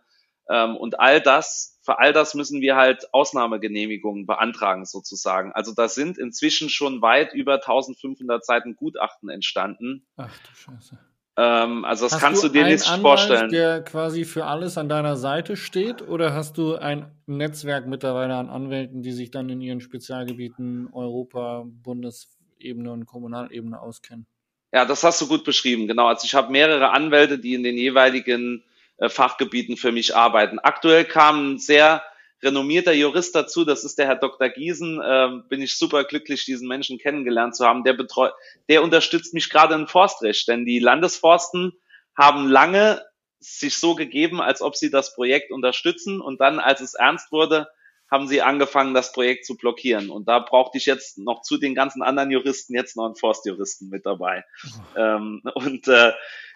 ähm, 0.48 0.76
und 0.76 1.00
all 1.00 1.20
das, 1.20 1.78
für 1.82 1.98
all 1.98 2.12
das 2.12 2.34
müssen 2.34 2.60
wir 2.60 2.76
halt 2.76 3.12
Ausnahmegenehmigungen 3.12 4.26
beantragen 4.26 4.84
sozusagen. 4.84 5.52
Also 5.52 5.72
da 5.74 5.88
sind 5.88 6.18
inzwischen 6.18 6.68
schon 6.68 7.00
weit 7.00 7.32
über 7.32 7.54
1500 7.54 8.44
Seiten 8.44 8.76
Gutachten 8.76 9.28
entstanden. 9.30 10.06
Ach 10.16 10.36
du 10.38 10.54
Scheiße. 10.54 10.98
Ähm, 11.36 11.84
also 11.84 12.06
das 12.06 12.14
hast 12.14 12.20
kannst 12.20 12.44
du, 12.44 12.48
dir 12.48 12.64
nicht 12.64 12.88
Anwalt, 12.88 13.18
vorstellen. 13.18 13.50
der 13.50 13.82
quasi 13.82 14.24
für 14.24 14.46
alles 14.46 14.78
an 14.78 14.88
deiner 14.88 15.16
Seite 15.16 15.56
steht 15.56 16.06
oder 16.06 16.32
hast 16.32 16.58
du 16.58 16.76
ein 16.76 17.10
Netzwerk 17.26 17.86
mittlerweile 17.86 18.34
an 18.36 18.48
Anwälten, 18.48 19.02
die 19.02 19.10
sich 19.10 19.30
dann 19.32 19.48
in 19.48 19.60
ihren 19.60 19.80
Spezialgebieten 19.80 20.90
Europa, 20.92 21.64
Bundesebene 21.66 22.92
und 22.92 23.06
Kommunalebene 23.06 23.80
auskennen? 23.80 24.26
Ja, 24.72 24.84
das 24.84 25.02
hast 25.02 25.20
du 25.20 25.26
gut 25.26 25.44
beschrieben, 25.44 25.88
genau. 25.88 26.06
Also 26.06 26.24
ich 26.24 26.34
habe 26.34 26.52
mehrere 26.52 26.90
Anwälte, 26.90 27.38
die 27.38 27.54
in 27.54 27.64
den 27.64 27.76
jeweiligen 27.76 28.62
äh, 28.98 29.08
Fachgebieten 29.08 29.76
für 29.76 29.90
mich 29.90 30.14
arbeiten. 30.16 30.60
Aktuell 30.60 31.04
kam 31.04 31.54
ein 31.54 31.58
sehr 31.58 32.02
renommierter 32.44 32.92
Jurist 32.92 33.34
dazu, 33.34 33.64
das 33.64 33.84
ist 33.84 33.98
der 33.98 34.06
Herr 34.06 34.16
Dr. 34.16 34.48
Giesen. 34.48 35.00
Ähm, 35.04 35.44
bin 35.48 35.62
ich 35.62 35.76
super 35.76 36.04
glücklich, 36.04 36.44
diesen 36.44 36.68
Menschen 36.68 36.98
kennengelernt 36.98 37.56
zu 37.56 37.64
haben. 37.64 37.84
Der 37.84 37.94
betreut, 37.94 38.32
der 38.68 38.82
unterstützt 38.82 39.34
mich 39.34 39.50
gerade 39.50 39.74
im 39.74 39.88
Forstrecht, 39.88 40.46
denn 40.48 40.64
die 40.64 40.78
Landesforsten 40.78 41.72
haben 42.16 42.48
lange 42.48 43.02
sich 43.40 43.76
so 43.76 43.94
gegeben, 43.94 44.40
als 44.40 44.62
ob 44.62 44.76
sie 44.76 44.90
das 44.90 45.14
Projekt 45.14 45.50
unterstützen 45.50 46.20
und 46.20 46.40
dann, 46.40 46.58
als 46.58 46.80
es 46.80 46.94
ernst 46.94 47.30
wurde, 47.32 47.66
haben 48.10 48.28
sie 48.28 48.42
angefangen, 48.42 48.94
das 48.94 49.12
Projekt 49.12 49.44
zu 49.44 49.56
blockieren. 49.56 50.10
Und 50.10 50.28
da 50.28 50.38
brauchte 50.38 50.78
ich 50.78 50.86
jetzt 50.86 51.18
noch 51.18 51.42
zu 51.42 51.56
den 51.58 51.74
ganzen 51.74 52.02
anderen 52.02 52.30
Juristen 52.30 52.74
jetzt 52.74 52.96
noch 52.96 53.06
einen 53.06 53.16
Forstjuristen 53.16 53.88
mit 53.88 54.06
dabei. 54.06 54.44
Oh. 54.64 55.00
Ähm, 55.00 55.42
und 55.54 55.88
äh, 55.88 56.12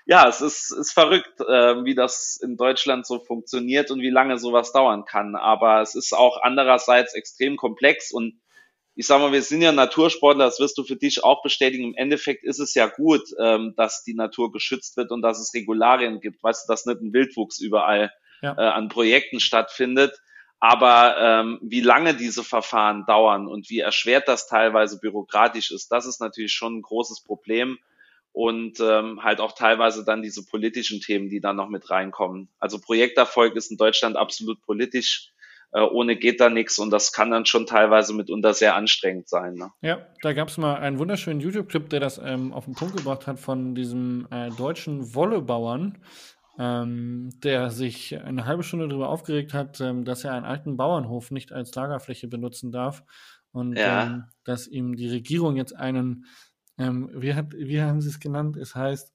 ja, 0.08 0.26
es 0.26 0.40
ist, 0.40 0.70
ist 0.70 0.92
verrückt, 0.92 1.38
äh, 1.40 1.84
wie 1.84 1.94
das 1.94 2.40
in 2.42 2.56
Deutschland 2.56 3.06
so 3.06 3.18
funktioniert 3.18 3.90
und 3.90 4.00
wie 4.00 4.08
lange 4.08 4.38
sowas 4.38 4.72
dauern 4.72 5.04
kann. 5.04 5.36
Aber 5.36 5.82
es 5.82 5.94
ist 5.94 6.14
auch 6.14 6.40
andererseits 6.42 7.12
extrem 7.12 7.58
komplex 7.58 8.10
und 8.10 8.40
ich 8.94 9.06
sag 9.06 9.20
mal, 9.20 9.32
wir 9.32 9.42
sind 9.42 9.60
ja 9.60 9.70
Natursportler, 9.70 10.46
das 10.46 10.60
wirst 10.60 10.78
du 10.78 10.82
für 10.82 10.96
dich 10.96 11.22
auch 11.22 11.42
bestätigen. 11.42 11.84
Im 11.84 11.94
Endeffekt 11.94 12.42
ist 12.42 12.58
es 12.58 12.72
ja 12.74 12.86
gut, 12.86 13.20
ähm, 13.38 13.74
dass 13.76 14.02
die 14.02 14.14
Natur 14.14 14.50
geschützt 14.50 14.96
wird 14.96 15.12
und 15.12 15.20
dass 15.20 15.38
es 15.38 15.52
Regularien 15.52 16.20
gibt. 16.20 16.42
Weißt 16.42 16.66
du, 16.66 16.72
dass 16.72 16.86
nicht 16.86 17.02
ein 17.02 17.12
Wildwuchs 17.12 17.60
überall 17.60 18.10
ja. 18.40 18.56
äh, 18.56 18.62
an 18.62 18.88
Projekten 18.88 19.40
stattfindet. 19.40 20.18
Aber 20.58 21.16
ähm, 21.18 21.60
wie 21.62 21.82
lange 21.82 22.14
diese 22.14 22.42
Verfahren 22.42 23.04
dauern 23.06 23.46
und 23.46 23.68
wie 23.68 23.80
erschwert 23.80 24.26
das 24.26 24.48
teilweise 24.48 24.98
bürokratisch 24.98 25.70
ist, 25.70 25.92
das 25.92 26.06
ist 26.06 26.20
natürlich 26.20 26.54
schon 26.54 26.78
ein 26.78 26.82
großes 26.82 27.22
Problem. 27.22 27.78
Und 28.32 28.78
ähm, 28.80 29.22
halt 29.22 29.40
auch 29.40 29.52
teilweise 29.52 30.04
dann 30.04 30.22
diese 30.22 30.44
politischen 30.44 31.00
Themen, 31.00 31.28
die 31.28 31.40
da 31.40 31.52
noch 31.52 31.68
mit 31.68 31.90
reinkommen. 31.90 32.48
Also 32.58 32.78
Projekterfolg 32.78 33.56
ist 33.56 33.70
in 33.70 33.76
Deutschland 33.76 34.16
absolut 34.16 34.60
politisch. 34.62 35.32
Äh, 35.72 35.80
ohne 35.80 36.16
geht 36.16 36.40
da 36.40 36.48
nichts 36.48 36.78
und 36.78 36.90
das 36.90 37.12
kann 37.12 37.30
dann 37.30 37.44
schon 37.44 37.66
teilweise 37.66 38.14
mitunter 38.14 38.54
sehr 38.54 38.74
anstrengend 38.74 39.28
sein. 39.28 39.54
Ne? 39.54 39.70
Ja, 39.82 40.06
da 40.22 40.32
gab 40.32 40.48
es 40.48 40.56
mal 40.56 40.76
einen 40.76 40.98
wunderschönen 40.98 41.40
YouTube-Clip, 41.40 41.90
der 41.90 42.00
das 42.00 42.18
ähm, 42.18 42.54
auf 42.54 42.64
den 42.64 42.74
Punkt 42.74 42.96
gebracht 42.96 43.26
hat 43.26 43.38
von 43.38 43.74
diesem 43.74 44.26
äh, 44.30 44.48
deutschen 44.50 45.14
Wollebauern, 45.14 45.98
ähm, 46.58 47.30
der 47.42 47.70
sich 47.70 48.18
eine 48.18 48.46
halbe 48.46 48.62
Stunde 48.62 48.88
darüber 48.88 49.10
aufgeregt 49.10 49.52
hat, 49.52 49.78
ähm, 49.82 50.06
dass 50.06 50.24
er 50.24 50.32
einen 50.32 50.46
alten 50.46 50.78
Bauernhof 50.78 51.30
nicht 51.30 51.52
als 51.52 51.74
Lagerfläche 51.74 52.28
benutzen 52.28 52.72
darf 52.72 53.02
und 53.52 53.76
ja. 53.76 54.04
ähm, 54.04 54.24
dass 54.44 54.66
ihm 54.66 54.96
die 54.96 55.08
Regierung 55.08 55.56
jetzt 55.56 55.76
einen, 55.76 56.24
ähm, 56.78 57.10
wie, 57.14 57.34
hat, 57.34 57.52
wie 57.52 57.80
haben 57.80 58.00
sie 58.00 58.08
es 58.08 58.20
genannt? 58.20 58.56
Es 58.56 58.74
heißt, 58.74 59.12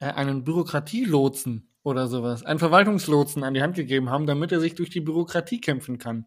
äh, 0.00 0.06
einen 0.06 0.44
Bürokratielotsen 0.44 1.70
oder 1.82 2.06
sowas, 2.06 2.44
einen 2.44 2.58
Verwaltungslotsen 2.58 3.42
an 3.44 3.54
die 3.54 3.62
Hand 3.62 3.76
gegeben 3.76 4.10
haben, 4.10 4.26
damit 4.26 4.52
er 4.52 4.60
sich 4.60 4.74
durch 4.74 4.90
die 4.90 5.00
Bürokratie 5.00 5.60
kämpfen 5.60 5.98
kann. 5.98 6.26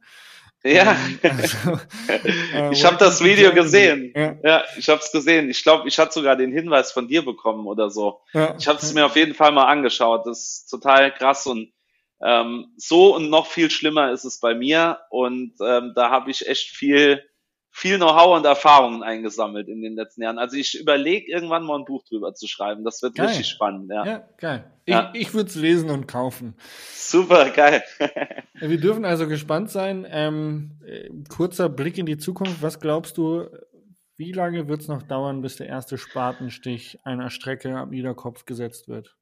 Ja, 0.63 0.95
ähm, 1.23 1.39
also, 1.39 1.79
äh, 2.53 2.71
ich 2.71 2.85
habe 2.85 2.97
das 2.97 3.23
Video 3.23 3.51
gesehen. 3.53 4.13
Ja, 4.15 4.35
ja 4.43 4.63
ich 4.77 4.87
habe 4.89 5.01
es 5.01 5.11
gesehen. 5.11 5.49
Ich 5.49 5.63
glaube, 5.63 5.87
ich 5.87 5.97
hatte 5.97 6.13
sogar 6.13 6.35
den 6.35 6.51
Hinweis 6.51 6.91
von 6.91 7.07
dir 7.07 7.25
bekommen 7.25 7.65
oder 7.65 7.89
so. 7.89 8.21
Ja. 8.33 8.55
Ich 8.59 8.67
habe 8.67 8.77
es 8.79 8.93
mir 8.93 9.05
auf 9.05 9.15
jeden 9.15 9.33
Fall 9.33 9.51
mal 9.51 9.65
angeschaut. 9.65 10.25
Das 10.25 10.39
ist 10.39 10.69
total 10.69 11.11
krass 11.13 11.47
und 11.47 11.71
ähm, 12.23 12.67
so 12.77 13.15
und 13.15 13.31
noch 13.31 13.47
viel 13.47 13.71
schlimmer 13.71 14.11
ist 14.11 14.25
es 14.25 14.39
bei 14.39 14.53
mir 14.53 14.99
und 15.09 15.53
ähm, 15.65 15.93
da 15.95 16.11
habe 16.11 16.29
ich 16.29 16.47
echt 16.47 16.69
viel 16.69 17.23
viel 17.71 17.97
Know-how 17.97 18.37
und 18.37 18.45
Erfahrungen 18.45 19.01
eingesammelt 19.01 19.69
in 19.69 19.81
den 19.81 19.95
letzten 19.95 20.23
Jahren. 20.23 20.37
Also 20.37 20.57
ich 20.57 20.79
überlege 20.79 21.31
irgendwann 21.31 21.63
mal 21.63 21.79
ein 21.79 21.85
Buch 21.85 22.03
drüber 22.03 22.33
zu 22.33 22.47
schreiben. 22.47 22.83
Das 22.83 23.01
wird 23.01 23.15
geil. 23.15 23.27
richtig 23.27 23.47
spannend. 23.47 23.89
Ja, 23.89 24.05
ja 24.05 24.27
geil. 24.37 24.71
Ich, 24.85 24.93
ja. 24.93 25.11
ich 25.13 25.33
würde 25.33 25.49
es 25.49 25.55
lesen 25.55 25.89
und 25.89 26.07
kaufen. 26.07 26.55
Super, 26.93 27.49
geil. 27.49 27.81
Wir 28.59 28.79
dürfen 28.79 29.05
also 29.05 29.27
gespannt 29.27 29.71
sein. 29.71 30.05
Ähm, 30.09 30.71
äh, 30.85 31.09
kurzer 31.29 31.69
Blick 31.69 31.97
in 31.97 32.05
die 32.05 32.17
Zukunft. 32.17 32.61
Was 32.61 32.79
glaubst 32.79 33.17
du, 33.17 33.47
wie 34.17 34.33
lange 34.33 34.67
wird 34.67 34.81
es 34.81 34.87
noch 34.87 35.03
dauern, 35.03 35.41
bis 35.41 35.55
der 35.55 35.67
erste 35.67 35.97
Spatenstich 35.97 36.99
einer 37.03 37.29
Strecke 37.29 37.75
am 37.77 37.91
Niederkopf 37.91 38.45
gesetzt 38.45 38.89
wird? 38.89 39.15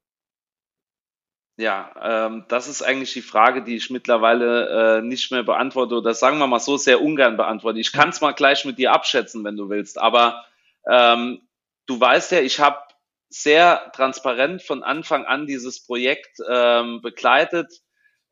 Ja, 1.59 1.91
ähm, 2.01 2.45
das 2.47 2.69
ist 2.69 2.81
eigentlich 2.81 3.11
die 3.11 3.21
Frage, 3.21 3.61
die 3.61 3.75
ich 3.75 3.89
mittlerweile 3.89 4.99
äh, 4.99 5.01
nicht 5.01 5.29
mehr 5.29 5.43
beantworte 5.43 5.95
oder 5.95 6.13
sagen 6.13 6.37
wir 6.37 6.47
mal 6.47 6.61
so 6.61 6.77
sehr 6.77 7.01
ungern 7.01 7.35
beantworte. 7.35 7.81
Ich 7.81 7.91
kann 7.91 8.09
es 8.09 8.21
mal 8.21 8.31
gleich 8.31 8.63
mit 8.63 8.77
dir 8.77 8.93
abschätzen, 8.93 9.43
wenn 9.43 9.57
du 9.57 9.67
willst, 9.69 9.97
aber 9.97 10.45
ähm, 10.89 11.41
du 11.85 11.99
weißt 11.99 12.31
ja, 12.31 12.39
ich 12.39 12.61
habe 12.61 12.79
sehr 13.27 13.91
transparent 13.93 14.61
von 14.61 14.83
Anfang 14.83 15.25
an 15.25 15.47
dieses 15.47 15.85
Projekt 15.85 16.37
ähm, 16.49 17.01
begleitet, 17.01 17.81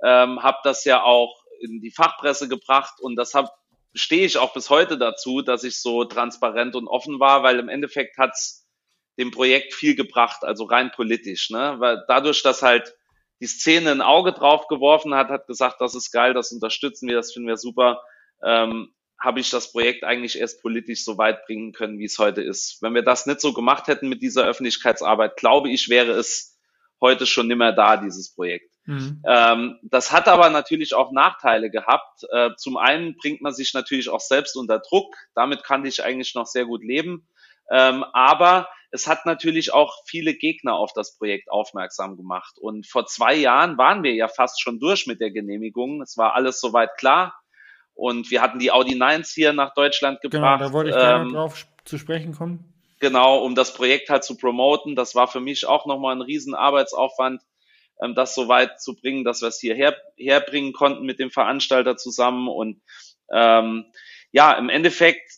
ähm, 0.01 0.41
habe 0.41 0.59
das 0.63 0.85
ja 0.85 1.03
auch 1.03 1.43
in 1.59 1.81
die 1.81 1.91
Fachpresse 1.91 2.47
gebracht 2.47 3.01
und 3.01 3.17
das 3.17 3.33
stehe 3.93 4.25
ich 4.25 4.37
auch 4.37 4.53
bis 4.53 4.69
heute 4.69 4.97
dazu, 4.97 5.41
dass 5.41 5.65
ich 5.65 5.81
so 5.81 6.05
transparent 6.05 6.77
und 6.77 6.87
offen 6.87 7.19
war, 7.19 7.43
weil 7.43 7.59
im 7.59 7.67
Endeffekt 7.67 8.17
hat's 8.17 8.65
dem 9.19 9.31
Projekt 9.31 9.73
viel 9.73 9.95
gebracht, 9.95 10.45
also 10.45 10.63
rein 10.63 10.91
politisch, 10.91 11.49
ne? 11.49 11.75
Weil 11.79 12.05
dadurch, 12.07 12.41
dass 12.41 12.61
halt 12.61 12.93
die 13.39 13.47
Szene 13.47 13.91
ein 13.91 14.01
Auge 14.01 14.33
drauf 14.33 14.67
geworfen 14.67 15.13
hat, 15.13 15.29
hat 15.29 15.47
gesagt, 15.47 15.81
das 15.81 15.95
ist 15.95 16.11
geil, 16.11 16.33
das 16.33 16.51
unterstützen 16.51 17.07
wir, 17.07 17.15
das 17.15 17.33
finden 17.33 17.47
wir 17.47 17.57
super, 17.57 18.01
ähm, 18.43 18.93
habe 19.19 19.39
ich 19.39 19.49
das 19.49 19.71
Projekt 19.71 20.03
eigentlich 20.03 20.39
erst 20.39 20.61
politisch 20.61 21.03
so 21.03 21.17
weit 21.17 21.45
bringen 21.45 21.71
können, 21.71 21.97
wie 21.99 22.05
es 22.05 22.19
heute 22.19 22.41
ist. 22.41 22.81
Wenn 22.81 22.93
wir 22.93 23.03
das 23.03 23.25
nicht 23.25 23.41
so 23.41 23.53
gemacht 23.53 23.87
hätten 23.87 24.09
mit 24.09 24.21
dieser 24.21 24.45
Öffentlichkeitsarbeit, 24.45 25.37
glaube 25.37 25.69
ich, 25.69 25.89
wäre 25.89 26.11
es 26.11 26.57
heute 27.01 27.25
schon 27.25 27.47
nimmer 27.47 27.73
da, 27.73 27.97
dieses 27.97 28.33
Projekt. 28.33 28.71
Mhm. 28.85 29.21
Ähm, 29.27 29.79
das 29.83 30.11
hat 30.11 30.27
aber 30.27 30.49
natürlich 30.49 30.93
auch 30.93 31.11
Nachteile 31.11 31.69
gehabt. 31.69 32.23
Äh, 32.31 32.51
zum 32.57 32.77
einen 32.77 33.17
bringt 33.17 33.41
man 33.41 33.53
sich 33.53 33.73
natürlich 33.73 34.09
auch 34.09 34.21
selbst 34.21 34.55
unter 34.55 34.79
Druck. 34.79 35.15
Damit 35.35 35.63
kann 35.63 35.85
ich 35.85 36.03
eigentlich 36.03 36.35
noch 36.35 36.45
sehr 36.45 36.65
gut 36.65 36.83
leben. 36.83 37.27
Ähm, 37.69 38.03
aber 38.13 38.69
es 38.91 39.07
hat 39.07 39.25
natürlich 39.25 39.73
auch 39.73 40.03
viele 40.05 40.33
Gegner 40.33 40.75
auf 40.75 40.93
das 40.93 41.17
Projekt 41.17 41.51
aufmerksam 41.51 42.15
gemacht. 42.15 42.57
Und 42.59 42.87
vor 42.87 43.05
zwei 43.05 43.35
Jahren 43.35 43.77
waren 43.77 44.03
wir 44.03 44.13
ja 44.13 44.27
fast 44.27 44.61
schon 44.61 44.79
durch 44.79 45.07
mit 45.07 45.19
der 45.19 45.31
Genehmigung. 45.31 46.01
Es 46.01 46.17
war 46.17 46.35
alles 46.35 46.59
soweit 46.59 46.97
klar. 46.97 47.37
Und 47.93 48.31
wir 48.31 48.41
hatten 48.41 48.59
die 48.59 48.71
Audi 48.71 48.95
9s 48.95 49.33
hier 49.33 49.53
nach 49.53 49.73
Deutschland 49.73 50.21
gebracht. 50.21 50.59
Genau, 50.59 50.69
da 50.69 50.73
wollte 50.73 50.91
ich 50.91 50.95
gerne 50.95 51.25
ähm, 51.25 51.33
drauf 51.33 51.65
zu 51.83 51.97
sprechen 51.97 52.33
kommen. 52.33 52.73
Genau, 52.99 53.43
um 53.43 53.55
das 53.55 53.73
Projekt 53.73 54.09
halt 54.09 54.23
zu 54.23 54.37
promoten. 54.37 54.95
Das 54.95 55.15
war 55.15 55.27
für 55.27 55.39
mich 55.39 55.65
auch 55.65 55.85
nochmal 55.85 56.15
ein 56.15 56.21
riesen 56.21 56.55
Arbeitsaufwand, 56.55 57.41
ähm, 58.01 58.15
das 58.15 58.35
so 58.35 58.47
weit 58.47 58.79
zu 58.79 58.95
bringen, 58.95 59.23
dass 59.23 59.41
wir 59.41 59.49
es 59.49 59.59
hierher 59.59 59.95
herbringen 60.15 60.73
konnten 60.73 61.05
mit 61.05 61.19
dem 61.19 61.31
Veranstalter 61.31 61.97
zusammen. 61.97 62.47
Und 62.47 62.81
ähm, 63.33 63.85
ja, 64.31 64.53
im 64.53 64.69
Endeffekt 64.69 65.31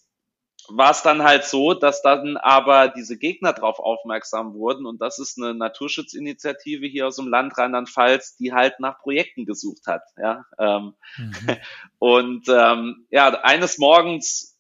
war 0.72 0.92
es 0.92 1.02
dann 1.02 1.24
halt 1.24 1.46
so, 1.46 1.74
dass 1.74 2.02
dann 2.02 2.38
aber 2.38 2.88
diese 2.90 3.18
Gegner 3.18 3.54
darauf 3.54 3.80
aufmerksam 3.80 4.54
wurden 4.54 4.86
und 4.86 5.02
das 5.02 5.20
ist 5.20 5.38
eine 5.38 5.54
Naturschutzinitiative 5.54 6.86
hier 6.88 7.08
aus 7.08 7.16
dem 7.16 7.28
Land 7.28 7.58
Rheinland-Pfalz, 7.58 8.36
die 8.38 8.54
halt 8.54 8.80
nach 8.80 9.00
Projekten 9.00 9.46
gesucht 9.46 9.88
hat. 9.88 10.04
Ja, 10.18 10.46
ähm, 10.58 10.94
mhm. 11.18 11.58
und 12.00 12.48
ähm, 12.50 13.08
ja, 13.10 13.30
eines 13.42 13.78
Morgens 13.78 14.58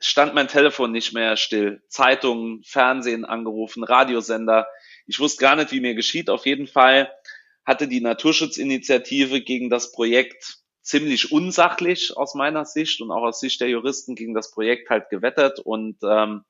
stand 0.00 0.34
mein 0.34 0.48
Telefon 0.48 0.92
nicht 0.92 1.12
mehr 1.12 1.36
still. 1.36 1.82
Zeitungen, 1.88 2.62
Fernsehen 2.64 3.24
angerufen, 3.24 3.84
Radiosender. 3.84 4.66
Ich 5.06 5.20
wusste 5.20 5.42
gar 5.42 5.56
nicht, 5.56 5.72
wie 5.72 5.80
mir 5.80 5.94
geschieht. 5.94 6.30
Auf 6.30 6.46
jeden 6.46 6.66
Fall 6.66 7.12
hatte 7.64 7.86
die 7.86 8.00
Naturschutzinitiative 8.00 9.42
gegen 9.42 9.70
das 9.70 9.92
Projekt 9.92 10.60
ziemlich 10.90 11.30
unsachlich 11.30 12.16
aus 12.16 12.34
meiner 12.34 12.64
Sicht 12.64 13.00
und 13.00 13.12
auch 13.12 13.22
aus 13.22 13.38
Sicht 13.38 13.60
der 13.60 13.68
Juristen 13.68 14.16
gegen 14.16 14.34
das 14.34 14.50
Projekt 14.50 14.90
halt 14.90 15.08
gewettert 15.08 15.60
und 15.60 15.96
ähm, 16.02 16.42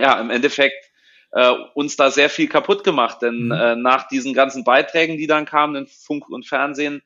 ja, 0.00 0.20
im 0.20 0.30
Endeffekt 0.30 0.90
äh, 1.30 1.52
uns 1.74 1.94
da 1.94 2.10
sehr 2.10 2.28
viel 2.28 2.48
kaputt 2.48 2.82
gemacht, 2.82 3.22
denn 3.22 3.46
mhm. 3.46 3.52
äh, 3.52 3.76
nach 3.76 4.08
diesen 4.08 4.34
ganzen 4.34 4.64
Beiträgen, 4.64 5.16
die 5.16 5.28
dann 5.28 5.46
kamen 5.46 5.76
in 5.76 5.86
Funk 5.86 6.28
und 6.28 6.44
Fernsehen, 6.44 7.02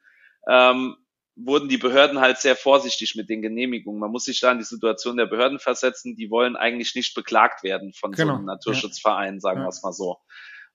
ähm, 0.49 0.97
wurden 1.37 1.69
die 1.69 1.77
Behörden 1.77 2.21
halt 2.21 2.39
sehr 2.39 2.57
vorsichtig 2.57 3.15
mit 3.17 3.29
den 3.29 3.43
Genehmigungen. 3.43 4.01
Man 4.01 4.11
muss 4.11 4.25
sich 4.25 4.41
da 4.41 4.51
in 4.51 4.59
die 4.59 4.65
Situation 4.65 5.19
der 5.19 5.27
Behörden 5.27 5.59
versetzen, 5.59 6.17
die 6.17 6.31
wollen 6.31 6.57
eigentlich 6.57 6.95
nicht 6.95 7.15
beklagt 7.15 7.63
werden 7.65 7.93
von 7.93 8.13
genau. 8.13 8.33
so 8.33 8.37
einem 8.37 8.47
Naturschutzverein, 8.47 9.41
sagen 9.41 9.59
ja. 9.61 9.67
wir 9.67 9.69
es 9.69 9.83
mal 9.83 9.93
so. 9.93 10.17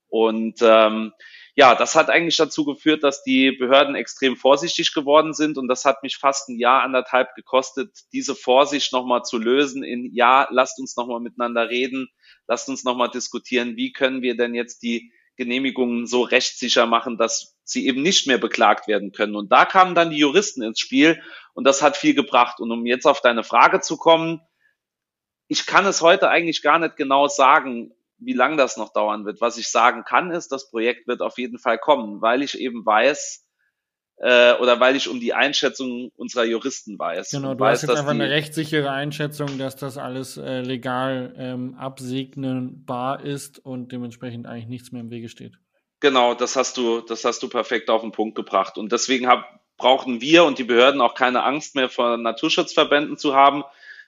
Und 0.10 0.60
ähm, 0.62 1.13
ja, 1.56 1.76
das 1.76 1.96
hat 1.96 2.10
eigentlich 2.10 2.38
dazu 2.38 2.64
geführt, 2.66 3.04
dass 3.04 3.24
die 3.24 3.52
Behörden 3.52 3.96
extrem 3.96 4.38
vorsichtig 4.38 4.94
geworden 4.94 5.34
sind 5.34 5.58
und 5.58 5.68
das 5.68 5.86
hat 5.86 6.02
mich 6.04 6.18
fast 6.18 6.50
ein 6.50 6.58
Jahr, 6.58 6.84
anderthalb 6.84 7.36
gekostet, 7.36 7.92
diese 8.14 8.36
Vorsicht 8.36 8.94
nochmal 8.94 9.24
zu 9.24 9.38
lösen 9.38 9.84
in, 9.84 10.14
ja, 10.14 10.47
lasst 10.49 10.80
uns 10.80 10.95
nochmal 10.95 11.20
miteinander 11.20 11.70
reden, 11.70 12.10
lasst 12.47 12.70
uns 12.70 12.84
nochmal 12.84 13.10
diskutieren, 13.10 13.76
wie 13.76 13.91
können 13.91 14.22
wir 14.22 14.38
denn 14.38 14.56
jetzt 14.56 14.82
die 14.82 15.12
Genehmigungen 15.36 16.06
so 16.06 16.22
rechtssicher 16.22 16.86
machen, 16.86 17.18
dass 17.18 17.58
sie 17.64 17.88
eben 17.88 18.02
nicht 18.02 18.28
mehr 18.28 18.38
beklagt 18.38 18.88
werden 18.88 19.12
können. 19.12 19.36
Und 19.36 19.52
da 19.52 19.66
kamen 19.66 19.95
dann 19.95 20.12
die 20.12 20.18
Juristen 20.18 20.62
ins 20.62 20.80
Spiel 20.80 21.22
und 21.54 21.66
das 21.66 21.82
hat 21.82 21.97
viel 21.97 22.14
gebracht. 22.14 22.60
Und 22.60 22.72
um 22.72 22.86
jetzt 22.86 23.08
auf 23.08 23.22
deine 23.22 23.43
Frage 23.43 23.80
zu 23.80 23.97
kommen, 23.97 24.41
ich 25.47 25.66
kann 25.66 25.86
es 25.86 26.02
heute 26.02 26.30
eigentlich 26.30 26.62
gar 26.62 26.80
nicht 26.80 26.95
genau 26.95 27.28
sagen, 27.28 27.93
wie 28.22 28.34
lang 28.34 28.55
das 28.55 28.78
noch 28.78 28.93
dauern 28.93 29.26
wird. 29.26 29.41
Was 29.41 29.57
ich 29.57 29.69
sagen 29.69 30.03
kann, 30.03 30.32
ist, 30.32 30.51
das 30.51 30.69
Projekt 30.69 31.07
wird 31.07 31.22
auf 31.22 31.38
jeden 31.38 31.57
Fall 31.57 31.78
kommen, 31.78 32.22
weil 32.22 32.43
ich 32.43 32.59
eben 32.59 32.86
weiß, 32.86 33.45
äh, 34.17 34.53
oder 34.53 34.80
weil 34.80 34.95
ich 34.95 35.09
um 35.09 35.19
die 35.19 35.34
Einschätzung 35.34 36.11
unserer 36.15 36.45
Juristen 36.45 36.97
weiß. 36.99 37.32
Genau, 37.32 37.55
du 37.55 37.59
weiß, 37.59 37.82
hast 37.82 37.89
jetzt 37.89 37.97
einfach 37.97 38.11
eine 38.11 38.30
rechtssichere 38.30 38.91
Einschätzung, 38.91 39.57
dass 39.57 39.76
das 39.76 39.97
alles 39.97 40.38
äh, 40.38 40.61
legal 40.61 41.34
ähm, 41.38 41.76
absegnenbar 41.76 43.26
ist 43.26 43.57
und 43.59 43.91
dementsprechend 43.91 44.45
eigentlich 44.45 44.67
nichts 44.67 44.91
mehr 44.91 45.01
im 45.01 45.09
Wege 45.09 45.28
steht. 45.28 45.57
Genau, 45.99 46.36
das 46.36 46.55
hast 46.55 46.78
du, 46.78 47.01
das 47.01 47.26
hast 47.26 47.41
du 47.41 47.49
perfekt 47.49 47.89
auf 47.89 48.01
den 48.01 48.11
Punkt 48.11 48.36
gebracht. 48.36 48.78
Und 48.78 48.91
deswegen 48.91 49.28
hab, 49.28 49.59
brauchen 49.78 50.22
wir 50.22 50.43
und 50.43 50.59
die 50.59 50.63
Behörden 50.63 51.01
auch 51.01 51.15
keine 51.15 51.43
Angst 51.43 51.76
mehr 51.76 51.89
vor 51.89 52.17
Naturschutzverbänden 52.17 53.17
zu 53.17 53.36
haben, 53.36 53.63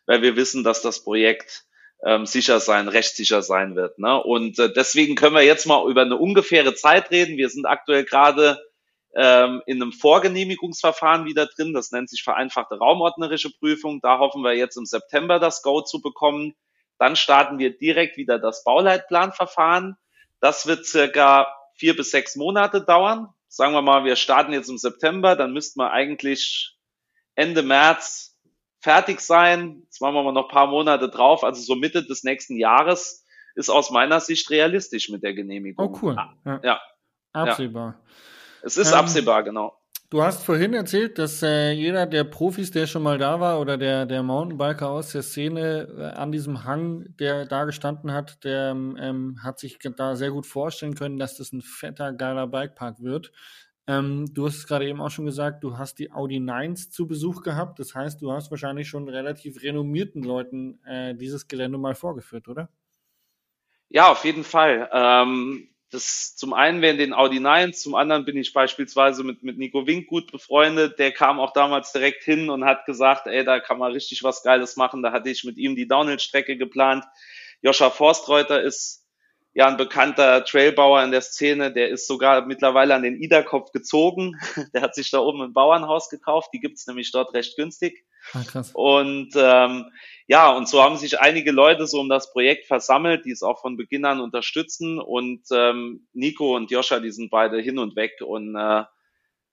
weil 0.06 0.22
wir 0.22 0.36
wissen, 0.36 0.64
dass 0.64 0.82
das 0.84 1.04
Projekt 1.04 1.66
ähm, 2.06 2.26
sicher 2.26 2.60
sein, 2.60 2.88
rechtssicher 2.88 3.42
sein 3.42 3.76
wird. 3.76 4.00
Ne? 4.00 4.22
Und 4.22 4.60
äh, 4.60 4.72
deswegen 4.72 5.16
können 5.16 5.36
wir 5.36 5.44
jetzt 5.44 5.66
mal 5.66 5.90
über 5.90 6.02
eine 6.02 6.18
ungefähre 6.18 6.76
Zeit 6.76 7.12
reden. 7.12 7.38
Wir 7.38 7.50
sind 7.50 7.66
aktuell 7.66 8.04
gerade 8.04 8.60
ähm, 9.16 9.62
in 9.66 9.82
einem 9.82 9.94
Vorgenehmigungsverfahren 9.94 11.26
wieder 11.26 11.46
drin. 11.46 11.74
Das 11.74 11.92
nennt 11.92 12.10
sich 12.10 12.24
vereinfachte 12.24 12.78
raumordnerische 12.78 13.52
Prüfung. 13.52 14.02
Da 14.02 14.20
hoffen 14.20 14.42
wir 14.42 14.54
jetzt 14.54 14.76
im 14.76 14.86
September 14.86 15.40
das 15.40 15.62
Go 15.62 15.82
zu 15.82 16.02
bekommen. 16.02 16.56
Dann 16.98 17.16
starten 17.16 17.60
wir 17.60 17.78
direkt 17.78 18.18
wieder 18.18 18.40
das 18.40 18.64
Bauleitplanverfahren. 18.64 19.98
Das 20.40 20.68
wird 20.68 20.86
circa 20.86 21.48
vier 21.76 21.96
bis 21.96 22.12
sechs 22.12 22.36
Monate 22.36 22.82
dauern. 22.82 23.30
Sagen 23.48 23.74
wir 23.74 23.82
mal, 23.82 24.04
wir 24.04 24.16
starten 24.16 24.52
jetzt 24.52 24.70
im 24.70 24.78
September, 24.78 25.36
dann 25.36 25.54
müssten 25.54 25.80
wir 25.80 25.92
eigentlich 25.92 26.76
Ende 27.36 27.62
März 27.62 28.33
fertig 28.84 29.22
sein. 29.22 29.82
Jetzt 29.86 30.02
machen 30.02 30.14
wir 30.14 30.24
mal 30.24 30.34
noch 30.34 30.50
ein 30.50 30.54
paar 30.54 30.68
Monate 30.68 31.10
drauf. 31.10 31.44
Also 31.44 31.62
so 31.62 31.76
Mitte 31.76 32.06
des 32.06 32.24
nächsten 32.24 32.58
Jahres 32.58 33.26
ist 33.56 33.70
aus 33.70 33.92
meiner 33.92 34.20
Sicht 34.20 34.50
realistisch 34.50 35.10
mit 35.10 35.24
der 35.24 35.34
Genehmigung. 35.34 35.88
Oh, 35.88 36.00
cool. 36.02 36.18
Ja. 36.46 36.60
ja. 36.64 36.82
Absehbar. 37.32 37.96
Ja. 37.98 38.14
Es 38.64 38.78
ist 38.78 38.92
ähm, 38.92 39.00
absehbar, 39.00 39.44
genau. 39.44 39.78
Du 40.10 40.22
hast 40.22 40.44
vorhin 40.44 40.74
erzählt, 40.74 41.18
dass 41.18 41.42
äh, 41.42 41.72
jeder 41.72 42.06
der 42.06 42.24
Profis, 42.24 42.70
der 42.70 42.86
schon 42.86 43.02
mal 43.02 43.18
da 43.18 43.40
war 43.40 43.60
oder 43.60 43.78
der, 43.78 44.06
der 44.06 44.22
Mountainbiker 44.22 44.90
aus 44.90 45.12
der 45.12 45.24
Szene 45.24 45.88
äh, 45.98 46.04
an 46.20 46.32
diesem 46.32 46.66
Hang, 46.66 47.06
der 47.18 47.46
da 47.46 47.64
gestanden 47.64 48.12
hat, 48.12 48.44
der 48.44 48.72
ähm, 48.72 49.40
hat 49.42 49.60
sich 49.60 49.80
da 49.80 50.16
sehr 50.16 50.30
gut 50.30 50.46
vorstellen 50.46 50.94
können, 50.94 51.18
dass 51.18 51.38
das 51.38 51.52
ein 51.52 51.62
fetter, 51.62 52.14
geiler 52.14 52.48
Bikepark 52.48 53.02
wird. 53.02 53.32
Ähm, 53.86 54.34
du 54.34 54.46
hast 54.48 54.56
es 54.56 54.68
gerade 54.68 54.88
eben 54.88 55.02
auch 55.02 55.10
schon 55.10 55.26
gesagt, 55.26 55.64
du 55.64 55.78
hast 55.78 56.00
die 56.00 56.12
Audi 56.12 56.38
9s 56.38 56.90
zu 56.90 57.08
Besuch 57.08 57.44
gehabt. 57.44 57.80
Das 57.80 57.94
heißt, 57.94 58.22
du 58.22 58.32
hast 58.32 58.50
wahrscheinlich 58.50 58.88
schon 58.88 59.10
relativ 59.10 59.62
renommierten 59.62 60.24
Leuten 60.24 60.80
äh, 60.86 61.16
dieses 61.16 61.48
Gelände 61.48 61.78
mal 61.78 61.96
vorgeführt, 61.96 62.48
oder? 62.48 62.70
Ja, 63.90 64.12
auf 64.12 64.24
jeden 64.24 64.44
Fall. 64.44 64.90
Ähm, 64.92 65.70
das 65.92 66.36
zum 66.36 66.54
einen 66.54 66.82
wären 66.82 66.98
den 66.98 67.14
Audi 67.14 67.40
9, 67.40 67.74
zum 67.74 67.94
anderen 67.94 68.26
bin 68.26 68.36
ich 68.36 68.52
beispielsweise 68.52 69.24
mit, 69.24 69.44
mit 69.44 69.60
Nico 69.60 69.86
Wink 69.86 70.08
gut 70.08 70.32
befreundet. 70.32 70.98
Der 70.98 71.12
kam 71.12 71.40
auch 71.40 71.54
damals 71.54 71.92
direkt 71.92 72.24
hin 72.24 72.50
und 72.50 72.66
hat 72.66 72.86
gesagt, 72.86 73.28
ey, 73.28 73.44
da 73.44 73.60
kann 73.60 73.78
man 73.78 73.92
richtig 73.92 74.24
was 74.24 74.42
Geiles 74.42 74.76
machen. 74.76 75.04
Da 75.04 75.12
hatte 75.12 75.30
ich 75.30 75.44
mit 75.44 75.58
ihm 75.58 75.76
die 75.76 75.88
Downhill-Strecke 75.88 76.58
geplant. 76.58 77.06
Joscha 77.62 77.92
Forstreuter 77.92 78.64
ist 78.64 79.03
ja 79.54 79.68
ein 79.68 79.78
bekannter 79.78 80.44
Trailbauer 80.46 81.04
in 81.04 81.12
der 81.12 81.22
Szene, 81.22 81.72
der 81.72 81.90
ist 81.90 82.08
sogar 82.08 82.46
mittlerweile 82.46 82.96
an 82.96 83.04
den 83.04 83.22
Iderkopf 83.22 83.72
gezogen. 83.72 84.40
Der 84.74 84.82
hat 84.82 84.96
sich 84.96 85.12
da 85.12 85.20
oben 85.20 85.42
ein 85.42 85.54
Bauernhaus 85.54 86.10
gekauft, 86.10 86.50
die 86.54 86.60
gibt's 86.60 86.88
nämlich 86.88 87.12
dort 87.12 87.34
recht 87.34 87.56
günstig. 87.56 88.06
Ah, 88.34 88.44
krass. 88.44 88.72
Und 88.74 89.32
ähm, 89.36 89.92
ja, 90.28 90.52
und 90.52 90.68
so 90.68 90.82
haben 90.82 90.98
sich 90.98 91.20
einige 91.20 91.52
Leute 91.52 91.86
so 91.86 92.00
um 92.00 92.10
das 92.10 92.32
Projekt 92.32 92.66
versammelt, 92.66 93.26
die 93.26 93.32
es 93.32 93.44
auch 93.44 93.60
von 93.60 93.78
Beginn 93.78 94.06
an 94.06 94.22
unterstützen. 94.22 95.00
Und 95.00 95.44
ähm, 95.52 96.08
Nico 96.14 96.56
und 96.56 96.72
Joscha, 96.72 97.00
die 97.00 97.12
sind 97.12 97.30
beide 97.30 97.60
hin 97.60 97.78
und 97.78 97.96
weg. 97.96 98.14
Und 98.26 98.56
äh, 98.56 98.84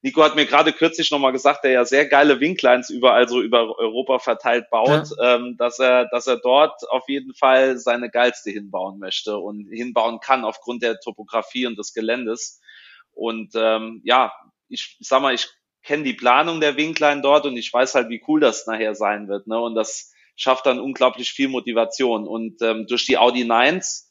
Nico 0.02 0.22
hat 0.22 0.34
mir 0.34 0.46
gerade 0.46 0.72
kürzlich 0.72 1.10
nochmal 1.10 1.32
gesagt, 1.32 1.62
der 1.62 1.72
ja 1.72 1.84
sehr 1.84 2.06
geile 2.06 2.40
Winklines 2.40 2.88
überall 2.88 3.28
so 3.28 3.42
über 3.42 3.78
Europa 3.78 4.18
verteilt 4.18 4.70
baut, 4.70 5.08
ja. 5.18 5.36
ähm, 5.36 5.56
dass 5.58 5.78
er, 5.78 6.06
dass 6.06 6.26
er 6.26 6.38
dort 6.38 6.88
auf 6.90 7.08
jeden 7.08 7.34
Fall 7.34 7.76
seine 7.78 8.10
geilste 8.10 8.50
hinbauen 8.50 8.98
möchte 8.98 9.36
und 9.36 9.68
hinbauen 9.70 10.20
kann 10.20 10.44
aufgrund 10.44 10.82
der 10.82 11.00
Topografie 11.00 11.66
und 11.66 11.78
des 11.78 11.92
Geländes. 11.92 12.60
Und 13.12 13.52
ähm, 13.54 14.00
ja, 14.04 14.32
ich, 14.68 14.96
ich 14.98 15.06
sag 15.06 15.20
mal, 15.20 15.34
ich 15.34 15.48
kenne 15.82 16.04
die 16.04 16.14
Planung 16.14 16.60
der 16.60 16.76
Winkline 16.76 17.20
dort 17.20 17.44
und 17.44 17.56
ich 17.56 17.72
weiß 17.72 17.94
halt, 17.94 18.08
wie 18.08 18.22
cool 18.26 18.40
das 18.40 18.66
nachher 18.66 18.94
sein 18.94 19.28
wird. 19.28 19.46
Ne? 19.46 19.60
Und 19.60 19.74
das 19.74 20.12
schafft 20.34 20.64
dann 20.64 20.80
unglaublich 20.80 21.32
viel 21.32 21.48
Motivation. 21.48 22.26
Und 22.26 22.62
ähm, 22.62 22.86
durch 22.86 23.04
die 23.04 23.18
Audi 23.18 23.42
9s, 23.42 24.06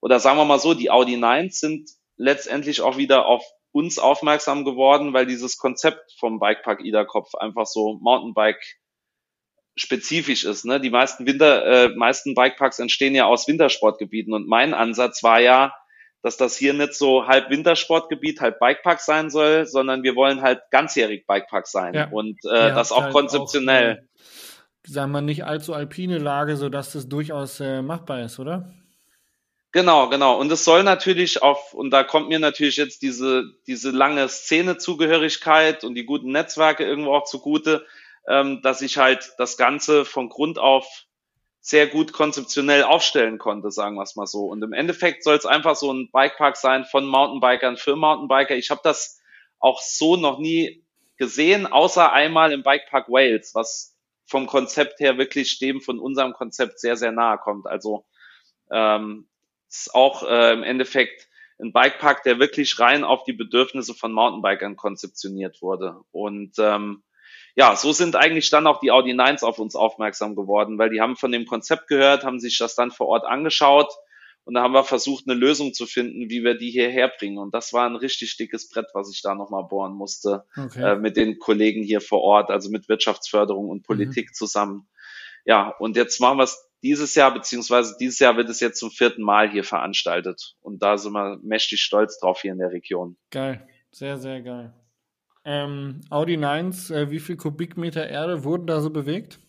oder 0.00 0.20
sagen 0.20 0.38
wir 0.38 0.44
mal 0.44 0.60
so, 0.60 0.74
die 0.74 0.90
Audi 0.90 1.16
9s 1.16 1.58
sind 1.58 1.90
letztendlich 2.16 2.80
auch 2.80 2.96
wieder 2.96 3.26
auf 3.26 3.42
uns 3.72 3.98
aufmerksam 3.98 4.64
geworden, 4.64 5.12
weil 5.12 5.26
dieses 5.26 5.58
Konzept 5.58 6.14
vom 6.18 6.38
Bikepark 6.38 6.84
Iderkopf 6.84 7.34
einfach 7.34 7.66
so 7.66 7.98
Mountainbike 8.00 8.62
spezifisch 9.74 10.44
ist. 10.44 10.64
Ne? 10.64 10.80
Die 10.80 10.90
meisten 10.90 11.26
Winter, 11.26 11.64
äh, 11.64 11.88
meisten 11.96 12.34
Bikeparks 12.34 12.78
entstehen 12.78 13.14
ja 13.14 13.24
aus 13.24 13.48
Wintersportgebieten 13.48 14.34
und 14.34 14.46
mein 14.46 14.74
Ansatz 14.74 15.22
war 15.22 15.40
ja, 15.40 15.74
dass 16.22 16.36
das 16.36 16.56
hier 16.56 16.74
nicht 16.74 16.94
so 16.94 17.26
halb 17.26 17.50
Wintersportgebiet, 17.50 18.40
halb 18.40 18.60
Bikepark 18.60 19.00
sein 19.00 19.30
soll, 19.30 19.66
sondern 19.66 20.02
wir 20.02 20.14
wollen 20.14 20.42
halt 20.42 20.60
ganzjährig 20.70 21.26
Bikepark 21.26 21.66
sein 21.66 21.94
ja. 21.94 22.08
und 22.10 22.38
äh, 22.44 22.68
ja, 22.68 22.74
das 22.74 22.92
auch 22.92 23.04
halt 23.04 23.12
konzeptionell. 23.12 24.02
Auch, 24.02 24.88
sagen 24.90 25.12
wir 25.12 25.22
nicht 25.22 25.44
allzu 25.44 25.72
alpine 25.72 26.18
Lage, 26.18 26.56
so 26.56 26.68
dass 26.68 26.92
das 26.92 27.08
durchaus 27.08 27.58
äh, 27.60 27.82
machbar 27.82 28.22
ist, 28.22 28.38
oder? 28.38 28.70
Genau, 29.72 30.10
genau. 30.10 30.38
Und 30.38 30.52
es 30.52 30.64
soll 30.64 30.82
natürlich 30.82 31.42
auf, 31.42 31.72
und 31.72 31.90
da 31.90 32.04
kommt 32.04 32.28
mir 32.28 32.38
natürlich 32.38 32.76
jetzt 32.76 33.00
diese, 33.00 33.44
diese 33.66 33.90
lange 33.90 34.28
Szenezugehörigkeit 34.28 35.82
und 35.82 35.94
die 35.94 36.04
guten 36.04 36.30
Netzwerke 36.30 36.84
irgendwo 36.84 37.14
auch 37.14 37.24
zugute, 37.24 37.86
ähm, 38.28 38.60
dass 38.62 38.82
ich 38.82 38.98
halt 38.98 39.32
das 39.38 39.56
Ganze 39.56 40.04
von 40.04 40.28
Grund 40.28 40.58
auf 40.58 41.04
sehr 41.60 41.86
gut 41.86 42.12
konzeptionell 42.12 42.82
aufstellen 42.82 43.38
konnte, 43.38 43.70
sagen 43.70 43.96
wir 43.96 44.02
es 44.02 44.14
mal 44.14 44.26
so. 44.26 44.46
Und 44.46 44.62
im 44.62 44.74
Endeffekt 44.74 45.24
soll 45.24 45.36
es 45.36 45.46
einfach 45.46 45.76
so 45.76 45.90
ein 45.92 46.10
Bikepark 46.12 46.56
sein 46.56 46.84
von 46.84 47.06
Mountainbikern 47.06 47.78
für 47.78 47.96
Mountainbiker. 47.96 48.54
Ich 48.56 48.70
habe 48.70 48.80
das 48.84 49.20
auch 49.58 49.80
so 49.80 50.16
noch 50.16 50.38
nie 50.38 50.84
gesehen, 51.16 51.66
außer 51.66 52.12
einmal 52.12 52.52
im 52.52 52.62
Bikepark 52.62 53.08
Wales, 53.08 53.54
was 53.54 53.96
vom 54.26 54.46
Konzept 54.46 55.00
her 55.00 55.16
wirklich 55.16 55.58
dem 55.60 55.80
von 55.80 55.98
unserem 55.98 56.34
Konzept 56.34 56.78
sehr, 56.78 56.96
sehr 56.96 57.12
nahe 57.12 57.38
kommt. 57.38 57.66
Also 57.66 58.04
ähm, 58.70 59.28
ist 59.72 59.94
auch 59.94 60.22
äh, 60.22 60.52
im 60.52 60.62
Endeffekt 60.62 61.28
ein 61.60 61.72
Bikepark, 61.72 62.22
der 62.24 62.38
wirklich 62.38 62.78
rein 62.78 63.04
auf 63.04 63.24
die 63.24 63.32
Bedürfnisse 63.32 63.94
von 63.94 64.12
Mountainbikern 64.12 64.76
konzeptioniert 64.76 65.62
wurde. 65.62 66.00
Und 66.10 66.54
ähm, 66.58 67.02
ja, 67.54 67.76
so 67.76 67.92
sind 67.92 68.16
eigentlich 68.16 68.50
dann 68.50 68.66
auch 68.66 68.80
die 68.80 68.90
Audi 68.90 69.12
9s 69.12 69.44
auf 69.44 69.58
uns 69.58 69.76
aufmerksam 69.76 70.34
geworden, 70.34 70.78
weil 70.78 70.90
die 70.90 71.00
haben 71.00 71.16
von 71.16 71.32
dem 71.32 71.46
Konzept 71.46 71.88
gehört, 71.88 72.24
haben 72.24 72.40
sich 72.40 72.58
das 72.58 72.74
dann 72.74 72.90
vor 72.90 73.08
Ort 73.08 73.26
angeschaut 73.26 73.92
und 74.44 74.54
da 74.54 74.62
haben 74.62 74.72
wir 74.72 74.84
versucht, 74.84 75.28
eine 75.28 75.38
Lösung 75.38 75.72
zu 75.72 75.86
finden, 75.86 76.28
wie 76.28 76.42
wir 76.42 76.56
die 76.56 76.70
hierher 76.70 77.08
bringen. 77.08 77.38
Und 77.38 77.54
das 77.54 77.72
war 77.72 77.86
ein 77.88 77.96
richtig 77.96 78.36
dickes 78.36 78.68
Brett, 78.68 78.86
was 78.92 79.12
ich 79.12 79.22
da 79.22 79.34
nochmal 79.34 79.64
bohren 79.64 79.94
musste 79.94 80.44
okay. 80.56 80.82
äh, 80.82 80.96
mit 80.96 81.16
den 81.16 81.38
Kollegen 81.38 81.82
hier 81.84 82.00
vor 82.00 82.22
Ort, 82.22 82.50
also 82.50 82.70
mit 82.70 82.88
Wirtschaftsförderung 82.88 83.68
und 83.68 83.84
Politik 83.84 84.30
mhm. 84.30 84.34
zusammen. 84.34 84.88
Ja, 85.44 85.68
und 85.68 85.96
jetzt 85.96 86.20
machen 86.20 86.38
wir 86.38 86.44
es 86.44 86.71
dieses 86.82 87.14
Jahr, 87.14 87.32
beziehungsweise 87.32 87.96
dieses 87.98 88.18
Jahr 88.18 88.36
wird 88.36 88.48
es 88.48 88.60
jetzt 88.60 88.78
zum 88.78 88.90
vierten 88.90 89.22
Mal 89.22 89.50
hier 89.50 89.64
veranstaltet. 89.64 90.56
Und 90.60 90.82
da 90.82 90.98
sind 90.98 91.12
wir 91.12 91.38
mächtig 91.42 91.80
stolz 91.80 92.18
drauf 92.18 92.40
hier 92.42 92.52
in 92.52 92.58
der 92.58 92.72
Region. 92.72 93.16
Geil, 93.30 93.66
sehr, 93.90 94.18
sehr 94.18 94.42
geil. 94.42 94.74
Ähm, 95.44 96.00
Audi 96.10 96.36
9, 96.36 96.70
äh, 96.90 97.10
wie 97.10 97.18
viel 97.18 97.36
Kubikmeter 97.36 98.08
Erde 98.08 98.44
wurden 98.44 98.66
da 98.66 98.80
so 98.80 98.90
bewegt? 98.90 99.40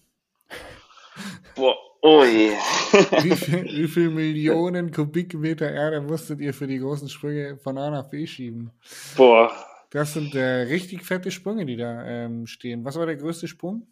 Boah, 1.56 1.76
oh 2.02 2.24
je. 2.24 2.50
wie, 3.24 3.36
viel, 3.36 3.64
wie 3.66 3.88
viel 3.88 4.10
Millionen 4.10 4.92
Kubikmeter 4.92 5.72
Erde 5.72 6.02
musstet 6.02 6.40
ihr 6.40 6.54
für 6.54 6.66
die 6.66 6.80
großen 6.80 7.10
Sprünge 7.10 7.58
von 7.58 7.78
A 7.78 7.92
nach 7.92 8.10
B 8.10 8.26
schieben? 8.26 8.72
Boah. 9.16 9.52
Das 9.92 10.14
sind 10.14 10.34
äh, 10.34 10.64
richtig 10.64 11.04
fette 11.06 11.30
Sprünge, 11.30 11.68
die 11.68 11.78
da 11.78 12.04
ähm, 12.04 12.48
stehen. 12.48 12.84
Was 12.84 12.96
war 12.96 13.06
der 13.06 13.18
größte 13.18 13.48
Sprung? 13.48 13.86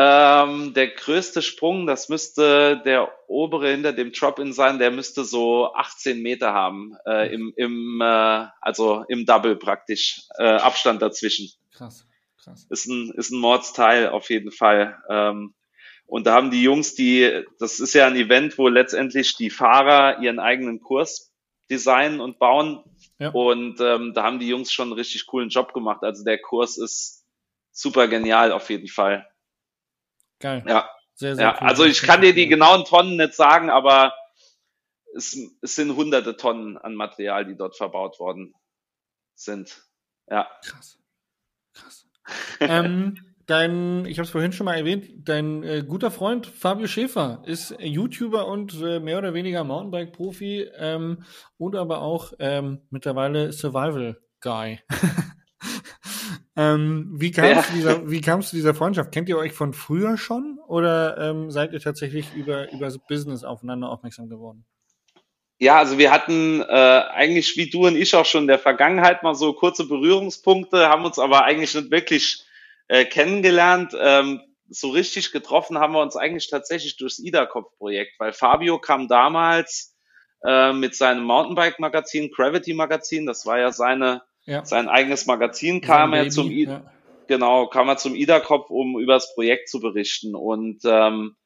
Ähm, 0.00 0.74
der 0.74 0.88
größte 0.88 1.42
Sprung, 1.42 1.88
das 1.88 2.08
müsste 2.08 2.80
der 2.84 3.10
obere 3.26 3.72
hinter 3.72 3.92
dem 3.92 4.12
Drop-In 4.12 4.52
sein, 4.52 4.78
der 4.78 4.92
müsste 4.92 5.24
so 5.24 5.74
18 5.74 6.22
Meter 6.22 6.52
haben, 6.54 6.96
äh, 7.04 7.34
im, 7.34 7.52
im, 7.56 8.00
äh, 8.00 8.46
also 8.60 9.04
im 9.08 9.26
Double 9.26 9.56
praktisch, 9.56 10.22
äh, 10.38 10.44
Abstand 10.44 11.02
dazwischen. 11.02 11.50
Krass, 11.72 12.06
krass. 12.40 12.64
Ist 12.70 12.86
ein, 12.86 13.10
ist 13.16 13.32
ein 13.32 13.40
Mordsteil 13.40 14.08
auf 14.10 14.30
jeden 14.30 14.52
Fall. 14.52 14.96
Ähm, 15.10 15.54
und 16.06 16.28
da 16.28 16.34
haben 16.34 16.52
die 16.52 16.62
Jungs, 16.62 16.94
die, 16.94 17.44
das 17.58 17.80
ist 17.80 17.92
ja 17.94 18.06
ein 18.06 18.14
Event, 18.14 18.56
wo 18.56 18.68
letztendlich 18.68 19.34
die 19.34 19.50
Fahrer 19.50 20.20
ihren 20.22 20.38
eigenen 20.38 20.80
Kurs 20.80 21.34
designen 21.70 22.20
und 22.20 22.38
bauen. 22.38 22.84
Ja. 23.18 23.30
Und 23.30 23.80
ähm, 23.80 24.14
da 24.14 24.22
haben 24.22 24.38
die 24.38 24.48
Jungs 24.48 24.72
schon 24.72 24.88
einen 24.88 24.98
richtig 24.98 25.26
coolen 25.26 25.48
Job 25.48 25.74
gemacht. 25.74 26.04
Also 26.04 26.22
der 26.22 26.38
Kurs 26.38 26.78
ist 26.78 27.26
super 27.72 28.06
genial 28.06 28.52
auf 28.52 28.70
jeden 28.70 28.86
Fall. 28.86 29.26
Geil. 30.38 30.64
Ja. 30.66 30.88
Sehr, 31.14 31.34
sehr 31.34 31.46
ja. 31.46 31.58
Cool. 31.60 31.68
Also 31.68 31.84
ich 31.84 32.02
kann 32.02 32.20
dir 32.20 32.32
die 32.32 32.46
genauen 32.46 32.84
Tonnen 32.84 33.16
nicht 33.16 33.34
sagen, 33.34 33.70
aber 33.70 34.14
es, 35.14 35.36
es 35.62 35.74
sind 35.74 35.96
hunderte 35.96 36.36
Tonnen 36.36 36.78
an 36.78 36.94
Material, 36.94 37.44
die 37.44 37.56
dort 37.56 37.76
verbaut 37.76 38.20
worden 38.20 38.54
sind. 39.34 39.82
Ja. 40.30 40.48
Krass. 40.62 40.98
Krass. 41.74 42.06
ähm, 42.60 43.16
dein, 43.46 44.04
ich 44.04 44.18
habe 44.18 44.26
es 44.26 44.30
vorhin 44.30 44.52
schon 44.52 44.66
mal 44.66 44.76
erwähnt, 44.76 45.08
dein 45.28 45.64
äh, 45.64 45.82
guter 45.82 46.12
Freund 46.12 46.46
Fabio 46.46 46.86
Schäfer 46.86 47.42
ist 47.46 47.74
YouTuber 47.80 48.46
und 48.46 48.80
äh, 48.80 49.00
mehr 49.00 49.18
oder 49.18 49.34
weniger 49.34 49.64
Mountainbike-Profi 49.64 50.70
ähm, 50.76 51.24
und 51.56 51.74
aber 51.74 52.02
auch 52.02 52.32
ähm, 52.38 52.82
mittlerweile 52.90 53.52
Survival-Guy. 53.52 54.80
Ähm, 56.58 57.12
wie 57.14 57.30
kam 57.30 57.44
es 57.44 57.68
ja. 57.68 57.74
dieser, 58.02 58.40
zu 58.42 58.56
dieser 58.56 58.74
Freundschaft? 58.74 59.12
Kennt 59.12 59.28
ihr 59.28 59.38
euch 59.38 59.52
von 59.52 59.72
früher 59.72 60.18
schon 60.18 60.58
oder 60.66 61.16
ähm, 61.16 61.52
seid 61.52 61.72
ihr 61.72 61.78
tatsächlich 61.78 62.34
über, 62.34 62.72
über 62.72 62.86
das 62.86 62.98
Business 62.98 63.44
aufeinander 63.44 63.88
aufmerksam 63.88 64.28
geworden? 64.28 64.66
Ja, 65.60 65.78
also 65.78 65.98
wir 65.98 66.10
hatten 66.10 66.60
äh, 66.60 66.64
eigentlich 66.64 67.56
wie 67.56 67.70
du 67.70 67.86
und 67.86 67.94
ich 67.94 68.14
auch 68.16 68.26
schon 68.26 68.42
in 68.42 68.48
der 68.48 68.58
Vergangenheit 68.58 69.22
mal 69.22 69.36
so 69.36 69.52
kurze 69.52 69.86
Berührungspunkte, 69.86 70.88
haben 70.88 71.04
uns 71.04 71.20
aber 71.20 71.44
eigentlich 71.44 71.74
nicht 71.76 71.92
wirklich 71.92 72.44
äh, 72.88 73.04
kennengelernt. 73.04 73.92
Ähm, 73.96 74.40
so 74.68 74.90
richtig 74.90 75.30
getroffen 75.30 75.78
haben 75.78 75.94
wir 75.94 76.02
uns 76.02 76.16
eigentlich 76.16 76.50
tatsächlich 76.50 76.96
durchs 76.96 77.20
IDA-Kopf-Projekt, 77.20 78.18
weil 78.18 78.32
Fabio 78.32 78.80
kam 78.80 79.06
damals 79.06 79.96
äh, 80.44 80.72
mit 80.72 80.96
seinem 80.96 81.22
Mountainbike-Magazin, 81.22 82.30
Gravity 82.30 82.74
Magazin, 82.74 83.26
das 83.26 83.46
war 83.46 83.60
ja 83.60 83.70
seine, 83.70 84.22
ja. 84.48 84.64
sein 84.64 84.88
eigenes 84.88 85.26
Magazin, 85.26 85.80
kam 85.80 86.14
er 86.14 86.30
zum 86.30 86.50
I 86.50 86.64
ja. 86.64 86.82
genau, 87.28 87.66
kam 87.66 87.88
er 87.88 87.98
zum 87.98 88.14
IDA-Kopf, 88.14 88.70
um 88.70 88.98
über 88.98 89.14
das 89.14 89.34
Projekt 89.34 89.68
zu 89.68 89.80
berichten. 89.80 90.34
Und 90.34 90.80
ähm, 90.84 91.36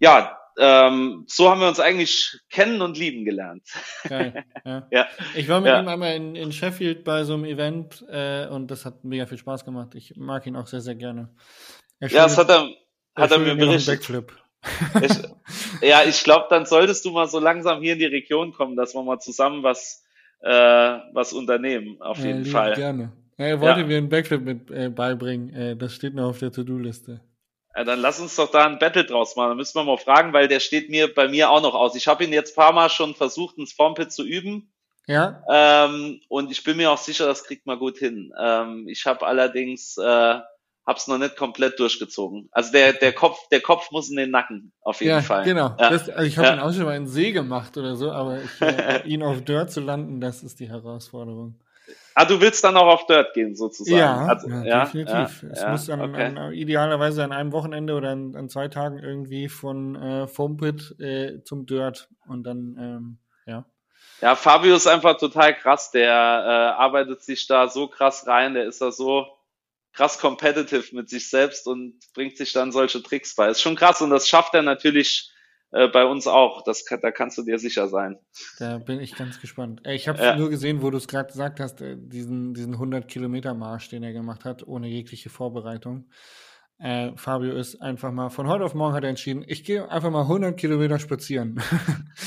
ja, 0.00 0.38
ähm, 0.58 1.24
so 1.28 1.50
haben 1.50 1.60
wir 1.60 1.68
uns 1.68 1.80
eigentlich 1.80 2.40
kennen 2.50 2.82
und 2.82 2.98
lieben 2.98 3.24
gelernt. 3.24 3.62
Geil, 4.08 4.44
ja. 4.64 4.86
ja. 4.90 5.06
Ich 5.34 5.48
war 5.48 5.60
mit 5.60 5.70
ja. 5.70 5.80
ihm 5.80 5.88
einmal 5.88 6.14
in, 6.14 6.34
in 6.34 6.52
Sheffield 6.52 7.04
bei 7.04 7.24
so 7.24 7.34
einem 7.34 7.44
Event 7.44 8.04
äh, 8.08 8.46
und 8.48 8.70
das 8.70 8.84
hat 8.84 9.04
mega 9.04 9.26
viel 9.26 9.38
Spaß 9.38 9.64
gemacht. 9.64 9.94
Ich 9.94 10.14
mag 10.16 10.46
ihn 10.46 10.56
auch 10.56 10.66
sehr, 10.66 10.80
sehr 10.80 10.94
gerne. 10.94 11.34
Er 12.00 12.08
ja, 12.08 12.22
das 12.24 12.36
hat 12.36 12.50
er, 12.50 12.68
hat 13.14 13.30
er 13.30 13.38
mir 13.38 13.54
berichtet. 13.54 14.06
Ich, 15.00 15.16
ja, 15.88 16.02
ich 16.04 16.24
glaube, 16.24 16.46
dann 16.50 16.66
solltest 16.66 17.04
du 17.04 17.10
mal 17.10 17.28
so 17.28 17.38
langsam 17.38 17.82
hier 17.82 17.94
in 17.94 17.98
die 17.98 18.06
Region 18.06 18.52
kommen, 18.52 18.76
dass 18.76 18.94
wir 18.94 19.02
mal 19.02 19.20
zusammen 19.20 19.62
was, 19.62 20.04
äh, 20.42 20.98
was 21.12 21.32
unternehmen, 21.32 22.00
auf 22.00 22.18
ja, 22.18 22.26
jeden 22.26 22.44
Fall. 22.44 22.74
Gerne. 22.74 23.12
Er 23.38 23.60
wollte 23.60 23.80
ja. 23.80 23.86
mir 23.86 23.98
einen 23.98 24.08
Backflip 24.08 24.42
mit 24.42 24.70
äh, 24.70 24.88
beibringen. 24.88 25.54
Äh, 25.54 25.76
das 25.76 25.94
steht 25.94 26.14
noch 26.14 26.28
auf 26.28 26.38
der 26.38 26.52
To-Do-Liste. 26.52 27.20
Ja, 27.74 27.84
dann 27.84 28.00
lass 28.00 28.20
uns 28.20 28.36
doch 28.36 28.50
da 28.50 28.66
ein 28.66 28.78
Battle 28.78 29.04
draus 29.04 29.34
machen. 29.36 29.50
Da 29.50 29.54
müssen 29.54 29.78
wir 29.78 29.84
mal 29.84 29.96
fragen, 29.96 30.32
weil 30.32 30.46
der 30.46 30.60
steht 30.60 30.90
mir 30.90 31.12
bei 31.12 31.28
mir 31.28 31.50
auch 31.50 31.62
noch 31.62 31.74
aus. 31.74 31.94
Ich 31.94 32.06
habe 32.06 32.24
ihn 32.24 32.32
jetzt 32.32 32.54
paar 32.54 32.72
Mal 32.72 32.90
schon 32.90 33.14
versucht, 33.14 33.56
ins 33.56 33.72
Formpit 33.72 34.12
zu 34.12 34.24
üben. 34.24 34.70
Ja. 35.06 35.42
Ähm, 35.48 36.20
und 36.28 36.52
ich 36.52 36.62
bin 36.62 36.76
mir 36.76 36.90
auch 36.90 36.98
sicher, 36.98 37.26
das 37.26 37.44
kriegt 37.44 37.66
man 37.66 37.78
gut 37.78 37.98
hin. 37.98 38.32
Ähm, 38.38 38.86
ich 38.88 39.06
habe 39.06 39.26
allerdings 39.26 39.96
äh, 39.96 40.38
hab's 40.86 41.06
noch 41.08 41.18
nicht 41.18 41.36
komplett 41.36 41.78
durchgezogen. 41.78 42.48
Also 42.52 42.72
der 42.72 42.92
der 42.92 43.12
Kopf 43.12 43.48
der 43.50 43.60
Kopf 43.60 43.90
muss 43.90 44.10
in 44.10 44.16
den 44.16 44.30
Nacken 44.30 44.72
auf 44.80 45.00
jeden 45.00 45.10
ja, 45.10 45.20
Fall. 45.22 45.44
Genau. 45.44 45.74
Ja. 45.78 45.90
Das, 45.90 46.08
also 46.08 46.22
ich 46.24 46.36
habe 46.38 46.48
ja. 46.48 46.54
ihn 46.54 46.60
auch 46.60 46.72
schon 46.72 46.84
mal 46.84 46.96
in 46.96 47.06
See 47.06 47.32
gemacht 47.32 47.76
oder 47.76 47.96
so, 47.96 48.10
aber 48.10 48.40
ich, 48.42 48.60
äh, 48.60 49.02
ihn 49.06 49.22
auf 49.22 49.42
Dirt 49.42 49.70
zu 49.70 49.80
landen, 49.80 50.20
das 50.20 50.42
ist 50.42 50.60
die 50.60 50.68
Herausforderung. 50.68 51.56
Ah, 52.14 52.24
du 52.24 52.40
willst 52.40 52.62
dann 52.62 52.76
auch 52.76 52.86
auf 52.86 53.06
Dirt 53.06 53.32
gehen, 53.32 53.56
sozusagen. 53.56 53.96
Ja, 53.96 54.26
also, 54.26 54.48
ja, 54.48 54.84
definitiv. 54.84 55.44
Es 55.50 55.66
muss 55.66 55.86
dann 55.86 56.00
okay. 56.02 56.24
an, 56.24 56.52
idealerweise 56.52 57.24
an 57.24 57.32
einem 57.32 57.52
Wochenende 57.52 57.94
oder 57.94 58.10
an, 58.10 58.36
an 58.36 58.48
zwei 58.48 58.68
Tagen 58.68 58.98
irgendwie 58.98 59.48
von 59.48 59.96
äh, 59.96 60.26
Foampit 60.26 60.94
äh, 61.00 61.42
zum 61.44 61.64
Dirt 61.64 62.08
und 62.26 62.44
dann, 62.44 62.76
ähm, 62.78 63.18
ja. 63.46 63.64
Ja, 64.20 64.36
Fabio 64.36 64.74
ist 64.74 64.86
einfach 64.86 65.16
total 65.16 65.54
krass. 65.54 65.90
Der 65.90 66.12
äh, 66.12 66.80
arbeitet 66.80 67.22
sich 67.22 67.46
da 67.46 67.68
so 67.68 67.88
krass 67.88 68.26
rein, 68.26 68.54
der 68.54 68.66
ist 68.66 68.82
da 68.82 68.92
so 68.92 69.26
krass 69.92 70.18
competitive 70.18 70.94
mit 70.94 71.08
sich 71.08 71.28
selbst 71.28 71.66
und 71.66 71.94
bringt 72.14 72.36
sich 72.36 72.52
dann 72.52 72.72
solche 72.72 73.02
Tricks 73.02 73.34
bei. 73.34 73.48
Ist 73.48 73.60
schon 73.60 73.76
krass 73.76 74.00
und 74.00 74.10
das 74.10 74.28
schafft 74.28 74.54
er 74.54 74.62
natürlich 74.62 75.30
äh, 75.72 75.88
bei 75.88 76.04
uns 76.04 76.26
auch. 76.26 76.62
Das, 76.62 76.84
da 76.84 77.10
kannst 77.10 77.38
du 77.38 77.42
dir 77.42 77.58
sicher 77.58 77.88
sein. 77.88 78.18
Da 78.58 78.78
bin 78.78 79.00
ich 79.00 79.16
ganz 79.16 79.40
gespannt. 79.40 79.80
Ich 79.86 80.08
habe 80.08 80.22
ja. 80.22 80.36
nur 80.36 80.50
gesehen, 80.50 80.82
wo 80.82 80.90
du 80.90 80.98
es 80.98 81.08
gerade 81.08 81.28
gesagt 81.28 81.60
hast, 81.60 81.80
äh, 81.80 81.96
diesen, 81.98 82.54
diesen 82.54 82.74
100 82.74 83.08
Kilometer 83.08 83.54
Marsch, 83.54 83.88
den 83.88 84.02
er 84.02 84.12
gemacht 84.12 84.44
hat, 84.44 84.66
ohne 84.66 84.88
jegliche 84.88 85.30
Vorbereitung. 85.30 86.08
Äh, 86.78 87.12
Fabio 87.16 87.54
ist 87.54 87.80
einfach 87.80 88.10
mal, 88.10 88.28
von 88.30 88.48
heute 88.48 88.64
auf 88.64 88.74
morgen 88.74 88.94
hat 88.94 89.04
er 89.04 89.10
entschieden, 89.10 89.44
ich 89.46 89.62
gehe 89.62 89.88
einfach 89.88 90.10
mal 90.10 90.22
100 90.22 90.58
Kilometer 90.58 90.98
spazieren. 90.98 91.62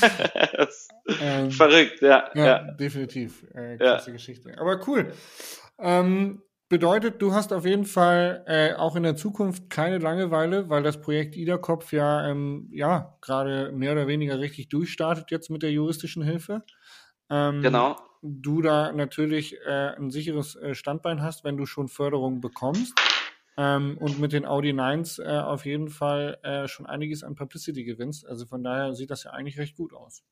ähm, 1.20 1.50
Verrückt, 1.50 2.00
ja, 2.00 2.30
ja. 2.34 2.46
ja. 2.46 2.72
Definitiv. 2.72 3.44
Äh, 3.54 3.76
klasse 3.76 4.10
ja. 4.10 4.12
Geschichte. 4.14 4.54
Aber 4.58 4.80
cool. 4.88 5.12
Ähm, 5.78 6.42
bedeutet, 6.68 7.22
du 7.22 7.32
hast 7.32 7.52
auf 7.52 7.64
jeden 7.64 7.84
Fall 7.84 8.44
äh, 8.46 8.74
auch 8.74 8.96
in 8.96 9.02
der 9.02 9.16
Zukunft 9.16 9.70
keine 9.70 9.98
Langeweile, 9.98 10.68
weil 10.68 10.82
das 10.82 11.00
Projekt 11.00 11.36
IDA-Kopf 11.36 11.92
ja, 11.92 12.28
ähm, 12.28 12.68
ja 12.72 13.16
gerade 13.20 13.72
mehr 13.72 13.92
oder 13.92 14.06
weniger 14.06 14.38
richtig 14.38 14.68
durchstartet 14.68 15.30
jetzt 15.30 15.50
mit 15.50 15.62
der 15.62 15.72
juristischen 15.72 16.22
Hilfe. 16.22 16.64
Ähm, 17.30 17.62
genau. 17.62 17.96
Du 18.22 18.62
da 18.62 18.92
natürlich 18.92 19.56
äh, 19.66 19.94
ein 19.96 20.10
sicheres 20.10 20.56
äh, 20.56 20.74
Standbein 20.74 21.22
hast, 21.22 21.44
wenn 21.44 21.56
du 21.56 21.66
schon 21.66 21.88
Förderung 21.88 22.40
bekommst. 22.40 22.94
Ähm, 23.58 23.96
und 23.98 24.18
mit 24.18 24.32
den 24.32 24.44
Audi 24.44 24.72
9s 24.72 25.22
äh, 25.22 25.40
auf 25.40 25.64
jeden 25.64 25.88
Fall 25.88 26.38
äh, 26.42 26.68
schon 26.68 26.86
einiges 26.86 27.22
an 27.22 27.36
Publicity 27.36 27.84
gewinnst. 27.84 28.26
Also 28.26 28.44
von 28.44 28.62
daher 28.62 28.94
sieht 28.94 29.10
das 29.10 29.24
ja 29.24 29.30
eigentlich 29.30 29.58
recht 29.58 29.76
gut 29.76 29.94
aus. 29.94 30.24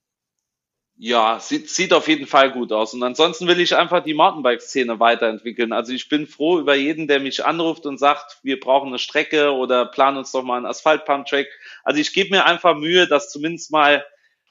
Ja, 0.97 1.40
sieht, 1.40 1.68
sieht 1.70 1.92
auf 1.92 2.07
jeden 2.07 2.26
Fall 2.26 2.53
gut 2.53 2.72
aus. 2.72 2.95
Und 2.95 3.03
ansonsten 3.03 3.49
will 3.49 3.59
ich 3.59 3.76
einfach 3.76 4.05
die 4.05 4.14
Mountainbike-Szene 4.14 5.01
weiterentwickeln. 5.01 5.72
Also 5.72 5.92
ich 5.92 6.09
bin 6.09 6.26
froh 6.28 6.61
über 6.61 6.76
jeden, 6.76 7.09
der 7.09 7.18
mich 7.18 7.45
anruft 7.45 7.84
und 7.86 7.99
sagt, 7.99 8.38
wir 8.45 8.61
brauchen 8.61 8.88
eine 8.88 9.01
Strecke 9.01 9.53
oder 9.53 9.86
planen 9.86 10.18
uns 10.18 10.30
doch 10.30 10.45
mal 10.45 10.57
einen 10.57 10.66
Asphalt-Pump-Track. 10.66 11.49
Also 11.82 12.01
ich 12.01 12.12
gebe 12.12 12.30
mir 12.30 12.47
einfach 12.47 12.76
Mühe, 12.76 13.09
das 13.09 13.30
zumindest 13.30 13.72
mal 13.72 14.05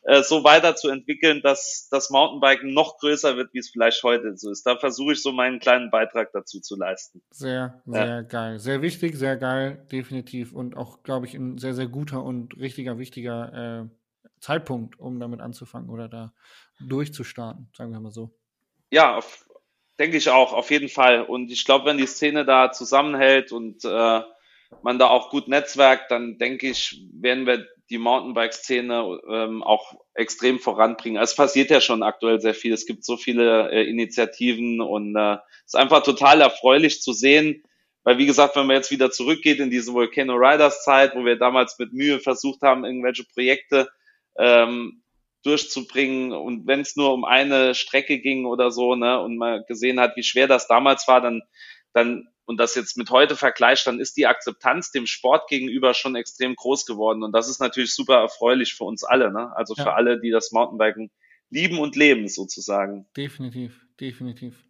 äh, 0.05 0.21
so 0.21 0.43
weiterzuentwickeln, 0.43 1.41
dass 1.41 1.87
das 1.89 2.09
Mountainbiken 2.09 2.73
noch 2.73 2.97
größer 2.97 3.37
wird, 3.37 3.53
wie 3.53 3.59
es 3.59 3.69
vielleicht 3.69 4.03
heute 4.03 4.35
so 4.35 4.51
ist. 4.51 4.65
Da 4.65 4.75
versuche 4.75 5.13
ich 5.13 5.21
so 5.21 5.31
meinen 5.31 5.59
kleinen 5.59 5.91
Beitrag 5.91 6.33
dazu 6.33 6.59
zu 6.59 6.75
leisten. 6.75 7.21
Sehr, 7.31 7.81
sehr 7.85 8.05
ja. 8.05 8.21
geil. 8.21 8.59
Sehr 8.59 8.81
wichtig, 8.81 9.15
sehr 9.15 9.37
geil, 9.37 9.85
definitiv. 9.93 10.51
Und 10.51 10.75
auch, 10.75 11.03
glaube 11.03 11.25
ich, 11.25 11.35
ein 11.35 11.57
sehr, 11.57 11.73
sehr 11.73 11.87
guter 11.87 12.21
und 12.21 12.57
richtiger, 12.57 12.99
wichtiger 12.99 13.85
äh, 13.85 14.02
Zeitpunkt, 14.43 14.99
um 14.99 15.19
damit 15.19 15.39
anzufangen 15.39 15.89
oder 15.89 16.09
da 16.09 16.33
durchzustarten, 16.79 17.69
sagen 17.75 17.91
wir 17.91 17.99
mal 17.99 18.11
so. 18.11 18.31
Ja, 18.91 19.17
auf, 19.17 19.49
denke 19.97 20.17
ich 20.17 20.29
auch, 20.29 20.53
auf 20.53 20.69
jeden 20.69 20.89
Fall. 20.89 21.23
Und 21.23 21.49
ich 21.49 21.65
glaube, 21.65 21.85
wenn 21.85 21.97
die 21.97 22.05
Szene 22.05 22.45
da 22.45 22.71
zusammenhält 22.71 23.51
und 23.51 23.85
äh, 23.85 24.21
man 24.81 24.99
da 24.99 25.07
auch 25.07 25.29
gut 25.29 25.47
netzwerkt, 25.47 26.11
dann 26.11 26.37
denke 26.37 26.69
ich, 26.69 27.01
werden 27.13 27.45
wir 27.45 27.67
die 27.89 27.97
Mountainbike-Szene 27.97 29.21
ähm, 29.29 29.63
auch 29.63 29.93
extrem 30.13 30.59
voranbringen. 30.59 31.21
Es 31.21 31.35
passiert 31.35 31.69
ja 31.69 31.79
schon 31.79 32.03
aktuell 32.03 32.41
sehr 32.41 32.53
viel. 32.53 32.73
Es 32.73 32.85
gibt 32.85 33.05
so 33.05 33.17
viele 33.17 33.71
äh, 33.71 33.89
Initiativen 33.89 34.81
und 34.81 35.15
äh, 35.15 35.35
es 35.65 35.73
ist 35.73 35.75
einfach 35.75 36.03
total 36.03 36.41
erfreulich 36.41 37.01
zu 37.01 37.13
sehen, 37.13 37.63
weil 38.03 38.17
wie 38.17 38.25
gesagt, 38.25 38.55
wenn 38.55 38.67
man 38.67 38.75
jetzt 38.75 38.91
wieder 38.91 39.11
zurückgeht 39.11 39.59
in 39.59 39.69
diese 39.69 39.93
Volcano 39.93 40.33
Riders 40.33 40.83
Zeit, 40.83 41.15
wo 41.15 41.23
wir 41.23 41.37
damals 41.37 41.77
mit 41.79 41.93
Mühe 41.93 42.19
versucht 42.19 42.61
haben, 42.61 42.83
irgendwelche 42.83 43.23
Projekte 43.25 43.89
ähm, 44.37 45.03
durchzubringen 45.43 46.31
und 46.31 46.67
wenn 46.67 46.79
es 46.79 46.95
nur 46.95 47.13
um 47.13 47.25
eine 47.25 47.75
Strecke 47.75 48.19
ging 48.19 48.45
oder 48.45 48.71
so, 48.71 48.95
ne, 48.95 49.19
und 49.19 49.37
man 49.37 49.63
gesehen 49.67 49.99
hat, 49.99 50.15
wie 50.15 50.23
schwer 50.23 50.47
das 50.47 50.67
damals 50.67 51.07
war, 51.07 51.21
dann, 51.21 51.41
dann 51.93 52.27
und 52.45 52.57
das 52.59 52.75
jetzt 52.75 52.97
mit 52.97 53.09
heute 53.09 53.35
vergleicht, 53.35 53.87
dann 53.87 53.99
ist 53.99 54.17
die 54.17 54.27
Akzeptanz 54.27 54.91
dem 54.91 55.05
Sport 55.05 55.49
gegenüber 55.49 55.93
schon 55.93 56.15
extrem 56.15 56.55
groß 56.55 56.85
geworden 56.85 57.23
und 57.23 57.33
das 57.33 57.49
ist 57.49 57.59
natürlich 57.59 57.93
super 57.93 58.15
erfreulich 58.15 58.73
für 58.73 58.85
uns 58.85 59.03
alle, 59.03 59.31
ne? 59.31 59.55
Also 59.55 59.75
ja. 59.75 59.83
für 59.83 59.93
alle, 59.93 60.19
die 60.19 60.31
das 60.31 60.51
Mountainbiken 60.51 61.11
lieben 61.49 61.79
und 61.79 61.95
leben 61.95 62.27
sozusagen. 62.27 63.05
Definitiv, 63.15 63.85
definitiv. 63.99 64.65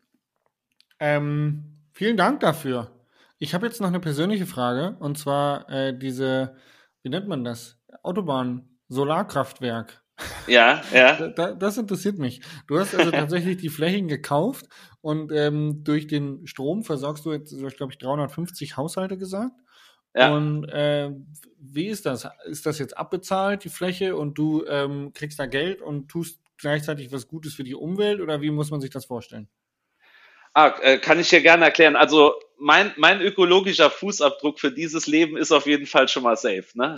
Ähm, 0.99 1.81
vielen 1.93 2.17
Dank 2.17 2.39
dafür. 2.41 2.91
Ich 3.39 3.53
habe 3.53 3.65
jetzt 3.65 3.81
noch 3.81 3.87
eine 3.87 3.99
persönliche 3.99 4.45
Frage 4.45 4.97
und 4.99 5.17
zwar 5.17 5.69
äh, 5.69 5.97
diese, 5.97 6.55
wie 7.01 7.09
nennt 7.09 7.27
man 7.27 7.43
das? 7.43 7.79
Autobahn 8.03 8.72
Solarkraftwerk. 8.87 10.03
Ja, 10.47 10.81
ja. 10.93 11.29
Da, 11.29 11.53
das 11.53 11.77
interessiert 11.77 12.19
mich. 12.19 12.41
Du 12.67 12.79
hast 12.79 12.93
also 12.93 13.11
tatsächlich 13.11 13.57
die 13.57 13.69
Flächen 13.69 14.07
gekauft 14.07 14.67
und 15.01 15.31
ähm, 15.31 15.83
durch 15.83 16.07
den 16.07 16.45
Strom 16.45 16.83
versorgst 16.83 17.25
du 17.25 17.31
jetzt, 17.31 17.55
glaube 17.77 17.91
ich, 17.91 17.97
350 17.97 18.77
Haushalte 18.77 19.17
gesagt. 19.17 19.59
Ja. 20.15 20.33
Und 20.33 20.65
äh, 20.69 21.11
wie 21.57 21.87
ist 21.87 22.05
das? 22.05 22.27
Ist 22.45 22.65
das 22.65 22.77
jetzt 22.77 22.97
abbezahlt, 22.97 23.63
die 23.63 23.69
Fläche, 23.69 24.15
und 24.15 24.37
du 24.37 24.63
ähm, 24.67 25.11
kriegst 25.13 25.39
da 25.39 25.47
Geld 25.47 25.81
und 25.81 26.09
tust 26.09 26.39
gleichzeitig 26.57 27.11
was 27.11 27.27
Gutes 27.27 27.55
für 27.55 27.63
die 27.63 27.75
Umwelt 27.75 28.21
oder 28.21 28.41
wie 28.41 28.51
muss 28.51 28.69
man 28.69 28.79
sich 28.79 28.91
das 28.91 29.05
vorstellen? 29.05 29.49
Ah, 30.53 30.75
äh, 30.83 30.99
kann 30.99 31.19
ich 31.19 31.29
dir 31.29 31.41
gerne 31.41 31.65
erklären. 31.65 31.95
Also 31.95 32.33
mein, 32.63 32.93
mein 32.95 33.21
ökologischer 33.21 33.89
Fußabdruck 33.89 34.57
für 34.57 34.71
dieses 34.71 35.05
Leben 35.05 35.35
ist 35.35 35.51
auf 35.51 35.65
jeden 35.67 35.85
Fall 35.85 36.07
schon 36.07 36.23
mal 36.23 36.37
safe. 36.37 36.65
Ne? 36.75 36.95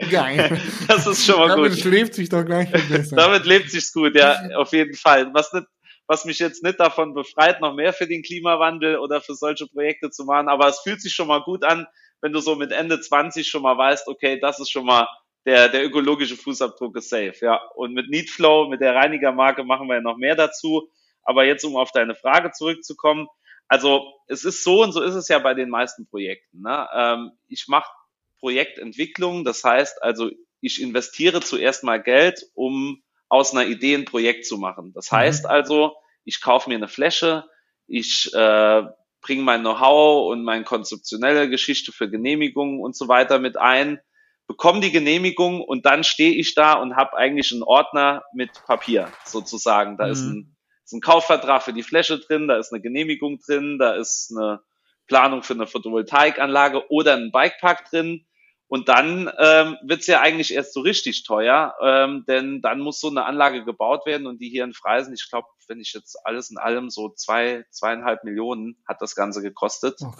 Geil. 0.10 0.58
Das 0.88 1.06
ist 1.06 1.26
schon 1.26 1.38
mal 1.38 1.48
Damit 1.48 1.72
gut. 1.72 1.84
Damit 1.84 1.92
lebt 1.92 2.14
sich 2.14 2.30
doch 2.30 2.42
gleich 2.42 2.70
besser. 2.88 3.14
Damit 3.14 3.44
lebt 3.44 3.70
sich's 3.70 3.92
gut, 3.92 4.16
ja, 4.16 4.40
auf 4.56 4.72
jeden 4.72 4.94
Fall. 4.94 5.30
Was, 5.34 5.52
nicht, 5.52 5.66
was 6.06 6.24
mich 6.24 6.38
jetzt 6.38 6.62
nicht 6.62 6.80
davon 6.80 7.12
befreit, 7.12 7.60
noch 7.60 7.74
mehr 7.74 7.92
für 7.92 8.06
den 8.06 8.22
Klimawandel 8.22 8.96
oder 8.96 9.20
für 9.20 9.34
solche 9.34 9.66
Projekte 9.66 10.08
zu 10.08 10.24
machen, 10.24 10.48
aber 10.48 10.66
es 10.68 10.80
fühlt 10.80 11.02
sich 11.02 11.12
schon 11.12 11.28
mal 11.28 11.42
gut 11.42 11.62
an, 11.62 11.86
wenn 12.22 12.32
du 12.32 12.40
so 12.40 12.56
mit 12.56 12.72
Ende 12.72 12.98
20 12.98 13.46
schon 13.46 13.62
mal 13.62 13.76
weißt, 13.76 14.08
okay, 14.08 14.40
das 14.40 14.60
ist 14.60 14.70
schon 14.70 14.86
mal 14.86 15.06
der, 15.44 15.68
der 15.68 15.84
ökologische 15.84 16.36
Fußabdruck 16.36 16.96
ist 16.96 17.10
safe, 17.10 17.36
ja. 17.42 17.60
Und 17.74 17.92
mit 17.92 18.08
Neatflow, 18.08 18.68
mit 18.70 18.80
der 18.80 18.94
Reinigermarke 18.94 19.62
machen 19.62 19.88
wir 19.88 19.96
ja 19.96 20.00
noch 20.00 20.16
mehr 20.16 20.36
dazu. 20.36 20.88
Aber 21.22 21.44
jetzt, 21.44 21.64
um 21.64 21.76
auf 21.76 21.90
deine 21.92 22.14
Frage 22.14 22.52
zurückzukommen, 22.52 23.26
Also 23.68 24.12
es 24.28 24.44
ist 24.44 24.62
so 24.62 24.82
und 24.82 24.92
so 24.92 25.02
ist 25.02 25.14
es 25.14 25.28
ja 25.28 25.38
bei 25.38 25.54
den 25.54 25.68
meisten 25.68 26.06
Projekten. 26.06 26.62
Ne? 26.62 26.88
Ähm, 26.94 27.32
ich 27.48 27.66
mache 27.68 27.90
Projektentwicklung, 28.38 29.44
das 29.44 29.64
heißt 29.64 30.02
also, 30.02 30.30
ich 30.60 30.80
investiere 30.80 31.40
zuerst 31.40 31.84
mal 31.84 32.02
Geld, 32.02 32.44
um 32.54 33.02
aus 33.28 33.52
einer 33.52 33.66
Idee 33.66 33.94
ein 33.94 34.04
Projekt 34.04 34.46
zu 34.46 34.58
machen. 34.58 34.92
Das 34.94 35.10
mhm. 35.10 35.16
heißt 35.16 35.46
also, 35.46 35.96
ich 36.24 36.40
kaufe 36.40 36.68
mir 36.68 36.76
eine 36.76 36.88
Fläche, 36.88 37.44
ich 37.86 38.32
äh, 38.34 38.82
bringe 39.20 39.42
mein 39.42 39.60
Know-how 39.60 40.30
und 40.30 40.44
meine 40.44 40.64
konzeptionelle 40.64 41.48
Geschichte 41.48 41.92
für 41.92 42.10
Genehmigungen 42.10 42.80
und 42.80 42.96
so 42.96 43.08
weiter 43.08 43.38
mit 43.38 43.56
ein, 43.56 44.00
bekomme 44.46 44.80
die 44.80 44.92
Genehmigung 44.92 45.60
und 45.60 45.86
dann 45.86 46.04
stehe 46.04 46.34
ich 46.34 46.54
da 46.54 46.74
und 46.74 46.96
habe 46.96 47.16
eigentlich 47.16 47.52
einen 47.52 47.62
Ordner 47.62 48.24
mit 48.32 48.50
Papier 48.64 49.10
sozusagen. 49.24 49.96
Da 49.96 50.06
mhm. 50.06 50.12
ist, 50.12 50.22
ein, 50.22 50.55
ist 50.86 50.92
ein 50.92 51.00
Kaufvertrag 51.00 51.62
für 51.62 51.72
die 51.72 51.82
Fläche 51.82 52.18
drin, 52.18 52.48
da 52.48 52.56
ist 52.56 52.72
eine 52.72 52.80
Genehmigung 52.80 53.40
drin, 53.40 53.78
da 53.78 53.94
ist 53.94 54.32
eine 54.34 54.60
Planung 55.08 55.42
für 55.42 55.54
eine 55.54 55.66
Photovoltaikanlage 55.66 56.90
oder 56.90 57.14
ein 57.14 57.32
Bikepark 57.32 57.90
drin. 57.90 58.24
Und 58.68 58.88
dann 58.88 59.30
ähm, 59.38 59.76
wird 59.82 60.00
es 60.00 60.08
ja 60.08 60.20
eigentlich 60.20 60.52
erst 60.52 60.74
so 60.74 60.80
richtig 60.80 61.22
teuer, 61.22 61.74
ähm, 61.80 62.24
denn 62.26 62.62
dann 62.62 62.80
muss 62.80 62.98
so 62.98 63.08
eine 63.08 63.24
Anlage 63.24 63.64
gebaut 63.64 64.06
werden 64.06 64.26
und 64.26 64.40
die 64.40 64.48
hier 64.48 64.64
in 64.64 64.74
Freisen, 64.74 65.14
ich 65.14 65.28
glaube, 65.30 65.46
wenn 65.68 65.80
ich 65.80 65.92
jetzt 65.92 66.18
alles 66.24 66.50
in 66.50 66.58
allem 66.58 66.90
so 66.90 67.10
zwei, 67.10 67.64
zweieinhalb 67.70 68.24
Millionen 68.24 68.82
hat 68.88 69.00
das 69.00 69.14
Ganze 69.14 69.40
gekostet. 69.40 70.00
Oh, 70.00 70.12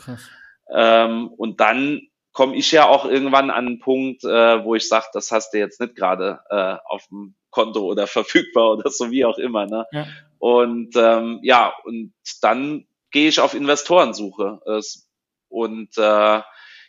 ähm, 0.73 1.29
und 1.29 1.61
dann 1.61 2.03
komme 2.37 2.55
ich 2.55 2.71
ja 2.71 2.87
auch 2.87 3.07
irgendwann 3.07 3.49
an 3.49 3.67
einen 3.67 3.79
Punkt, 3.79 4.23
äh, 4.23 4.63
wo 4.63 4.75
ich 4.75 4.87
sage, 4.87 5.07
das 5.15 5.33
hast 5.33 5.55
du 5.55 5.59
jetzt 5.59 5.81
nicht 5.81 5.97
gerade 5.97 6.41
äh, 6.51 6.77
auf 6.85 7.07
dem 7.09 7.35
Konto 7.49 7.81
oder 7.81 8.07
verfügbar 8.07 8.73
oder 8.73 8.91
so 8.91 9.11
wie 9.11 9.25
auch 9.25 9.39
immer. 9.39 9.65
Ne? 9.65 9.87
Ja. 9.91 10.07
Und 10.39 10.95
ähm, 10.97 11.41
ja, 11.43 11.73
und 11.85 12.13
dann 12.43 12.87
gehe 13.11 13.29
ich 13.29 13.41
auf 13.41 13.55
Investorensuche. 13.55 14.61
Und 15.49 15.97
äh, 15.97 16.43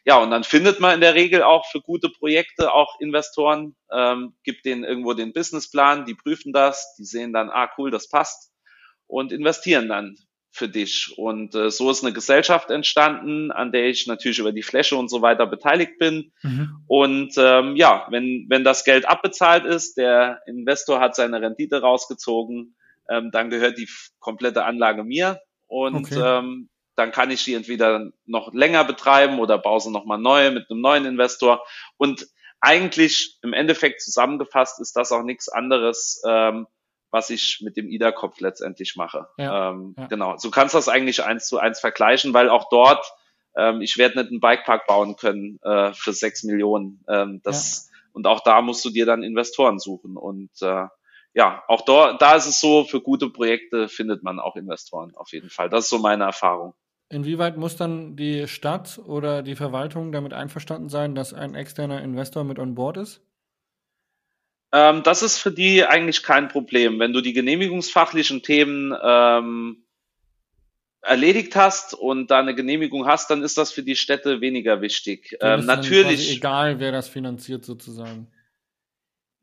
ja, 0.03 0.17
und 0.17 0.31
dann 0.31 0.43
findet 0.43 0.81
man 0.81 0.95
in 0.95 1.01
der 1.01 1.15
Regel 1.15 1.43
auch 1.43 1.65
für 1.67 1.79
gute 1.79 2.09
Projekte 2.09 2.73
auch 2.73 2.99
Investoren, 2.99 3.77
ähm, 3.89 4.33
gibt 4.43 4.65
denen 4.65 4.83
irgendwo 4.83 5.13
den 5.13 5.31
Businessplan, 5.31 6.05
die 6.05 6.15
prüfen 6.15 6.51
das, 6.51 6.93
die 6.97 7.05
sehen 7.05 7.31
dann, 7.31 7.49
ah 7.49 7.69
cool, 7.77 7.89
das 7.89 8.09
passt 8.09 8.51
und 9.05 9.31
investieren 9.31 9.87
dann 9.87 10.17
für 10.57 10.67
dich. 10.67 11.13
Und 11.17 11.55
äh, 11.55 11.69
so 11.69 11.89
ist 11.89 12.03
eine 12.03 12.13
Gesellschaft 12.13 12.69
entstanden, 12.69 13.51
an 13.51 13.71
der 13.71 13.85
ich 13.85 14.07
natürlich 14.07 14.39
über 14.39 14.51
die 14.51 14.63
Fläche 14.63 14.95
und 14.95 15.09
so 15.09 15.21
weiter 15.21 15.45
beteiligt 15.47 15.97
bin. 15.99 16.31
Mhm. 16.41 16.83
Und 16.87 17.33
ähm, 17.37 17.75
ja, 17.75 18.07
wenn, 18.09 18.45
wenn 18.49 18.63
das 18.63 18.83
Geld 18.83 19.07
abbezahlt 19.07 19.65
ist, 19.65 19.97
der 19.97 20.41
Investor 20.47 20.99
hat 20.99 21.15
seine 21.15 21.41
Rendite 21.41 21.81
rausgezogen, 21.81 22.75
ähm, 23.09 23.31
dann 23.31 23.49
gehört 23.49 23.77
die 23.77 23.89
komplette 24.19 24.65
Anlage 24.65 25.03
mir. 25.03 25.39
Und 25.67 26.11
okay. 26.11 26.21
ähm, 26.21 26.69
dann 26.95 27.11
kann 27.11 27.31
ich 27.31 27.43
die 27.43 27.53
entweder 27.53 28.09
noch 28.25 28.53
länger 28.53 28.83
betreiben 28.83 29.39
oder 29.39 29.57
baue 29.57 29.79
sie 29.79 29.91
nochmal 29.91 30.17
neu 30.17 30.51
mit 30.51 30.69
einem 30.69 30.81
neuen 30.81 31.05
Investor. 31.05 31.63
Und 31.97 32.27
eigentlich 32.59 33.37
im 33.43 33.53
Endeffekt 33.53 34.01
zusammengefasst 34.01 34.79
ist 34.79 34.95
das 34.95 35.11
auch 35.11 35.23
nichts 35.23 35.47
anderes, 35.47 36.21
ähm, 36.27 36.67
was 37.11 37.29
ich 37.29 37.59
mit 37.61 37.77
dem 37.77 37.87
IDA-Kopf 37.87 38.39
letztendlich 38.39 38.95
mache. 38.95 39.27
Ja, 39.37 39.71
ähm, 39.71 39.95
ja. 39.97 40.07
Genau. 40.07 40.37
So 40.37 40.51
kannst 40.51 40.73
du 40.73 40.77
das 40.77 40.89
eigentlich 40.89 41.23
eins 41.23 41.47
zu 41.47 41.57
eins 41.57 41.79
vergleichen, 41.79 42.33
weil 42.33 42.49
auch 42.49 42.69
dort, 42.69 43.05
ähm, 43.55 43.81
ich 43.81 43.97
werde 43.97 44.19
nicht 44.19 44.31
einen 44.31 44.39
Bikepark 44.39 44.87
bauen 44.87 45.15
können 45.15 45.59
äh, 45.63 45.93
für 45.93 46.13
sechs 46.13 46.43
Millionen. 46.43 47.03
Ähm, 47.07 47.41
das, 47.43 47.89
ja. 47.91 47.97
Und 48.13 48.27
auch 48.27 48.41
da 48.41 48.61
musst 48.61 48.83
du 48.83 48.89
dir 48.89 49.05
dann 49.05 49.23
Investoren 49.23 49.79
suchen. 49.79 50.17
Und 50.17 50.51
äh, 50.61 50.85
ja, 51.33 51.63
auch 51.67 51.81
da, 51.81 52.13
da 52.13 52.35
ist 52.35 52.47
es 52.47 52.59
so, 52.59 52.83
für 52.83 52.99
gute 52.99 53.29
Projekte 53.29 53.87
findet 53.87 54.23
man 54.23 54.39
auch 54.39 54.55
Investoren 54.55 55.15
auf 55.15 55.31
jeden 55.31 55.49
Fall. 55.49 55.69
Das 55.69 55.85
ist 55.85 55.89
so 55.89 55.99
meine 55.99 56.23
Erfahrung. 56.23 56.73
Inwieweit 57.09 57.55
muss 57.55 57.77
dann 57.77 58.15
die 58.17 58.47
Stadt 58.47 58.99
oder 59.05 59.41
die 59.41 59.55
Verwaltung 59.55 60.11
damit 60.11 60.33
einverstanden 60.33 60.89
sein, 60.89 61.15
dass 61.15 61.33
ein 61.33 61.55
externer 61.55 62.01
Investor 62.01 62.43
mit 62.43 62.59
on 62.59 62.75
board 62.75 62.97
ist? 62.97 63.21
Ähm, 64.71 65.03
das 65.03 65.23
ist 65.23 65.37
für 65.37 65.51
die 65.51 65.85
eigentlich 65.85 66.23
kein 66.23 66.47
Problem. 66.47 66.99
Wenn 66.99 67.13
du 67.13 67.21
die 67.21 67.33
genehmigungsfachlichen 67.33 68.43
Themen 68.43 68.93
ähm, 69.01 69.85
erledigt 71.01 71.55
hast 71.55 71.93
und 71.93 72.31
da 72.31 72.39
eine 72.39 72.55
Genehmigung 72.55 73.07
hast, 73.07 73.29
dann 73.29 73.43
ist 73.43 73.57
das 73.57 73.71
für 73.71 73.83
die 73.83 73.95
Städte 73.95 74.41
weniger 74.41 74.81
wichtig. 74.81 75.37
Ähm, 75.41 75.65
natürlich. 75.65 76.35
Egal, 76.35 76.79
wer 76.79 76.91
das 76.91 77.07
finanziert 77.07 77.63
sozusagen 77.63 78.27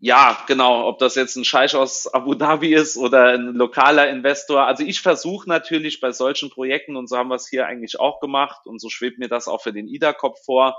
ja, 0.05 0.37
genau, 0.47 0.87
ob 0.87 0.99
das 0.99 1.15
jetzt 1.15 1.35
ein 1.37 1.47
Scheich 1.47 1.75
aus 1.75 2.13
Abu 2.13 2.35
Dhabi 2.35 2.75
ist 2.75 2.99
oder 2.99 3.29
ein 3.29 3.55
lokaler 3.55 4.11
Investor. 4.11 4.67
Also 4.67 4.85
ich 4.85 5.01
versuche 5.01 5.49
natürlich 5.49 5.99
bei 5.99 6.13
solchen 6.13 6.51
Projekten, 6.51 6.97
und 6.97 7.09
so 7.09 7.17
haben 7.17 7.31
wir 7.31 7.37
es 7.37 7.49
hier 7.49 7.67
eigentlich 7.67 7.99
auch 7.99 8.21
gemacht, 8.21 8.67
und 8.67 8.83
so 8.83 8.91
schwebt 8.91 9.19
mir 9.19 9.29
das 9.29 9.49
auch 9.49 9.63
für 9.63 9.73
den 9.73 9.89
IDA-Kopf 9.89 10.45
vor, 10.45 10.77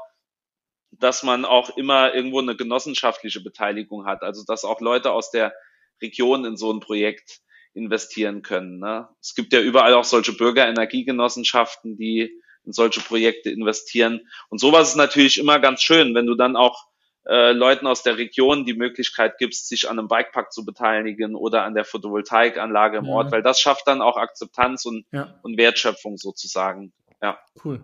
dass 1.00 1.24
man 1.24 1.46
auch 1.46 1.76
immer 1.78 2.14
irgendwo 2.14 2.40
eine 2.40 2.56
genossenschaftliche 2.56 3.42
Beteiligung 3.42 4.06
hat. 4.06 4.24
Also 4.24 4.44
dass 4.46 4.64
auch 4.64 4.82
Leute 4.82 5.12
aus 5.12 5.32
der 5.32 5.54
Region 6.02 6.46
in 6.46 6.58
so 6.58 6.72
ein 6.72 6.80
Projekt 6.80 7.42
investieren 7.74 8.42
können. 8.42 8.80
Ne? 8.80 9.08
Es 9.22 9.36
gibt 9.36 9.54
ja 9.54 9.60
überall 9.60 9.94
auch 9.94 10.04
solche 10.04 10.34
Bürgerenergiegenossenschaften, 10.34 11.98
die 11.98 12.42
in 12.64 12.74
solche 12.74 13.02
Projekte 13.02 13.50
investieren. 13.50 14.22
Und 14.50 14.60
sowas 14.60 14.90
ist 14.90 14.96
natürlich 14.96 15.38
immer 15.38 15.60
ganz 15.60 15.82
schön, 15.82 16.16
wenn 16.16 16.26
du 16.26 16.36
dann 16.36 16.56
auch 16.56 16.88
äh, 17.28 17.52
Leuten 17.52 17.88
aus 17.88 18.04
der 18.04 18.18
Region 18.18 18.66
die 18.66 18.74
Möglichkeit 18.74 19.38
gibst, 19.38 19.68
sich 19.68 19.90
an 19.90 20.00
einem 20.00 20.08
Bikepark 20.08 20.52
zu 20.52 20.66
beteiligen 20.66 21.36
oder 21.36 21.64
an 21.64 21.76
der 21.76 21.86
Photovoltaikanlage 21.86 22.98
im 23.00 23.06
ja. 23.06 23.12
Ort, 23.12 23.32
weil 23.32 23.42
das 23.42 23.60
schafft 23.60 23.88
dann 23.88 24.02
auch 24.02 24.18
Akzeptanz 24.18 24.86
und, 24.86 25.06
ja. 25.12 25.40
und 25.44 25.58
Wertschöpfung 25.58 26.18
sozusagen. 26.18 26.94
Ja. 27.22 27.40
Cool. 27.64 27.84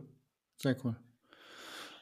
Sehr 0.58 0.76
cool. 0.84 0.96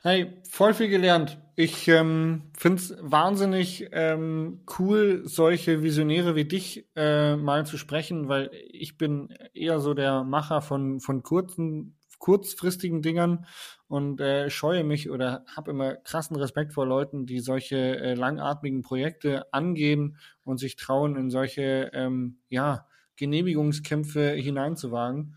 Hey, 0.02 0.41
voll 0.50 0.74
viel 0.74 0.88
gelernt. 0.88 1.38
Ich 1.58 1.89
ähm, 1.89 2.52
finde 2.58 2.82
es 2.82 2.95
wahnsinnig 3.02 3.89
ähm, 3.91 4.62
cool, 4.80 5.24
solche 5.26 5.84
Visionäre 5.84 6.36
wie 6.38 6.45
dich 6.45 6.88
äh, 6.95 7.36
mal 7.36 7.66
zu 7.66 7.78
sprechen, 7.78 8.30
weil 8.30 8.50
ich 8.72 8.97
bin 8.97 9.34
eher 9.54 9.82
so 9.82 9.93
der 9.93 10.24
Macher 10.24 10.62
von, 10.62 11.02
von 11.02 11.22
kurzen 11.22 11.97
kurzfristigen 12.18 13.02
Dingern 13.02 13.45
und 13.88 14.22
äh, 14.22 14.50
scheue 14.50 14.86
mich 14.86 15.10
oder 15.10 15.43
habe 15.54 15.72
immer 15.72 15.95
krassen 15.95 16.38
Respekt 16.38 16.74
vor 16.74 16.86
Leuten, 16.86 17.26
die 17.26 17.39
solche 17.39 17.78
äh, 17.78 18.14
langatmigen 18.14 18.82
Projekte 18.82 19.52
angehen 19.54 20.18
und 20.43 20.60
sich 20.60 20.76
trauen, 20.76 21.18
in 21.18 21.30
solche 21.30 21.89
ähm, 21.93 22.39
ja, 22.50 22.88
Genehmigungskämpfe 23.16 24.32
hineinzuwagen. 24.32 25.36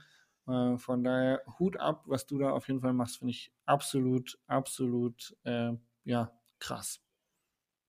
Äh, 0.48 0.78
von 0.78 1.04
daher 1.04 1.42
Hut 1.58 1.78
ab, 1.78 2.02
was 2.06 2.26
du 2.26 2.38
da 2.38 2.50
auf 2.50 2.68
jeden 2.68 2.80
Fall 2.80 2.92
machst, 2.92 3.18
finde 3.18 3.32
ich 3.32 3.52
absolut, 3.66 4.38
absolut 4.46 5.36
äh, 5.44 5.72
ja, 6.04 6.32
krass. 6.58 7.00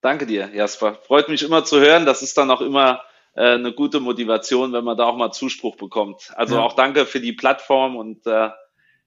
Danke 0.01 0.25
dir, 0.25 0.49
Jasper. 0.53 0.95
Freut 0.95 1.29
mich 1.29 1.43
immer 1.43 1.63
zu 1.63 1.79
hören. 1.79 2.05
Das 2.05 2.21
ist 2.21 2.37
dann 2.37 2.51
auch 2.51 2.61
immer 2.61 3.01
äh, 3.35 3.53
eine 3.53 3.73
gute 3.73 3.99
Motivation, 3.99 4.73
wenn 4.73 4.83
man 4.83 4.97
da 4.97 5.05
auch 5.05 5.15
mal 5.15 5.31
Zuspruch 5.31 5.77
bekommt. 5.77 6.31
Also 6.35 6.55
ja. 6.55 6.61
auch 6.61 6.73
danke 6.73 7.05
für 7.05 7.21
die 7.21 7.33
Plattform 7.33 7.95
und 7.95 8.25
äh, 8.27 8.49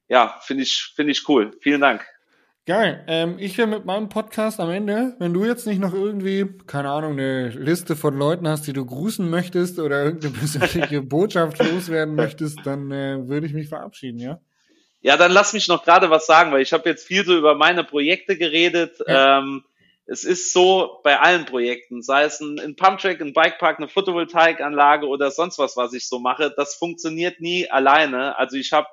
ja, 0.09 0.39
finde 0.41 0.63
ich, 0.63 0.93
finde 0.95 1.13
ich 1.13 1.29
cool. 1.29 1.57
Vielen 1.61 1.81
Dank. 1.81 2.07
Geil. 2.67 3.05
Ähm, 3.07 3.37
ich 3.39 3.57
wäre 3.59 3.69
mit 3.69 3.85
meinem 3.85 4.09
Podcast 4.09 4.59
am 4.59 4.71
Ende, 4.71 5.15
wenn 5.21 5.33
du 5.33 5.45
jetzt 5.45 5.69
nicht 5.69 5.79
noch 5.79 5.95
irgendwie, 5.95 6.47
keine 6.67 6.91
Ahnung, 6.91 7.13
eine 7.13 7.51
Liste 7.51 7.95
von 7.95 8.19
Leuten 8.19 8.49
hast, 8.49 8.67
die 8.67 8.73
du 8.73 8.85
grüßen 8.85 9.31
möchtest 9.31 9.79
oder 9.79 10.03
irgendeine 10.03 10.35
persönliche 10.35 11.01
Botschaft 11.03 11.63
loswerden 11.63 12.17
möchtest, 12.17 12.59
dann 12.65 12.91
äh, 12.91 13.29
würde 13.29 13.47
ich 13.47 13.53
mich 13.53 13.69
verabschieden, 13.69 14.19
ja? 14.19 14.41
Ja, 15.01 15.17
dann 15.17 15.31
lass 15.31 15.53
mich 15.53 15.69
noch 15.69 15.85
gerade 15.85 16.11
was 16.11 16.27
sagen, 16.27 16.51
weil 16.51 16.63
ich 16.63 16.73
habe 16.73 16.89
jetzt 16.89 17.07
viel 17.07 17.25
so 17.25 17.39
über 17.39 17.55
meine 17.55 17.85
Projekte 17.85 18.37
geredet. 18.37 18.99
Ja. 19.07 19.39
Ähm, 19.39 19.63
es 20.07 20.25
ist 20.25 20.53
so 20.53 20.99
bei 21.05 21.21
allen 21.21 21.45
Projekten, 21.45 22.03
sei 22.03 22.25
es 22.25 22.41
ein, 22.41 22.59
ein 22.59 22.75
Pumptrack, 22.75 23.21
ein 23.21 23.33
Bikepark, 23.33 23.79
eine 23.79 23.89
Photovoltaikanlage 23.89 25.07
oder 25.07 25.31
sonst 25.31 25.61
was, 25.61 25.77
was 25.77 25.93
ich 25.93 26.09
so 26.09 26.19
mache, 26.19 26.53
das 26.57 26.75
funktioniert 26.75 27.41
nie 27.41 27.71
alleine. 27.71 28.37
Also 28.37 28.57
ich 28.57 28.73
habe 28.73 28.89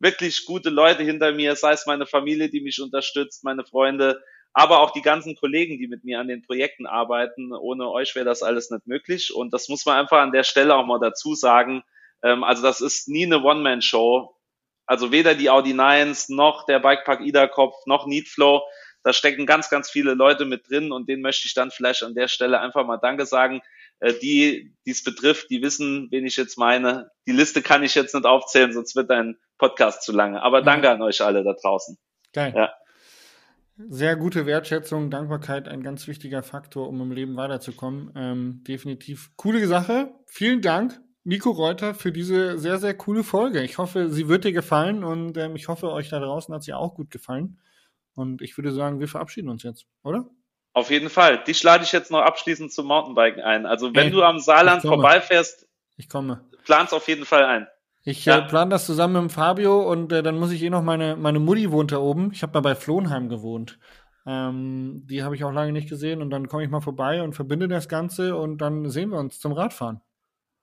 wirklich 0.00 0.46
gute 0.46 0.70
Leute 0.70 1.02
hinter 1.02 1.32
mir, 1.32 1.54
sei 1.54 1.72
es 1.72 1.86
meine 1.86 2.06
Familie, 2.06 2.48
die 2.48 2.60
mich 2.60 2.80
unterstützt, 2.80 3.44
meine 3.44 3.64
Freunde, 3.64 4.22
aber 4.52 4.80
auch 4.80 4.90
die 4.90 5.02
ganzen 5.02 5.36
Kollegen, 5.36 5.78
die 5.78 5.86
mit 5.86 6.04
mir 6.04 6.18
an 6.18 6.28
den 6.28 6.42
Projekten 6.42 6.86
arbeiten. 6.86 7.52
Ohne 7.52 7.88
euch 7.90 8.14
wäre 8.14 8.24
das 8.24 8.42
alles 8.42 8.70
nicht 8.70 8.86
möglich. 8.86 9.32
Und 9.32 9.52
das 9.52 9.68
muss 9.68 9.86
man 9.86 9.96
einfach 9.96 10.18
an 10.18 10.32
der 10.32 10.42
Stelle 10.42 10.74
auch 10.74 10.86
mal 10.86 10.98
dazu 10.98 11.34
sagen. 11.34 11.84
Ähm, 12.22 12.42
also 12.42 12.62
das 12.62 12.80
ist 12.80 13.08
nie 13.08 13.26
eine 13.26 13.42
One-Man-Show. 13.42 14.34
Also 14.86 15.12
weder 15.12 15.36
die 15.36 15.50
Audi 15.50 15.72
9 15.72 16.16
noch 16.28 16.66
der 16.66 16.80
Bikepark 16.80 17.20
Ida-Kopf 17.20 17.86
noch 17.86 18.06
Needflow. 18.06 18.62
Da 19.04 19.12
stecken 19.12 19.46
ganz, 19.46 19.70
ganz 19.70 19.88
viele 19.88 20.14
Leute 20.14 20.44
mit 20.44 20.68
drin 20.68 20.90
und 20.90 21.08
denen 21.08 21.22
möchte 21.22 21.46
ich 21.46 21.54
dann 21.54 21.70
vielleicht 21.70 22.02
an 22.02 22.14
der 22.14 22.28
Stelle 22.28 22.60
einfach 22.60 22.84
mal 22.84 22.98
Danke 22.98 23.26
sagen. 23.26 23.62
Äh, 24.00 24.14
die, 24.14 24.74
die 24.84 24.90
es 24.90 25.04
betrifft, 25.04 25.50
die 25.50 25.62
wissen, 25.62 26.08
wen 26.10 26.26
ich 26.26 26.36
jetzt 26.36 26.58
meine. 26.58 27.10
Die 27.26 27.32
Liste 27.32 27.62
kann 27.62 27.84
ich 27.84 27.94
jetzt 27.94 28.14
nicht 28.14 28.26
aufzählen, 28.26 28.72
sonst 28.72 28.96
wird 28.96 29.10
dein 29.10 29.38
Podcast 29.60 30.02
zu 30.02 30.12
lange. 30.12 30.42
Aber 30.42 30.62
danke 30.62 30.86
ja. 30.86 30.94
an 30.94 31.02
euch 31.02 31.20
alle 31.20 31.44
da 31.44 31.52
draußen. 31.52 31.96
Geil. 32.32 32.52
Ja. 32.56 32.72
Sehr 33.88 34.16
gute 34.16 34.44
Wertschätzung, 34.44 35.10
Dankbarkeit, 35.10 35.68
ein 35.68 35.82
ganz 35.82 36.06
wichtiger 36.06 36.42
Faktor, 36.42 36.88
um 36.88 37.00
im 37.00 37.12
Leben 37.12 37.36
weiterzukommen. 37.36 38.12
Ähm, 38.16 38.64
definitiv 38.66 39.30
coole 39.36 39.66
Sache. 39.66 40.12
Vielen 40.26 40.60
Dank. 40.60 41.00
Nico 41.22 41.50
Reuter 41.50 41.94
für 41.94 42.12
diese 42.12 42.58
sehr, 42.58 42.78
sehr 42.78 42.94
coole 42.94 43.22
Folge. 43.22 43.62
Ich 43.62 43.78
hoffe, 43.78 44.08
sie 44.08 44.28
wird 44.28 44.44
dir 44.44 44.52
gefallen 44.52 45.04
und 45.04 45.36
ähm, 45.36 45.54
ich 45.54 45.68
hoffe, 45.68 45.90
euch 45.92 46.08
da 46.08 46.18
draußen 46.18 46.54
hat 46.54 46.62
sie 46.62 46.72
auch 46.72 46.94
gut 46.94 47.10
gefallen. 47.10 47.60
Und 48.14 48.42
ich 48.42 48.56
würde 48.56 48.72
sagen, 48.72 49.00
wir 49.00 49.08
verabschieden 49.08 49.48
uns 49.48 49.62
jetzt, 49.62 49.86
oder? 50.02 50.26
Auf 50.72 50.90
jeden 50.90 51.10
Fall. 51.10 51.42
Dich 51.44 51.62
lade 51.62 51.84
ich 51.84 51.92
jetzt 51.92 52.10
noch 52.10 52.20
abschließend 52.20 52.72
zum 52.72 52.86
Mountainbiken 52.86 53.42
ein. 53.42 53.66
Also 53.66 53.94
wenn 53.94 54.04
hey, 54.04 54.10
du 54.10 54.22
am 54.22 54.38
Saarland 54.38 54.82
vorbeifährst, 54.82 55.68
ich 55.96 56.08
komme. 56.08 56.44
Plan's 56.64 56.92
auf 56.92 57.08
jeden 57.08 57.24
Fall 57.24 57.44
ein. 57.44 57.66
Ich 58.02 58.24
ja. 58.24 58.38
äh, 58.38 58.48
plane 58.48 58.70
das 58.70 58.86
zusammen 58.86 59.24
mit 59.24 59.32
Fabio 59.32 59.90
und 59.90 60.12
äh, 60.12 60.22
dann 60.22 60.38
muss 60.38 60.52
ich 60.52 60.62
eh 60.62 60.70
noch 60.70 60.82
meine, 60.82 61.16
meine 61.16 61.38
Mutti 61.38 61.70
wohnt 61.70 61.92
da 61.92 61.98
oben. 61.98 62.30
Ich 62.32 62.42
habe 62.42 62.54
mal 62.54 62.60
bei 62.60 62.74
Flohnheim 62.74 63.28
gewohnt. 63.28 63.78
Ähm, 64.26 65.06
die 65.06 65.22
habe 65.22 65.34
ich 65.34 65.44
auch 65.44 65.52
lange 65.52 65.72
nicht 65.72 65.88
gesehen 65.88 66.22
und 66.22 66.30
dann 66.30 66.48
komme 66.48 66.64
ich 66.64 66.70
mal 66.70 66.80
vorbei 66.80 67.22
und 67.22 67.34
verbinde 67.34 67.68
das 67.68 67.88
Ganze 67.88 68.36
und 68.36 68.58
dann 68.58 68.88
sehen 68.90 69.10
wir 69.10 69.18
uns 69.18 69.40
zum 69.40 69.52
Radfahren. 69.52 70.00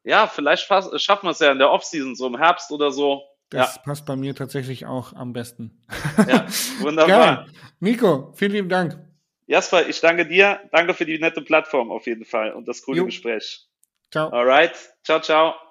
Ja, 0.03 0.27
vielleicht 0.27 0.63
schaffen 0.63 1.27
wir 1.27 1.31
es 1.31 1.39
ja 1.39 1.51
in 1.51 1.59
der 1.59 1.71
Offseason, 1.71 2.15
so 2.15 2.27
im 2.27 2.38
Herbst 2.38 2.71
oder 2.71 2.91
so. 2.91 3.23
Das 3.49 3.75
ja. 3.75 3.81
passt 3.81 4.05
bei 4.05 4.15
mir 4.15 4.35
tatsächlich 4.35 4.85
auch 4.85 5.13
am 5.13 5.33
besten. 5.33 5.83
Ja, 6.27 6.45
wunderbar. 6.79 7.35
Geil. 7.45 7.45
Nico, 7.79 8.31
vielen 8.35 8.51
lieben 8.51 8.69
Dank. 8.69 8.99
Jasper, 9.47 9.88
ich 9.88 9.99
danke 10.01 10.27
dir. 10.27 10.59
Danke 10.71 10.93
für 10.93 11.05
die 11.05 11.19
nette 11.19 11.41
Plattform 11.41 11.91
auf 11.91 12.05
jeden 12.05 12.25
Fall 12.25 12.51
und 12.51 12.67
das 12.67 12.81
coole 12.81 12.99
jo. 12.99 13.05
Gespräch. 13.05 13.67
Ciao. 14.11 14.29
Alright. 14.29 14.75
Ciao, 15.03 15.21
ciao. 15.21 15.66